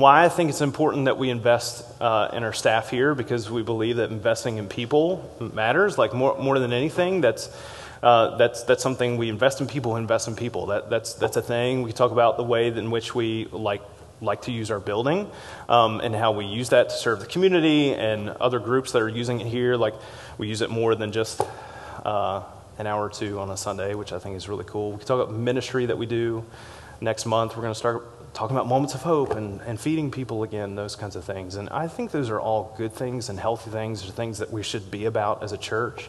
why 0.00 0.24
I 0.24 0.28
think 0.28 0.50
it's 0.50 0.60
important 0.60 1.06
that 1.06 1.18
we 1.18 1.30
invest 1.30 1.84
uh, 2.00 2.30
in 2.32 2.42
our 2.42 2.52
staff 2.52 2.90
here 2.90 3.14
because 3.14 3.50
we 3.50 3.62
believe 3.62 3.96
that 3.96 4.10
investing 4.10 4.58
in 4.58 4.68
people 4.68 5.30
matters, 5.54 5.96
like 5.96 6.12
more, 6.12 6.36
more 6.38 6.58
than 6.58 6.72
anything. 6.72 7.20
That's, 7.20 7.48
uh, 8.02 8.36
that's, 8.36 8.64
that's 8.64 8.82
something 8.82 9.16
we 9.16 9.28
invest 9.28 9.60
in 9.60 9.66
people, 9.66 9.96
invest 9.96 10.28
in 10.28 10.36
people. 10.36 10.66
That, 10.66 10.90
that's, 10.90 11.14
that's 11.14 11.36
a 11.36 11.42
thing. 11.42 11.82
We 11.82 11.92
talk 11.92 12.12
about 12.12 12.36
the 12.36 12.42
way 12.44 12.68
in 12.68 12.90
which 12.90 13.14
we 13.14 13.46
like, 13.52 13.82
like 14.20 14.42
to 14.42 14.52
use 14.52 14.70
our 14.70 14.80
building 14.80 15.30
um, 15.68 16.00
and 16.00 16.14
how 16.14 16.32
we 16.32 16.44
use 16.44 16.70
that 16.70 16.88
to 16.90 16.94
serve 16.94 17.20
the 17.20 17.26
community 17.26 17.94
and 17.94 18.30
other 18.30 18.58
groups 18.58 18.92
that 18.92 19.02
are 19.02 19.08
using 19.08 19.40
it 19.40 19.46
here. 19.46 19.76
Like 19.76 19.94
we 20.38 20.48
use 20.48 20.60
it 20.60 20.70
more 20.70 20.94
than 20.94 21.12
just 21.12 21.40
uh, 22.04 22.42
an 22.78 22.86
hour 22.86 23.04
or 23.04 23.10
two 23.10 23.38
on 23.38 23.50
a 23.50 23.56
Sunday, 23.56 23.94
which 23.94 24.12
I 24.12 24.18
think 24.18 24.36
is 24.36 24.48
really 24.48 24.64
cool. 24.64 24.92
We 24.92 24.98
can 24.98 25.06
talk 25.06 25.22
about 25.22 25.34
ministry 25.34 25.86
that 25.86 25.98
we 25.98 26.06
do. 26.06 26.44
Next 27.00 27.26
month, 27.26 27.54
we're 27.54 27.62
going 27.62 27.74
to 27.74 27.78
start 27.78 28.17
talking 28.34 28.56
about 28.56 28.66
moments 28.66 28.94
of 28.94 29.02
hope 29.02 29.32
and, 29.32 29.60
and 29.62 29.80
feeding 29.80 30.10
people 30.10 30.42
again, 30.42 30.74
those 30.74 30.96
kinds 30.96 31.16
of 31.16 31.24
things. 31.24 31.56
And 31.56 31.68
I 31.70 31.88
think 31.88 32.10
those 32.10 32.30
are 32.30 32.40
all 32.40 32.74
good 32.76 32.92
things 32.92 33.28
and 33.28 33.38
healthy 33.38 33.70
things, 33.70 34.08
or 34.08 34.12
things 34.12 34.38
that 34.38 34.52
we 34.52 34.62
should 34.62 34.90
be 34.90 35.04
about 35.06 35.42
as 35.42 35.52
a 35.52 35.58
church. 35.58 36.08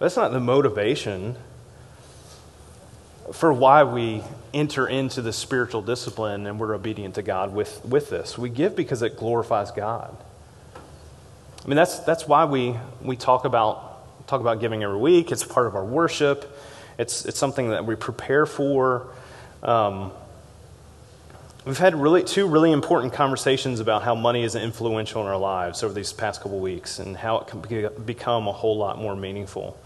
That's 0.00 0.16
not 0.16 0.32
the 0.32 0.40
motivation 0.40 1.36
for 3.32 3.52
why 3.52 3.84
we 3.84 4.22
enter 4.52 4.86
into 4.86 5.22
the 5.22 5.32
spiritual 5.32 5.82
discipline 5.82 6.46
and 6.46 6.60
we're 6.60 6.74
obedient 6.74 7.14
to 7.14 7.22
God 7.22 7.54
with, 7.54 7.84
with 7.84 8.10
this. 8.10 8.36
We 8.36 8.50
give 8.50 8.76
because 8.76 9.02
it 9.02 9.16
glorifies 9.16 9.70
God. 9.70 10.16
I 11.64 11.68
mean, 11.68 11.76
that's, 11.76 12.00
that's 12.00 12.28
why 12.28 12.44
we, 12.44 12.76
we 13.00 13.16
talk, 13.16 13.46
about, 13.46 14.26
talk 14.26 14.42
about 14.42 14.60
giving 14.60 14.82
every 14.82 14.98
week. 14.98 15.32
It's 15.32 15.42
part 15.44 15.66
of 15.66 15.74
our 15.74 15.84
worship, 15.84 16.54
it's, 16.98 17.24
it's 17.24 17.38
something 17.38 17.70
that 17.70 17.86
we 17.86 17.94
prepare 17.94 18.46
for. 18.46 19.08
Um, 19.62 20.12
We've 21.64 21.78
had 21.78 21.94
really 21.94 22.22
two 22.22 22.46
really 22.46 22.72
important 22.72 23.14
conversations 23.14 23.80
about 23.80 24.02
how 24.02 24.14
money 24.14 24.44
is 24.44 24.54
influential 24.54 25.22
in 25.22 25.28
our 25.28 25.38
lives 25.38 25.82
over 25.82 25.94
these 25.94 26.12
past 26.12 26.42
couple 26.42 26.58
weeks 26.58 26.98
and 26.98 27.16
how 27.16 27.38
it 27.38 27.46
can 27.46 27.62
become 28.04 28.46
a 28.46 28.52
whole 28.52 28.76
lot 28.76 28.98
more 28.98 29.16
meaningful. 29.16 29.78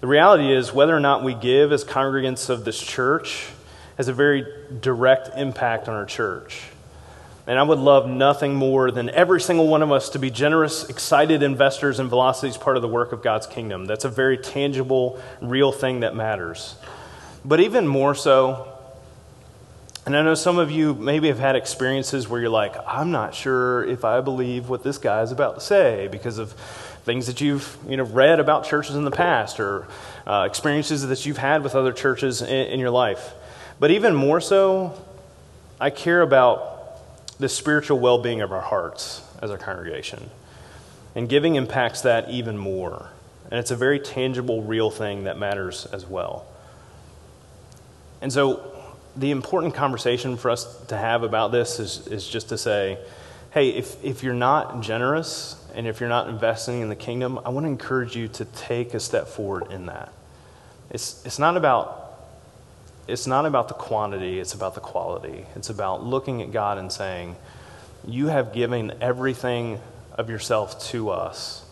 The 0.00 0.06
reality 0.06 0.54
is, 0.54 0.72
whether 0.72 0.96
or 0.96 1.00
not 1.00 1.24
we 1.24 1.34
give 1.34 1.72
as 1.72 1.84
congregants 1.84 2.48
of 2.48 2.64
this 2.64 2.80
church 2.80 3.48
has 3.96 4.06
a 4.06 4.12
very 4.12 4.46
direct 4.80 5.30
impact 5.36 5.88
on 5.88 5.96
our 5.96 6.06
church. 6.06 6.68
And 7.48 7.58
I 7.58 7.64
would 7.64 7.80
love 7.80 8.08
nothing 8.08 8.54
more 8.54 8.92
than 8.92 9.10
every 9.10 9.40
single 9.40 9.66
one 9.66 9.82
of 9.82 9.90
us 9.90 10.10
to 10.10 10.20
be 10.20 10.30
generous, 10.30 10.88
excited 10.88 11.42
investors 11.42 11.98
in 11.98 12.08
Velocity's 12.08 12.56
part 12.56 12.76
of 12.76 12.82
the 12.82 12.88
work 12.88 13.10
of 13.10 13.24
God's 13.24 13.48
kingdom. 13.48 13.86
That's 13.86 14.04
a 14.04 14.08
very 14.08 14.38
tangible, 14.38 15.20
real 15.40 15.72
thing 15.72 16.00
that 16.00 16.14
matters. 16.14 16.76
But 17.44 17.58
even 17.58 17.88
more 17.88 18.14
so, 18.14 18.75
and 20.06 20.16
I 20.16 20.22
know 20.22 20.36
some 20.36 20.58
of 20.58 20.70
you 20.70 20.94
maybe 20.94 21.26
have 21.26 21.40
had 21.40 21.56
experiences 21.56 22.28
where 22.28 22.40
you're 22.40 22.48
like, 22.48 22.76
I'm 22.86 23.10
not 23.10 23.34
sure 23.34 23.84
if 23.84 24.04
I 24.04 24.20
believe 24.20 24.68
what 24.68 24.84
this 24.84 24.98
guy 24.98 25.20
is 25.22 25.32
about 25.32 25.56
to 25.56 25.60
say 25.60 26.06
because 26.06 26.38
of 26.38 26.52
things 26.52 27.26
that 27.26 27.40
you've 27.40 27.76
you 27.88 27.96
know, 27.96 28.04
read 28.04 28.38
about 28.38 28.64
churches 28.64 28.94
in 28.94 29.04
the 29.04 29.10
past 29.10 29.58
or 29.58 29.88
uh, 30.24 30.46
experiences 30.48 31.04
that 31.08 31.26
you've 31.26 31.38
had 31.38 31.64
with 31.64 31.74
other 31.74 31.92
churches 31.92 32.40
in, 32.40 32.48
in 32.48 32.78
your 32.78 32.90
life. 32.90 33.34
But 33.80 33.90
even 33.90 34.14
more 34.14 34.40
so, 34.40 34.96
I 35.80 35.90
care 35.90 36.22
about 36.22 37.00
the 37.38 37.48
spiritual 37.48 37.98
well 37.98 38.18
being 38.18 38.40
of 38.42 38.52
our 38.52 38.60
hearts 38.60 39.22
as 39.42 39.50
a 39.50 39.58
congregation. 39.58 40.30
And 41.16 41.28
giving 41.28 41.56
impacts 41.56 42.02
that 42.02 42.30
even 42.30 42.56
more. 42.56 43.10
And 43.50 43.58
it's 43.58 43.72
a 43.72 43.76
very 43.76 43.98
tangible, 43.98 44.62
real 44.62 44.90
thing 44.90 45.24
that 45.24 45.36
matters 45.36 45.84
as 45.86 46.06
well. 46.06 46.46
And 48.20 48.32
so 48.32 48.75
the 49.16 49.30
important 49.30 49.74
conversation 49.74 50.36
for 50.36 50.50
us 50.50 50.84
to 50.86 50.96
have 50.96 51.22
about 51.22 51.50
this 51.50 51.80
is, 51.80 52.06
is 52.08 52.28
just 52.28 52.50
to 52.50 52.58
say, 52.58 52.98
hey, 53.52 53.70
if, 53.70 54.02
if 54.04 54.22
you're 54.22 54.34
not 54.34 54.82
generous 54.82 55.56
and 55.74 55.86
if 55.86 56.00
you're 56.00 56.08
not 56.08 56.28
investing 56.28 56.80
in 56.82 56.88
the 56.88 56.96
kingdom, 56.96 57.38
I 57.44 57.48
want 57.48 57.64
to 57.64 57.68
encourage 57.68 58.14
you 58.14 58.28
to 58.28 58.44
take 58.44 58.94
a 58.94 59.00
step 59.00 59.28
forward 59.28 59.72
in 59.72 59.86
that. 59.86 60.12
It's, 60.90 61.24
it's, 61.24 61.38
not 61.38 61.56
about, 61.56 62.18
it's 63.08 63.26
not 63.26 63.46
about 63.46 63.68
the 63.68 63.74
quantity, 63.74 64.38
it's 64.38 64.54
about 64.54 64.74
the 64.74 64.80
quality. 64.80 65.46
It's 65.54 65.70
about 65.70 66.04
looking 66.04 66.42
at 66.42 66.52
God 66.52 66.78
and 66.78 66.92
saying, 66.92 67.36
You 68.06 68.28
have 68.28 68.52
given 68.52 68.92
everything 69.00 69.80
of 70.12 70.30
yourself 70.30 70.82
to 70.90 71.10
us. 71.10 71.64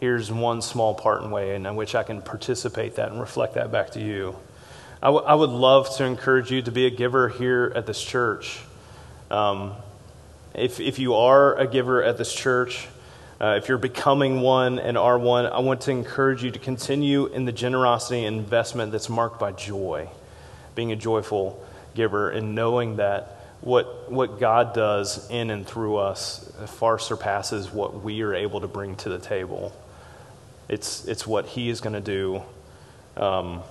Here's 0.00 0.32
one 0.32 0.60
small 0.62 0.94
part 0.94 1.22
in 1.22 1.30
way 1.30 1.54
in 1.54 1.76
which 1.76 1.94
I 1.94 2.02
can 2.02 2.20
participate 2.22 2.96
that 2.96 3.10
and 3.10 3.20
reflect 3.20 3.54
that 3.54 3.70
back 3.70 3.90
to 3.90 4.00
you. 4.00 4.36
I, 5.02 5.06
w- 5.06 5.24
I 5.24 5.34
would 5.34 5.50
love 5.50 5.96
to 5.96 6.04
encourage 6.04 6.52
you 6.52 6.62
to 6.62 6.70
be 6.70 6.86
a 6.86 6.90
giver 6.90 7.28
here 7.28 7.72
at 7.74 7.86
this 7.86 8.00
church. 8.00 8.60
Um, 9.32 9.72
if, 10.54 10.78
if 10.78 11.00
you 11.00 11.16
are 11.16 11.58
a 11.58 11.66
giver 11.66 12.04
at 12.04 12.18
this 12.18 12.32
church, 12.32 12.86
uh, 13.40 13.58
if 13.60 13.68
you're 13.68 13.78
becoming 13.78 14.42
one 14.42 14.78
and 14.78 14.96
are 14.96 15.18
one, 15.18 15.46
I 15.46 15.58
want 15.58 15.80
to 15.82 15.90
encourage 15.90 16.44
you 16.44 16.52
to 16.52 16.58
continue 16.60 17.26
in 17.26 17.46
the 17.46 17.50
generosity 17.50 18.24
and 18.24 18.36
investment 18.36 18.92
that's 18.92 19.08
marked 19.08 19.40
by 19.40 19.50
joy, 19.50 20.08
being 20.76 20.92
a 20.92 20.96
joyful 20.96 21.66
giver, 21.96 22.30
and 22.30 22.54
knowing 22.54 22.98
that 22.98 23.40
what, 23.60 24.08
what 24.08 24.38
God 24.38 24.72
does 24.72 25.28
in 25.30 25.50
and 25.50 25.66
through 25.66 25.96
us 25.96 26.48
far 26.66 27.00
surpasses 27.00 27.72
what 27.72 28.04
we 28.04 28.22
are 28.22 28.34
able 28.34 28.60
to 28.60 28.68
bring 28.68 28.94
to 28.96 29.08
the 29.08 29.18
table. 29.18 29.72
It's, 30.68 31.04
it's 31.08 31.26
what 31.26 31.46
He 31.46 31.70
is 31.70 31.80
going 31.80 31.94
to 31.94 32.00
do. 32.00 32.42
Um, 33.16 33.62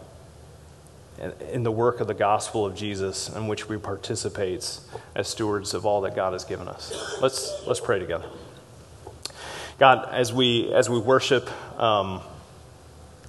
in 1.51 1.63
the 1.63 1.71
work 1.71 1.99
of 1.99 2.07
the 2.07 2.13
gospel 2.13 2.65
of 2.65 2.75
Jesus 2.75 3.29
in 3.29 3.47
which 3.47 3.69
we 3.69 3.77
participate 3.77 4.79
as 5.15 5.27
stewards 5.27 5.73
of 5.73 5.85
all 5.85 6.01
that 6.01 6.15
God 6.15 6.33
has 6.33 6.45
given 6.45 6.67
us. 6.67 7.19
Let's, 7.21 7.65
let's 7.67 7.79
pray 7.79 7.99
together. 7.99 8.25
God, 9.77 10.09
as 10.11 10.33
we, 10.33 10.71
as 10.73 10.89
we 10.89 10.99
worship 10.99 11.49
um, 11.79 12.21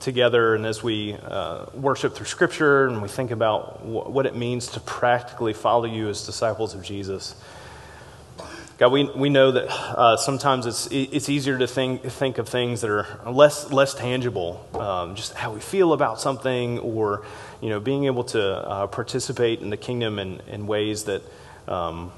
together 0.00 0.54
and 0.54 0.66
as 0.66 0.82
we 0.82 1.14
uh, 1.14 1.66
worship 1.74 2.14
through 2.14 2.26
Scripture 2.26 2.86
and 2.86 3.00
we 3.02 3.08
think 3.08 3.30
about 3.30 3.80
w- 3.80 4.10
what 4.10 4.26
it 4.26 4.36
means 4.36 4.68
to 4.68 4.80
practically 4.80 5.52
follow 5.52 5.84
you 5.84 6.08
as 6.08 6.26
disciples 6.26 6.74
of 6.74 6.82
Jesus, 6.82 7.34
God, 8.78 8.90
we, 8.90 9.04
we 9.04 9.28
know 9.28 9.52
that 9.52 9.70
uh, 9.70 10.16
sometimes 10.16 10.66
it's, 10.66 10.88
it's 10.90 11.28
easier 11.28 11.56
to 11.56 11.68
think, 11.68 12.02
think 12.02 12.38
of 12.38 12.48
things 12.48 12.80
that 12.80 12.90
are 12.90 13.06
less, 13.30 13.70
less 13.70 13.94
tangible, 13.94 14.66
um, 14.74 15.14
just 15.14 15.34
how 15.34 15.52
we 15.52 15.60
feel 15.60 15.92
about 15.92 16.20
something, 16.20 16.80
or 16.80 17.24
you 17.62 17.68
know, 17.68 17.78
being 17.78 18.04
able 18.04 18.24
to 18.24 18.42
uh, 18.42 18.86
participate 18.88 19.60
in 19.60 19.70
the 19.70 19.76
kingdom 19.76 20.18
in, 20.18 20.40
in 20.48 20.66
ways 20.66 21.04
that 21.04 21.22
um, 21.68 22.10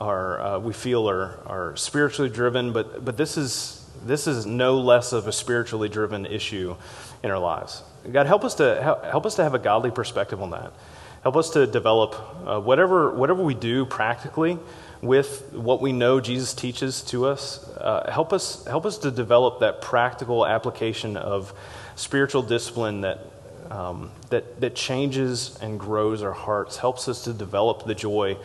are, 0.00 0.40
uh, 0.40 0.58
we 0.58 0.72
feel 0.72 1.08
are, 1.10 1.38
are 1.46 1.76
spiritually 1.76 2.30
driven. 2.30 2.72
But, 2.72 3.04
but 3.04 3.18
this, 3.18 3.36
is, 3.36 3.86
this 4.04 4.26
is 4.26 4.46
no 4.46 4.80
less 4.80 5.12
of 5.12 5.28
a 5.28 5.32
spiritually 5.32 5.90
driven 5.90 6.24
issue 6.24 6.74
in 7.22 7.30
our 7.30 7.38
lives. 7.38 7.82
God, 8.10 8.26
help 8.26 8.44
us 8.44 8.54
to, 8.54 8.98
help 9.04 9.26
us 9.26 9.34
to 9.36 9.42
have 9.42 9.54
a 9.54 9.58
godly 9.58 9.90
perspective 9.90 10.40
on 10.40 10.50
that. 10.50 10.72
Help 11.22 11.36
us 11.36 11.50
to 11.50 11.66
develop 11.66 12.14
uh, 12.46 12.58
whatever, 12.58 13.10
whatever 13.10 13.42
we 13.42 13.52
do 13.52 13.84
practically 13.84 14.58
with 15.02 15.52
what 15.52 15.82
we 15.82 15.92
know 15.92 16.20
Jesus 16.20 16.54
teaches 16.54 17.02
to 17.02 17.26
us. 17.26 17.68
Uh, 17.76 18.10
help 18.10 18.32
us 18.32 18.64
help 18.64 18.86
us 18.86 18.96
to 18.98 19.10
develop 19.10 19.60
that 19.60 19.82
practical 19.82 20.46
application 20.46 21.16
of 21.16 21.52
spiritual 21.96 22.42
discipline 22.42 23.02
that 23.02 23.18
um, 23.70 24.10
that 24.30 24.60
that 24.60 24.74
changes 24.74 25.58
and 25.60 25.78
grows 25.78 26.22
our 26.22 26.32
hearts. 26.32 26.76
Helps 26.76 27.08
us 27.08 27.24
to 27.24 27.32
develop 27.32 27.84
the 27.84 27.94
joy 27.94 28.36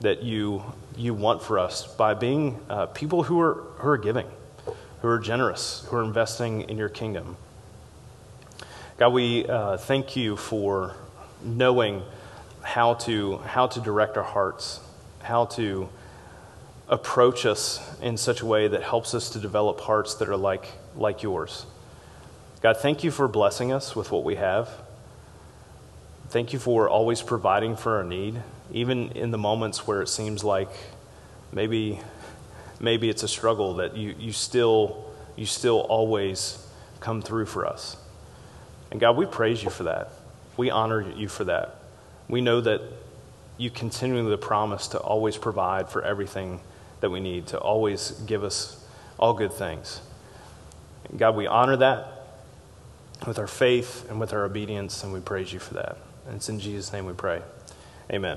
that 0.00 0.22
you 0.22 0.62
you 0.96 1.14
want 1.14 1.42
for 1.42 1.58
us 1.58 1.86
by 1.86 2.14
being 2.14 2.58
uh, 2.68 2.86
people 2.86 3.22
who 3.22 3.40
are 3.40 3.54
who 3.78 3.88
are 3.88 3.98
giving, 3.98 4.26
who 5.02 5.08
are 5.08 5.18
generous, 5.18 5.86
who 5.88 5.96
are 5.96 6.04
investing 6.04 6.62
in 6.62 6.76
your 6.76 6.88
kingdom. 6.88 7.36
God, 8.96 9.10
we 9.10 9.46
uh, 9.46 9.76
thank 9.76 10.16
you 10.16 10.36
for 10.36 10.96
knowing 11.42 12.02
how 12.62 12.94
to 12.94 13.38
how 13.38 13.66
to 13.68 13.80
direct 13.80 14.16
our 14.16 14.24
hearts, 14.24 14.80
how 15.22 15.44
to 15.46 15.88
approach 16.88 17.44
us 17.44 17.80
in 18.00 18.16
such 18.16 18.40
a 18.40 18.46
way 18.46 18.66
that 18.68 18.82
helps 18.82 19.14
us 19.14 19.30
to 19.30 19.38
develop 19.38 19.80
hearts 19.80 20.14
that 20.14 20.28
are 20.28 20.36
like, 20.36 20.66
like 20.96 21.22
yours. 21.22 21.66
God, 22.60 22.76
thank 22.78 23.04
you 23.04 23.12
for 23.12 23.28
blessing 23.28 23.70
us 23.70 23.94
with 23.94 24.10
what 24.10 24.24
we 24.24 24.34
have. 24.34 24.68
Thank 26.30 26.52
you 26.52 26.58
for 26.58 26.88
always 26.88 27.22
providing 27.22 27.76
for 27.76 27.98
our 27.98 28.02
need, 28.02 28.42
even 28.72 29.12
in 29.12 29.30
the 29.30 29.38
moments 29.38 29.86
where 29.86 30.02
it 30.02 30.08
seems 30.08 30.42
like 30.42 30.68
maybe, 31.52 32.00
maybe 32.80 33.08
it's 33.08 33.22
a 33.22 33.28
struggle, 33.28 33.74
that 33.74 33.96
you, 33.96 34.12
you, 34.18 34.32
still, 34.32 35.06
you 35.36 35.46
still 35.46 35.82
always 35.82 36.66
come 36.98 37.22
through 37.22 37.46
for 37.46 37.64
us. 37.64 37.96
And 38.90 38.98
God, 38.98 39.16
we 39.16 39.24
praise 39.24 39.62
you 39.62 39.70
for 39.70 39.84
that. 39.84 40.10
We 40.56 40.68
honor 40.68 41.08
you 41.12 41.28
for 41.28 41.44
that. 41.44 41.76
We 42.28 42.40
know 42.40 42.60
that 42.60 42.82
you 43.56 43.70
continually 43.70 44.36
promise 44.36 44.88
to 44.88 44.98
always 44.98 45.36
provide 45.36 45.90
for 45.90 46.02
everything 46.02 46.58
that 47.02 47.10
we 47.10 47.20
need 47.20 47.46
to 47.48 47.58
always 47.58 48.10
give 48.26 48.42
us 48.42 48.84
all 49.16 49.32
good 49.32 49.52
things. 49.52 50.00
God, 51.16 51.36
we 51.36 51.46
honor 51.46 51.76
that 51.76 52.17
with 53.26 53.38
our 53.38 53.46
faith 53.46 54.08
and 54.10 54.20
with 54.20 54.32
our 54.32 54.44
obedience, 54.44 55.02
and 55.02 55.12
we 55.12 55.20
praise 55.20 55.52
you 55.52 55.58
for 55.58 55.74
that. 55.74 55.96
And 56.26 56.36
it's 56.36 56.48
in 56.48 56.60
Jesus' 56.60 56.92
name 56.92 57.06
we 57.06 57.14
pray. 57.14 57.40
Amen. 58.12 58.36